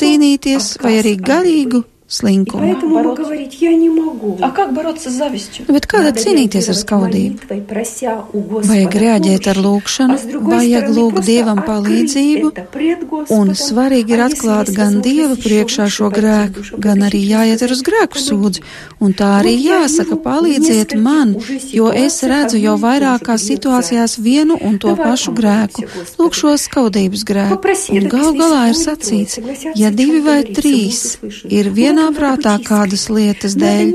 cīnīties, 0.00 0.74
vai 0.82 0.98
arī 1.00 1.14
garīgu 1.16 1.84
slinkumu. 2.09 2.61
Поэтому 2.61 2.99
ему 2.99 3.15
говорить, 3.15 3.57
я 3.61 3.73
не 3.73 3.89
могу. 3.89 4.37
А 4.39 4.51
как 4.51 4.73
бороться 4.75 5.09
с 5.09 5.13
завистью? 5.13 5.65
Bet 5.67 5.87
kā 5.89 6.05
tad 6.05 6.13
Надо 6.13 6.19
cīnīties 6.21 6.69
ar 6.69 6.75
реагировать 6.77 6.85
skaudību? 6.85 7.33
молитвой, 7.33 7.61
прося 7.61 8.23
у 8.31 8.39
Господа 8.41 8.73
Vajag 8.77 8.93
reaģēt 8.93 9.47
ar 9.49 9.55
помощи. 9.55 9.65
lūgšanu, 9.65 10.13
А 10.13 10.17
с 10.19 10.21
другой 10.21 10.53
vajag 10.55 10.85
стороны, 10.85 10.97
lūgt 10.99 11.11
просто 11.15 11.31
Dievam 11.31 11.59
открыть 11.59 11.69
palīdzību, 11.71 12.47
это 12.53 12.61
пред 12.71 12.99
un 13.01 13.09
Господом. 13.09 13.55
svarīgi 13.57 14.11
ir 14.13 14.21
А 14.21 14.29
если 14.29 14.37
atklāt 14.37 14.65
есть 14.69 14.77
gan 14.77 14.93
Dieva 15.01 15.33
возможность 15.33 15.39
еще 15.41 15.49
priekšā 15.49 15.81
лучше 15.83 15.95
šo 15.97 16.09
пойти 16.09 16.15
в 16.15 16.23
grēku, 16.23 16.53
душу 16.61 16.77
gan 16.77 16.97
arī 17.01 17.21
обратить, 17.25 17.31
jāiet 17.33 17.57
сказать, 17.57 17.71
uz 17.73 17.81
grēku 17.89 18.15
«Помоги». 18.21 18.29
sūdzi, 18.29 18.61
un 19.01 19.09
tā 19.17 19.29
arī 19.41 19.53
Вот 19.55 19.65
я 19.65 19.81
jāsaka, 19.81 20.13
вижу 20.13 20.21
palīdziet 20.29 20.89
нескольких 20.93 21.01
man, 21.01 21.35
уже 21.35 21.53
jo 21.73 21.89
es 21.89 22.13
ситуациях 22.13 22.31
redzu 22.31 22.57
jau 22.61 22.75
одно 22.75 22.77
и 22.77 22.77
то 22.77 22.77
же 22.77 22.85
vairākās 22.85 23.41
грех 23.41 23.49
situācijās 23.49 24.11
vienu 24.21 24.55
un 24.61 24.77
to 24.77 24.93
Давай 24.93 25.05
pašu 25.09 25.31
помолимся, 25.33 25.41
grēku, 25.41 25.81
Господи. 25.81 26.21
lūk 26.21 26.33
šo 26.37 26.49
skaudības 26.61 27.21
grēku, 27.25 27.49
Попроси, 27.57 27.91
un 27.93 27.97
это 28.05 28.09
gal 28.13 28.29
если 28.29 28.37
galā 28.37 28.63
ir 28.69 28.73
двое, 28.73 28.85
трое 28.85 28.85
sacīts, 28.85 29.29
согласятся, 29.35 29.73
ja 29.81 29.87
о 29.87 29.89
чем 29.89 29.97
divi 29.97 30.19
vai 30.21 30.41
говорится, 30.45 30.61
trīs 30.61 31.17
будут 31.17 31.33
услышаны. 31.33 31.49
ir 31.51 31.65
Вот 31.65 31.73
manā 32.00 32.16
prātā 32.16 32.54
kādas 32.64 33.08
lietas 33.12 33.54
dēļ, 33.60 33.92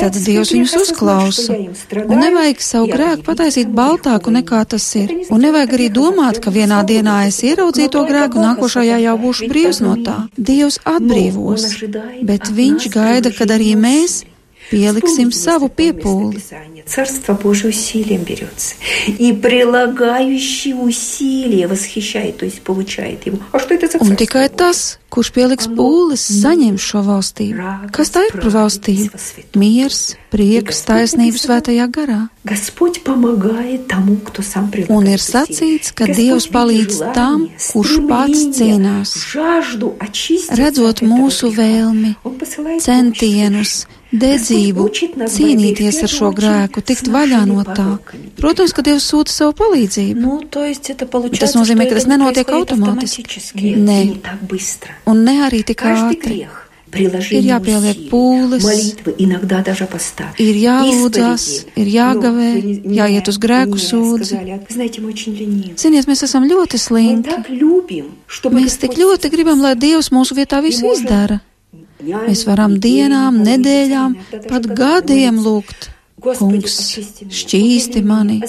tad 0.00 0.16
Dievs 0.24 0.52
viņus 0.52 0.74
uzklausa. 0.82 1.56
Un 2.04 2.20
nevajag 2.20 2.62
savu 2.64 2.90
grēku 2.92 3.24
pataisīt 3.26 3.72
baltāku 3.72 4.32
nekā 4.34 4.62
tas 4.68 4.84
ir. 5.00 5.14
Un 5.32 5.44
nevajag 5.46 5.76
arī 5.78 5.88
domāt, 5.92 6.40
ka 6.44 6.52
vienā 6.54 6.82
dienā 6.88 7.26
es 7.28 7.40
ieraudzīju 7.46 7.92
to 7.94 8.04
grēku, 8.08 8.42
nākošajā 8.44 9.00
jau 9.04 9.16
būšu 9.22 9.48
brīvs 9.52 9.82
no 9.84 9.96
tā. 10.04 10.18
Dievs 10.36 10.80
atbrīvos, 10.84 11.70
bet 12.28 12.52
Viņš 12.58 12.88
gaida, 12.90 13.30
kad 13.30 13.52
arī 13.54 13.74
mēs 13.78 14.24
pieliksim 14.71 15.29
Вспомните, 15.29 15.37
savu 15.37 15.65
есть 15.67 15.75
такое 15.75 15.93
место 15.93 16.07
piepūli. 16.07 16.35
Писания. 16.35 16.83
Царство 16.85 17.33
Божие 17.33 17.69
усилием 17.69 18.23
берется. 18.23 18.75
И 19.07 19.31
прилагающий 19.33 20.73
усилия 20.73 21.67
восхищает, 21.67 22.37
то 22.37 22.45
есть 22.45 22.61
получает 22.61 23.25
его. 23.25 23.39
А 23.51 23.59
что 23.59 23.73
это 23.73 23.87
за 23.87 23.97
Un 23.97 23.99
царство 24.07 24.15
tikai 24.25 24.49
Божие? 24.49 24.57
tas, 24.57 24.97
kurš 25.09 25.31
pieliks 25.35 25.67
pūles, 25.67 26.23
saņems 26.41 26.81
šo 26.81 27.01
valstību. 27.05 27.91
Kas 27.91 28.09
tā 28.09 28.23
ir 28.27 28.33
par 28.41 28.49
valstību? 28.49 29.11
Miers, 29.55 30.15
prieks, 30.31 30.81
taisnība 30.87 31.37
svētajā 31.37 31.87
garā. 31.87 32.29
Господь 32.43 33.03
помогает 33.03 33.87
тому, 33.87 34.15
кто 34.17 34.41
сам 34.41 34.71
прилагает 34.71 34.97
Un 34.97 35.05
ir 35.07 35.19
усилия. 35.19 35.43
sacīts, 35.43 35.93
ka 35.93 36.05
Господь 36.07 36.17
Dievs 36.17 36.33
видит 36.33 36.51
palīdz 36.55 36.93
желание, 36.97 37.13
tam, 37.13 37.49
kurš 37.73 37.91
pats 38.09 38.35
стремление, 38.35 38.79
cīnās. 38.79 39.09
жажду 39.33 39.95
очиститься 39.99 40.55
Redzot 40.55 40.89
от 40.89 41.01
этого 41.03 41.09
mūsu 41.09 41.51
греха. 41.51 41.61
vēlmi, 41.61 42.15
Он 42.23 42.33
посылает 42.39 42.81
centienus, 42.81 43.85
dedzību, 44.12 44.86
cīnīties 45.28 46.02
ar 46.06 46.12
šo 46.12 46.30
grēku, 46.36 46.82
tikt 46.84 47.10
vaļā 47.12 47.42
no 47.48 47.64
tā. 47.66 47.98
Protams, 48.40 48.72
ka 48.76 48.84
Dievs 48.86 49.08
sūta 49.10 49.34
savu 49.34 49.56
palīdzību. 49.58 50.38
Bet 50.48 51.42
tas 51.42 51.56
nozīmē, 51.58 51.88
ka 51.88 51.98
tas 51.98 52.08
nenotiek 52.08 52.54
automātiski. 52.60 53.74
Nē, 53.76 54.00
un 55.10 55.22
ne 55.28 55.36
arī 55.48 55.64
tik 55.66 55.84
ātri. 55.84 56.46
Ir 56.88 57.44
jāpieliek 57.44 57.98
pūles, 58.08 58.64
ir 60.40 60.60
jālūdzas, 60.62 61.44
ir 61.76 61.90
jāgavē, 61.92 62.46
jāiet 62.96 63.28
uz 63.28 63.38
grēku 63.42 63.76
sūdzi. 63.76 64.40
Ziniet, 65.76 66.08
mēs 66.08 66.24
esam 66.24 66.48
ļoti 66.48 66.80
slinki. 66.80 67.60
Mēs 68.56 68.80
tik 68.80 68.96
ļoti 68.96 69.32
gribam, 69.36 69.60
lai 69.60 69.76
Dievs 69.76 70.08
mūsu 70.16 70.38
vietā 70.40 70.62
visu 70.64 70.88
izdara. 70.94 71.42
Mēs 71.98 72.44
varam 72.46 72.76
dienām, 72.78 73.40
nedēļām, 73.46 74.16
pat 74.48 74.66
gadiem 74.78 75.40
lūgt. 75.42 75.90
Kungs, 76.18 76.74
šķīsti 77.30 78.00
mani, 78.02 78.40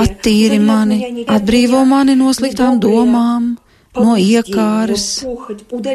attīri 0.00 0.58
mani, 0.58 0.98
atbrīvo 1.30 1.84
mani 1.86 2.16
no 2.18 2.32
sliktām 2.34 2.80
domām, 2.82 3.52
no 3.98 4.14
iekāres, 4.14 5.04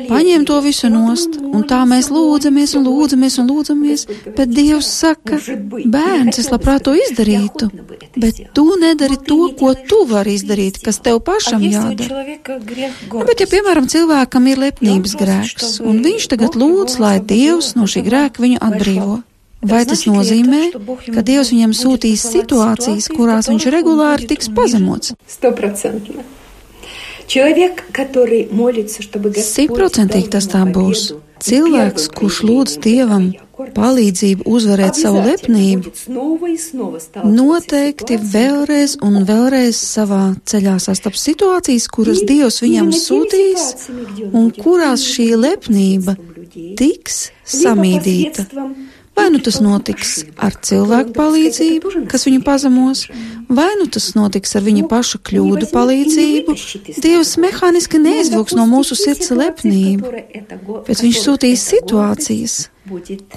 paņem 0.09 0.43
to 0.47 0.57
visu 0.65 0.89
nost, 0.91 1.37
un 1.39 1.63
tā 1.67 1.81
mēs 1.87 2.09
lūdzamies 2.11 2.75
un 2.75 2.87
lūdzamies 2.89 3.37
un 3.39 3.51
lūdzamies, 3.51 4.05
bet 4.35 4.51
Dievs 4.51 4.89
saka, 4.99 5.39
bērns, 5.39 6.39
es 6.41 6.51
labprāt 6.51 6.83
to 6.87 6.95
izdarītu, 6.99 7.69
bet 8.19 8.41
tu 8.57 8.65
nedari 8.81 9.19
to, 9.29 9.39
ko 9.59 9.71
tu 9.87 10.03
vari 10.09 10.35
izdarīt, 10.35 10.81
kas 10.83 10.99
tev 11.05 11.21
pašam 11.25 11.63
jādara. 11.63 12.25
Nu, 12.35 13.23
bet, 13.23 13.39
ja, 13.39 13.47
piemēram, 13.47 13.87
cilvēkam 13.91 14.51
ir 14.51 14.65
lepnības 14.67 15.15
grēks, 15.21 15.79
un 15.85 16.03
viņš 16.03 16.29
tagad 16.35 16.59
lūdz, 16.59 16.99
lai 16.99 17.15
Dievs 17.23 17.73
no 17.79 17.87
šī 17.87 18.03
grēka 18.09 18.43
viņu 18.43 18.61
atbrīvo. 18.65 19.21
Vai 19.65 19.81
tas 19.87 20.03
nozīmē, 20.05 20.67
ka 21.15 21.23
Dievs 21.25 21.49
viņam 21.55 21.71
sūtīs 21.73 22.27
situācijas, 22.27 23.07
kurās 23.09 23.49
viņš 23.49 23.71
regulāri 23.73 24.27
tiks 24.29 24.51
pazemots? 24.53 25.15
100%. 25.39 26.44
Simtprocentīgi 29.45 30.29
tas 30.35 30.47
tā 30.51 30.61
būs. 30.69 31.09
Cilvēks, 31.45 32.07
kurš 32.15 32.37
lūdz 32.47 32.77
Dievam 32.83 33.25
palīdzību 33.75 34.45
uzvarēt 34.49 34.97
savu 34.99 35.21
lepnību, 35.25 35.91
noteikti 37.35 38.17
vēlreiz 38.33 38.95
un 39.05 39.19
vēlreiz 39.27 39.79
savā 39.79 40.23
ceļā 40.47 40.77
sastaps 40.83 41.25
situācijas, 41.27 41.87
kuras 41.91 42.23
Dievs 42.27 42.61
viņam 42.63 42.91
sūtīs 42.95 43.67
un 44.31 44.51
kurās 44.55 45.05
šī 45.07 45.29
lepnība 45.39 46.17
tiks 46.79 47.29
samīdīta 47.43 48.47
Vai 49.15 49.29
nu 49.31 49.39
tas 49.39 49.61
notiks 49.63 50.25
ar 50.35 50.57
cilvēku 50.67 51.13
palīdzību, 51.15 51.91
kas 52.11 52.25
viņu 52.27 52.41
pazemos, 52.43 53.05
vai 53.47 53.69
nu 53.79 53.87
tas 53.87 54.09
notiks 54.17 54.55
ar 54.59 54.65
viņa 54.65 54.83
paša 54.91 55.21
kļūdu 55.29 55.69
palīdzību, 55.71 56.55
Dievs 57.03 57.35
mehāniski 57.39 58.01
neizvilks 58.01 58.57
no 58.59 58.67
mūsu 58.67 58.97
sirds 58.99 59.31
lepnību, 59.31 60.11
bet 60.87 61.03
viņš 61.05 61.21
sūtīs 61.23 61.63
situācijas, 61.71 62.57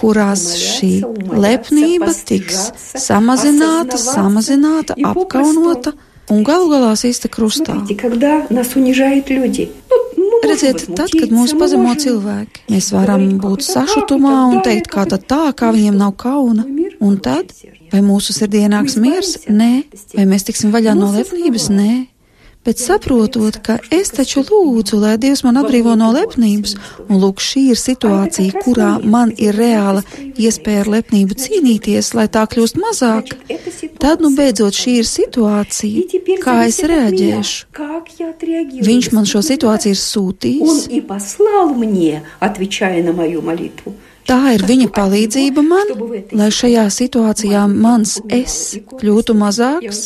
kurās 0.01 0.49
šī 0.59 0.93
lepnība 1.47 2.11
tiks 2.27 2.69
samazināta, 2.99 4.01
samazināta, 4.03 4.99
apkaunota 4.99 5.95
un 6.35 6.43
galu 6.45 6.69
galā 6.75 6.93
sīsta 6.99 7.31
krustā. 7.33 7.79
Redziet, 10.45 10.85
tad, 10.97 11.11
kad 11.13 11.33
mūs 11.35 11.55
pazemo 11.59 11.93
cilvēki, 11.99 12.67
mēs 12.73 12.91
varam 12.95 13.25
būt 13.43 13.65
sašutumā 13.67 14.35
un 14.53 14.61
teikt, 14.67 14.91
kā 14.93 15.05
tad 15.09 15.27
tā, 15.31 15.41
kā 15.57 15.73
viņiem 15.75 15.99
nav 15.99 16.15
kauna. 16.21 16.67
Un 17.05 17.19
tad, 17.23 17.53
vai 17.93 18.03
mūsu 18.05 18.35
sirdī 18.37 18.65
ienāks 18.67 18.99
miers? 19.01 19.35
Nē. 19.49 19.73
Vai 20.15 20.29
mēs 20.31 20.47
tiksim 20.49 20.73
vaļā 20.75 20.95
no 20.99 21.11
lepnības? 21.15 21.69
Nē. 21.75 21.93
Bet 22.69 22.83
saprotot, 22.85 23.57
ka 23.65 23.79
es 23.89 24.11
taču 24.13 24.43
lūdzu, 24.45 24.99
lai 25.01 25.15
Dievs 25.17 25.41
man 25.47 25.57
atbrīvo 25.57 25.95
no 25.97 26.11
lepnības, 26.13 26.75
un 27.07 27.17
lūk, 27.23 27.41
šī 27.41 27.63
ir 27.73 27.79
situācija, 27.81 28.61
kurā 28.67 28.91
man 29.01 29.33
ir 29.41 29.57
reāla 29.57 30.03
iespēja 30.37 30.83
ar 30.85 30.91
lepnību 30.99 31.39
cīnīties, 31.41 32.13
lai 32.19 32.27
tā 32.29 32.43
kļūst 32.53 32.77
mazāk, 32.83 33.33
tad, 33.97 34.21
nu, 34.21 34.35
beidzot, 34.37 34.77
šī 34.77 34.99
ir 35.01 35.09
situācija, 35.09 36.21
kā 36.45 36.59
es 36.67 36.83
reaģēšu. 36.93 37.73
Viņš 38.91 39.11
man 39.17 39.33
šo 39.33 39.41
situāciju 39.49 39.97
ir 39.97 40.03
sūtījis. 40.05 40.85
Tā 44.29 44.37
ir 44.53 44.63
viņa 44.69 44.91
palīdzība 44.93 45.63
man, 45.65 45.91
lai 46.37 46.49
šajā 46.53 46.85
situācijā 46.93 47.63
mans 47.71 48.19
es 48.29 48.77
kļūtu 49.01 49.33
mazāks, 49.41 50.03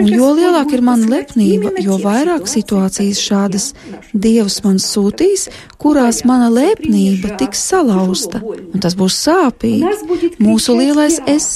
un 0.00 0.08
jo 0.08 0.30
lielāka 0.38 0.78
ir 0.78 0.84
mana 0.86 1.10
lepnība, 1.10 1.74
jo 1.84 1.98
vairāk 2.00 2.48
situācijas 2.48 3.20
šādas 3.20 3.66
Dievs 4.14 4.62
man 4.64 4.78
sūtīs, 4.80 5.50
kurās 5.76 6.22
mana 6.24 6.48
lepnība 6.54 7.34
tiks 7.40 7.66
salauzta, 7.68 8.40
un 8.40 8.80
tas 8.80 8.96
būs 8.96 9.18
sāpīgi. 9.26 9.92
Mūsu 10.40 10.78
lielais 10.78 11.20
es 11.28 11.50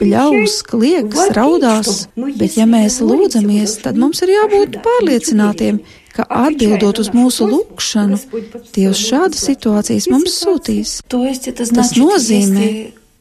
ļaus, 0.00 0.62
klieks, 0.70 1.26
raudās, 1.36 2.06
bet 2.16 2.56
ja 2.56 2.64
mēs 2.70 3.02
lūdzamies, 3.04 3.82
tad 3.84 4.00
mums 4.00 4.24
ir 4.24 4.32
jābūt 4.38 4.80
pārliecinātiem, 4.86 5.82
ka 6.14 6.26
atbildot 6.46 7.00
uz 7.02 7.12
mūsu 7.14 7.48
lūgšanu, 7.50 8.18
Dievs 8.74 9.00
šādas 9.08 9.46
situācijas 9.48 10.10
mums 10.12 10.36
sūtīs. 10.42 10.98
Tas 11.08 11.94
nozīmē, 11.98 12.68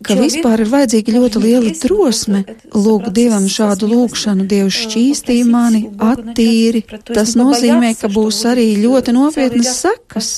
ka 0.04 0.18
vispār 0.20 0.64
ir 0.64 0.70
vajadzīga 0.72 1.16
ļoti 1.16 1.42
liela 1.44 1.72
drosme 1.80 2.44
lūgt 2.76 3.12
Dievam 3.16 3.48
šādu 3.52 3.90
lūgšanu. 3.92 4.48
Dievs 4.52 4.82
šķīstī 4.86 5.40
mani, 5.48 5.86
attīri. 6.12 6.84
Tas 7.10 7.36
nozīmē, 7.40 7.94
ka 8.00 8.12
būs 8.14 8.44
arī 8.52 8.68
ļoti 8.84 9.16
nopietnas 9.16 9.74
sekas. 9.86 10.34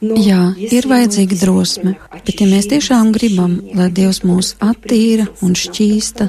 Jā, 0.00 0.42
ir 0.56 0.86
vajadzīga 0.86 1.38
drosme, 1.40 1.96
bet 2.12 2.42
ja 2.42 2.46
mēs 2.48 2.68
tiešām 2.70 3.10
gribam, 3.16 3.56
lai 3.74 3.88
Dievs 3.90 4.22
mūs 4.28 4.54
attīra 4.62 5.26
un 5.42 5.56
šķīsta, 5.58 6.28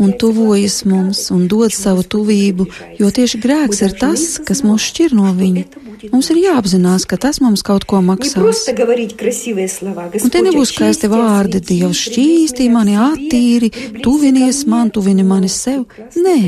un 0.00 0.12
tuvojas 0.18 0.82
mums 0.88 1.28
un 1.34 1.46
dod 1.50 1.72
savu 1.74 2.02
tuvību, 2.02 2.66
jo 2.98 3.10
tieši 3.14 3.40
grēks 3.42 3.82
ir 3.86 3.96
tas, 4.00 4.26
kas 4.46 4.64
mūs 4.66 4.88
šķir 4.90 5.16
no 5.18 5.32
viņa. 5.36 5.64
Mums 6.12 6.28
ir 6.34 6.40
jāapzinās, 6.42 7.06
ka 7.08 7.16
tas 7.20 7.40
mums 7.40 7.62
kaut 7.64 7.86
ko 7.88 8.00
maksās. 8.04 8.64
Un 8.68 10.32
te 10.34 10.42
nebūs 10.44 10.74
skaisti 10.74 11.08
vārdi, 11.12 11.62
Dievs 11.64 12.02
šķīstī 12.08 12.68
mani 12.72 12.98
attīri, 13.00 13.70
tuvinies 14.04 14.64
man, 14.68 14.92
tuvini 14.92 15.24
mani 15.24 15.48
sev. 15.48 15.86
Nē, 16.18 16.38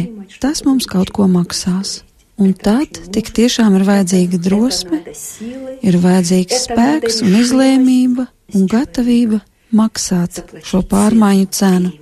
tas 0.42 0.64
mums 0.66 0.88
kaut 0.90 1.14
ko 1.16 1.28
maksās. 1.30 2.02
Un 2.36 2.52
tad 2.52 2.98
tik 3.14 3.30
tiešām 3.32 3.78
ir 3.78 3.86
vajadzīga 3.88 4.38
drosme, 4.44 4.98
ir 5.80 5.96
vajadzīgs 6.02 6.66
spēks 6.66 7.22
un 7.24 7.38
izlēmība 7.40 8.26
un 8.52 8.66
gatavība 8.68 9.40
maksāt 9.72 10.42
šo 10.66 10.82
pārmaiņu 10.90 11.48
cenu. 11.56 11.94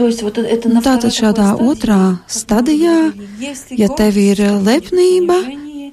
Tātad 0.00 1.12
šādā 1.12 1.50
otrā 1.60 2.00
stadijā, 2.24 3.12
ja 3.76 3.88
tev 3.98 4.16
ir 4.16 4.40
lepnība, 4.64 5.36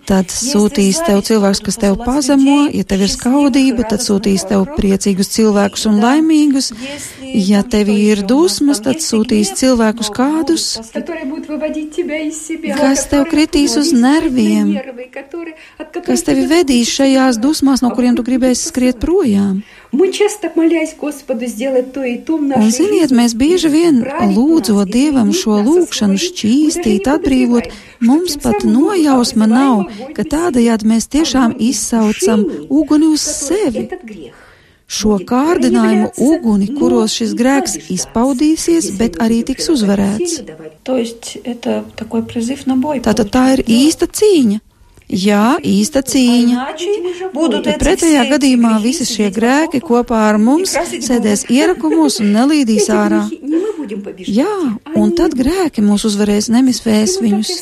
tad 0.08 0.32
sūtīs 0.32 1.01
tev 1.03 1.20
cilvēks, 1.28 1.60
kas 1.66 1.80
tev 1.82 1.97
pazemo, 1.99 2.70
ja 2.72 2.86
tev 2.88 3.03
ir 3.03 3.12
skaudība, 3.12 3.84
tad 3.91 4.03
sūtīs 4.05 4.45
tev 4.47 4.64
priecīgus 4.78 5.32
cilvēkus 5.34 5.84
un 5.91 5.99
laimīgus, 5.99 6.72
ja 7.20 7.66
tev 7.68 7.91
ir 7.91 8.24
dusmas, 8.28 8.80
tad 8.86 9.03
sūtīs 9.03 9.51
cilvēkus 9.60 10.12
kādus, 10.16 10.68
kas 12.78 13.03
tev 13.12 13.28
kritīs 13.28 13.76
uz 13.82 13.91
nerviem, 13.91 14.72
kas 16.08 16.24
tevi 16.24 16.47
vedīs 16.47 16.95
šajās 16.95 17.41
dusmās, 17.43 17.84
no 17.84 17.91
kuriem 17.91 18.16
tu 18.16 18.24
gribēsi 18.24 18.72
skriet 18.72 19.03
projām. 19.03 19.60
Un 22.60 22.72
ziniet, 22.76 23.14
mēs 23.16 23.36
bieži 23.40 23.70
vien 23.72 24.02
lūdzot 24.34 24.90
Dievam 24.92 25.32
šo 25.36 25.62
lūgšanu 25.64 26.20
šķīstīt, 26.20 27.08
atbrīvot, 27.08 27.70
mums 28.04 28.36
pat 28.44 28.66
nojausma 28.68 29.48
nav, 29.48 29.86
ka 30.18 30.28
tādējādi 30.28 30.92
mēs 30.92 31.08
tiešām 31.14 31.56
izsaucam 31.70 32.44
uguni 32.68 33.14
uz 33.14 33.24
sevi. 33.24 33.88
Šo 34.88 35.18
kārdinājumu 35.28 36.14
uguni, 36.24 36.70
kuros 36.76 37.16
šis 37.20 37.34
grēks 37.36 37.76
izpaudīsies, 37.92 38.94
bet 39.00 39.20
arī 39.24 39.42
tiks 39.48 39.68
uzvarēts. 39.72 40.38
Tātad 43.08 43.28
tā 43.34 43.44
ir 43.58 43.68
īsta 43.68 44.08
cīņa. 44.08 44.64
Jā, 45.08 45.55
īsta 45.64 46.01
cīņa. 46.03 46.55
Ja 46.76 47.76
pretējā 47.80 48.26
gadījumā 48.28 48.74
visi 48.84 49.05
šie 49.08 49.30
grēki 49.32 49.80
kopā 49.80 50.26
ar 50.34 50.39
mums 50.41 50.74
sēdēs 50.76 51.45
ierakumos 51.47 52.20
un 52.20 52.34
nelīdīs 52.36 52.89
ārā. 52.91 53.22
Jā, 54.28 54.51
un 54.99 55.14
tad 55.16 55.38
grēki 55.39 55.80
mūs 55.86 56.03
uzvarēs, 56.10 56.49
nemisvēs 56.51 57.16
viņus. 57.24 57.53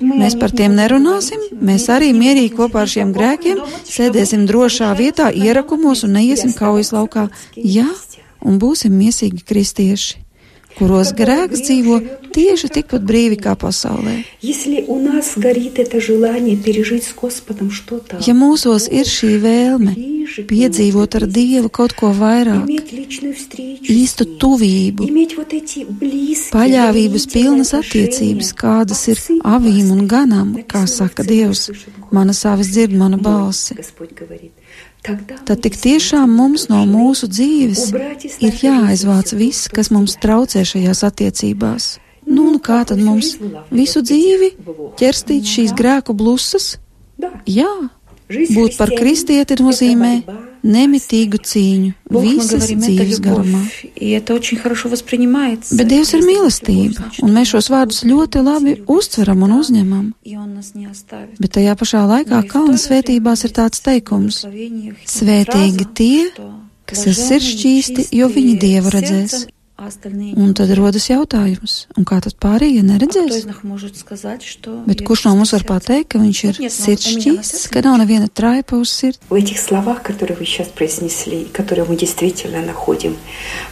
Mēs 0.00 0.38
par 0.40 0.56
tiem 0.56 0.78
nerunāsim, 0.78 1.44
mēs 1.60 1.90
arī 1.92 2.14
mierīgi 2.16 2.54
kopā 2.56 2.86
ar 2.86 2.94
šiem 2.94 3.12
grēkiem 3.12 3.60
sēdēsim 3.84 4.48
drošā 4.48 4.94
vietā 4.96 5.28
ierakumos 5.28 6.06
un 6.08 6.16
neiesim 6.16 6.56
kaujas 6.56 6.94
laukā. 6.96 7.28
Jā, 7.52 7.88
un 8.40 8.56
būsim 8.62 8.96
miesīgi 8.96 9.44
kristieši 9.44 10.29
kuros 10.78 11.12
grēks 11.16 11.64
dzīvo 11.66 11.98
tieši 12.34 12.70
tikpat 12.76 13.02
brīvi 13.06 13.38
kā 13.40 13.56
pasaulē. 13.58 14.14
Ja 18.26 18.34
mūsos 18.38 18.86
ir 19.00 19.10
šī 19.10 19.32
vēlme 19.42 19.96
piedzīvot 20.50 21.16
ar 21.18 21.26
Dievu 21.26 21.70
kaut 21.74 21.96
ko 21.98 22.12
vairāk, 22.14 22.70
īstu 23.90 24.28
tuvību, 24.40 25.08
paļāvības 26.54 27.26
pilnas 27.34 27.74
attiecības, 27.80 28.54
kādas 28.62 29.02
ir 29.10 29.22
avīm 29.56 29.90
un 29.96 30.06
ganam, 30.10 30.54
kā 30.70 30.86
saka 30.86 31.26
Dievs, 31.26 31.68
mana 32.14 32.36
savas 32.36 32.70
dzird 32.70 32.94
mana 32.94 33.18
balsi 33.18 33.74
tad 35.02 35.62
tik 35.64 35.76
tiešām 35.80 36.30
mums 36.36 36.68
no 36.70 36.82
mūsu 36.88 37.28
dzīves 37.30 37.88
ir 38.42 38.60
jāaizvāc 38.64 39.32
viss, 39.38 39.70
kas 39.72 39.90
mums 39.94 40.18
traucē 40.20 40.64
šajās 40.66 41.02
attiecībās. 41.08 41.90
Nu, 42.26 42.50
nu 42.52 42.60
kā 42.62 42.82
tad 42.86 43.00
mums 43.02 43.34
visu 43.72 44.02
dzīvi 44.04 44.52
ķerstīt 45.00 45.48
šīs 45.48 45.74
grēku 45.76 46.14
blusas? 46.14 46.76
Jā, 47.48 47.70
būt 48.28 48.78
par 48.78 48.92
kristieti 48.96 49.58
nozīmē 49.60 50.14
nemitīgu 50.62 51.38
cīņu 51.40 51.92
visas 52.10 52.66
dzīves 52.70 53.20
garumā. 53.24 53.62
Bet 55.76 55.88
Dievs 55.90 56.12
ir 56.16 56.24
mīlestība, 56.26 57.10
un 57.22 57.32
mēs 57.36 57.52
šos 57.54 57.70
vārdus 57.72 58.02
ļoti 58.04 58.42
labi 58.44 58.76
uztveram 58.90 59.42
un 59.46 59.56
uzņemam. 59.60 60.06
Bet 61.40 61.52
tajā 61.56 61.76
pašā 61.80 62.02
laikā 62.06 62.42
kalna 62.50 62.76
svētībās 62.80 63.44
ir 63.44 63.50
tāds 63.56 63.80
teikums- 63.80 64.44
svētīgi 65.18 65.86
tie, 65.94 66.30
kas 66.86 67.06
ir 67.06 67.14
sirdšķīsti, 67.14 68.08
jo 68.12 68.28
viņi 68.28 68.58
Dievu 68.58 68.90
redzēs. 68.90 69.46
Un 69.79 70.53
tad 70.55 70.69
rodas 70.71 71.09
jautājums, 71.09 71.73
un 71.99 72.05
kā 72.07 72.21
tad 72.23 72.37
pārējie 72.39 72.79
neredzēs? 72.87 73.43
Bet 74.87 75.01
kurš 75.03 75.25
no 75.27 75.33
mums 75.35 75.51
var 75.51 75.65
pateikt, 75.67 76.13
ka 76.13 76.21
viņš 76.21 76.39
ir 76.47 76.59
sirdšķīsts, 76.71 77.65
ka 77.73 77.83
nav 77.83 77.97
neviena 77.99 78.29
traipa 78.31 78.79
uz 78.79 78.93
sirds? 78.95 79.19
В 79.27 79.35
этих 79.35 79.59
словах, 79.59 80.01
которые 80.01 80.37
вы 80.37 80.45
сейчас 80.45 80.69
произнесли, 80.69 81.43
которые 81.51 81.83
мы 81.89 81.97
действительно 81.97 82.61
находим 82.61 83.17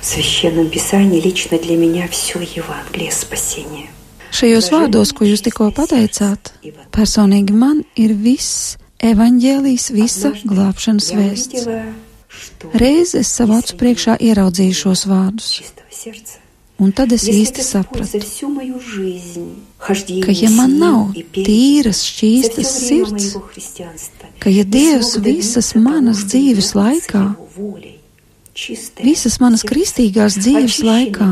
в 0.01 0.05
Священном 0.05 0.69
Писании, 0.69 1.21
лично 1.21 1.57
для 1.57 1.77
меня 1.77 2.09
все 2.09 2.41
Евангелие 2.41 3.11
спасения. 3.11 3.88
Šajos 4.34 4.71
vārdos, 4.75 5.13
ko 5.15 5.23
jūs 5.23 5.39
tikko 5.45 5.71
pateicāt, 5.71 6.51
personīgi 6.91 7.55
man 7.55 7.86
ir 7.95 8.11
viss 8.11 8.75
evaņģēlijs, 8.99 9.88
visa 9.95 10.34
glābšanas 10.43 11.13
vēsts. 11.15 11.69
Reiz 12.73 13.13
es 13.15 13.31
savu 13.31 13.55
acu 13.55 13.77
priekšā 13.79 14.17
ieraudzīju 14.19 14.75
šos 14.75 15.05
vārdus. 15.07 15.61
Un 16.78 16.92
tad 16.94 17.11
es 17.11 17.24
īsti 17.26 17.62
sapratu, 17.66 18.20
ka 20.22 20.34
ja 20.38 20.51
man 20.55 20.76
nav 20.78 21.16
tīras, 21.34 22.05
šķīstas 22.07 22.74
sirds, 22.86 23.32
ka 24.38 24.53
ja 24.55 24.62
Dievs 24.62 25.16
visas 25.24 25.72
manas 25.74 26.22
dzīves 26.30 26.76
laikā 26.78 27.24
visas 29.03 29.36
manas 29.42 29.62
kristīgās 29.66 30.38
dzīves 30.38 30.78
laikā 30.86 31.28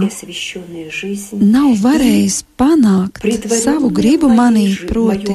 nav 1.43 1.73
varējis 1.83 2.37
panākt 2.59 3.27
savu 3.51 3.91
gribu 3.95 4.31
manī, 4.31 4.69
proti 4.87 5.35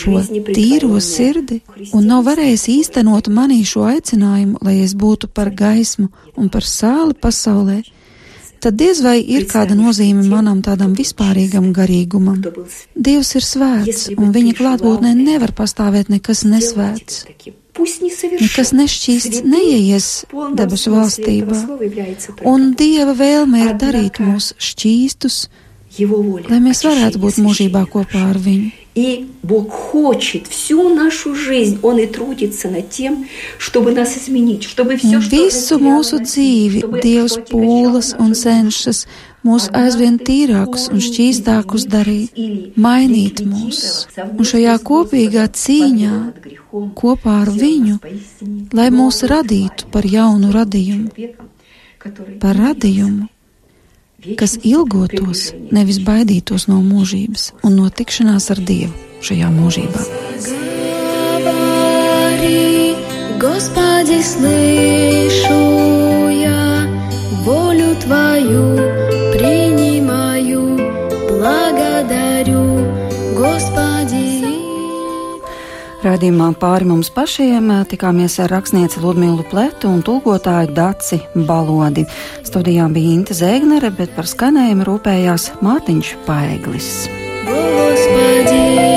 šo 0.00 0.22
tīro 0.48 1.00
sirdi, 1.04 1.60
un 1.92 2.08
nav 2.08 2.24
varējis 2.30 2.68
īstenot 2.76 3.28
manī 3.28 3.60
šo 3.68 3.84
aicinājumu, 3.90 4.62
lai 4.64 4.78
es 4.84 4.96
būtu 4.96 5.28
par 5.28 5.52
gaismu 5.52 6.08
un 6.36 6.48
par 6.52 6.64
sāli 6.64 7.16
pasaulē, 7.20 7.82
tad 8.60 8.78
diez 8.80 9.02
vai 9.04 9.18
ir 9.20 9.46
kāda 9.50 9.76
nozīme 9.78 10.24
manam 10.28 10.62
tādam 10.64 10.94
vispārīgam 10.96 11.72
garīgumam. 11.76 12.40
Dievs 12.94 13.34
ir 13.38 13.46
svēts, 13.46 14.08
un 14.16 14.32
viņa 14.34 14.56
klātbūtnē 14.58 15.12
nevar 15.18 15.54
pastāvēt 15.56 16.10
nekas 16.12 16.44
nesvēts. 16.48 17.24
Nekas 17.76 18.72
nešķīsts 18.72 19.42
neieies 19.44 20.08
debesu 20.56 20.94
valstībā, 20.94 21.58
un 22.48 22.70
Dieva 22.78 23.12
vēlme 23.18 23.66
ir 23.66 23.76
darīt 23.76 24.22
mūs 24.24 24.54
šķīstus, 24.56 25.38
lai 26.48 26.62
mēs 26.64 26.82
varētu 26.88 27.20
būt 27.20 27.44
mūžībā 27.44 27.84
kopā 27.92 28.30
ar 28.30 28.40
viņu. 28.40 28.85
И 28.95 29.29
Бог 29.41 29.71
хочет 29.71 30.47
всю 30.47 30.93
нашу 30.93 31.33
жизнь, 31.33 31.79
Он 31.81 31.97
и 31.97 32.07
трудится 32.07 32.67
над 32.67 32.89
тем, 32.89 33.25
чтобы 33.57 33.93
нас 33.93 34.17
изменить, 34.17 34.63
чтобы 34.63 34.97
все, 34.97 35.21
что 35.21 35.35
Visu 35.35 35.79
mūsu 35.79 36.19
dzīvi 36.19 36.83
Dievs 36.99 37.39
pūlas 37.47 38.11
un 38.19 38.35
cenšas 38.35 39.05
mūs 39.47 39.69
aizvien 39.73 40.19
tīrākus 40.19 40.89
un 40.91 40.99
šķīstākus 40.99 41.87
darīt, 41.87 42.35
mainīt 42.75 43.41
mūs. 43.47 44.07
Un 44.19 44.43
šajā 44.43 44.75
kopīgā 44.83 45.47
cīņā 45.47 46.13
kopā 46.99 47.37
ar 47.45 47.51
viņu, 47.55 47.97
lai 48.75 48.89
mūs 48.91 49.23
radītu 49.31 49.87
par 49.93 50.03
jaunu 50.05 50.51
radījumu, 50.51 51.31
par 52.43 52.59
radījumu, 52.59 53.29
kas 54.37 54.59
ilgotos, 54.63 55.47
nevis 55.73 55.97
baidītos 56.05 56.67
no 56.69 56.77
mūžības 56.85 57.47
un 57.65 57.79
no 57.79 57.89
tikšanās 57.89 58.51
ar 58.53 58.61
Dievu 58.61 58.93
šajā 59.25 59.49
mūžībā. 59.55 60.05
Господи, 63.41 64.21
слышу 64.21 66.29
я 66.29 66.85
волю 67.43 67.95
Твою. 67.99 68.94
Radījumā 76.06 76.52
pāri 76.60 76.86
mums 76.86 77.08
pašiem 77.10 77.72
tikāmies 77.90 78.36
ar 78.44 78.52
rakstnieci 78.54 79.00
Ludmīlu 79.02 79.42
Pletu 79.50 79.90
un 79.90 80.04
tulkotāju 80.06 80.70
Daci 80.76 81.18
Balodi. 81.48 82.06
Studijā 82.46 82.86
bija 82.94 83.16
Inte 83.16 83.34
Zēgnere, 83.34 83.90
bet 83.90 84.14
par 84.14 84.30
skanējumu 84.30 84.86
rūpējās 84.86 85.50
Mārtiņš 85.66 86.12
Paeglis. 86.28 86.92
Gospodи. 87.48 88.95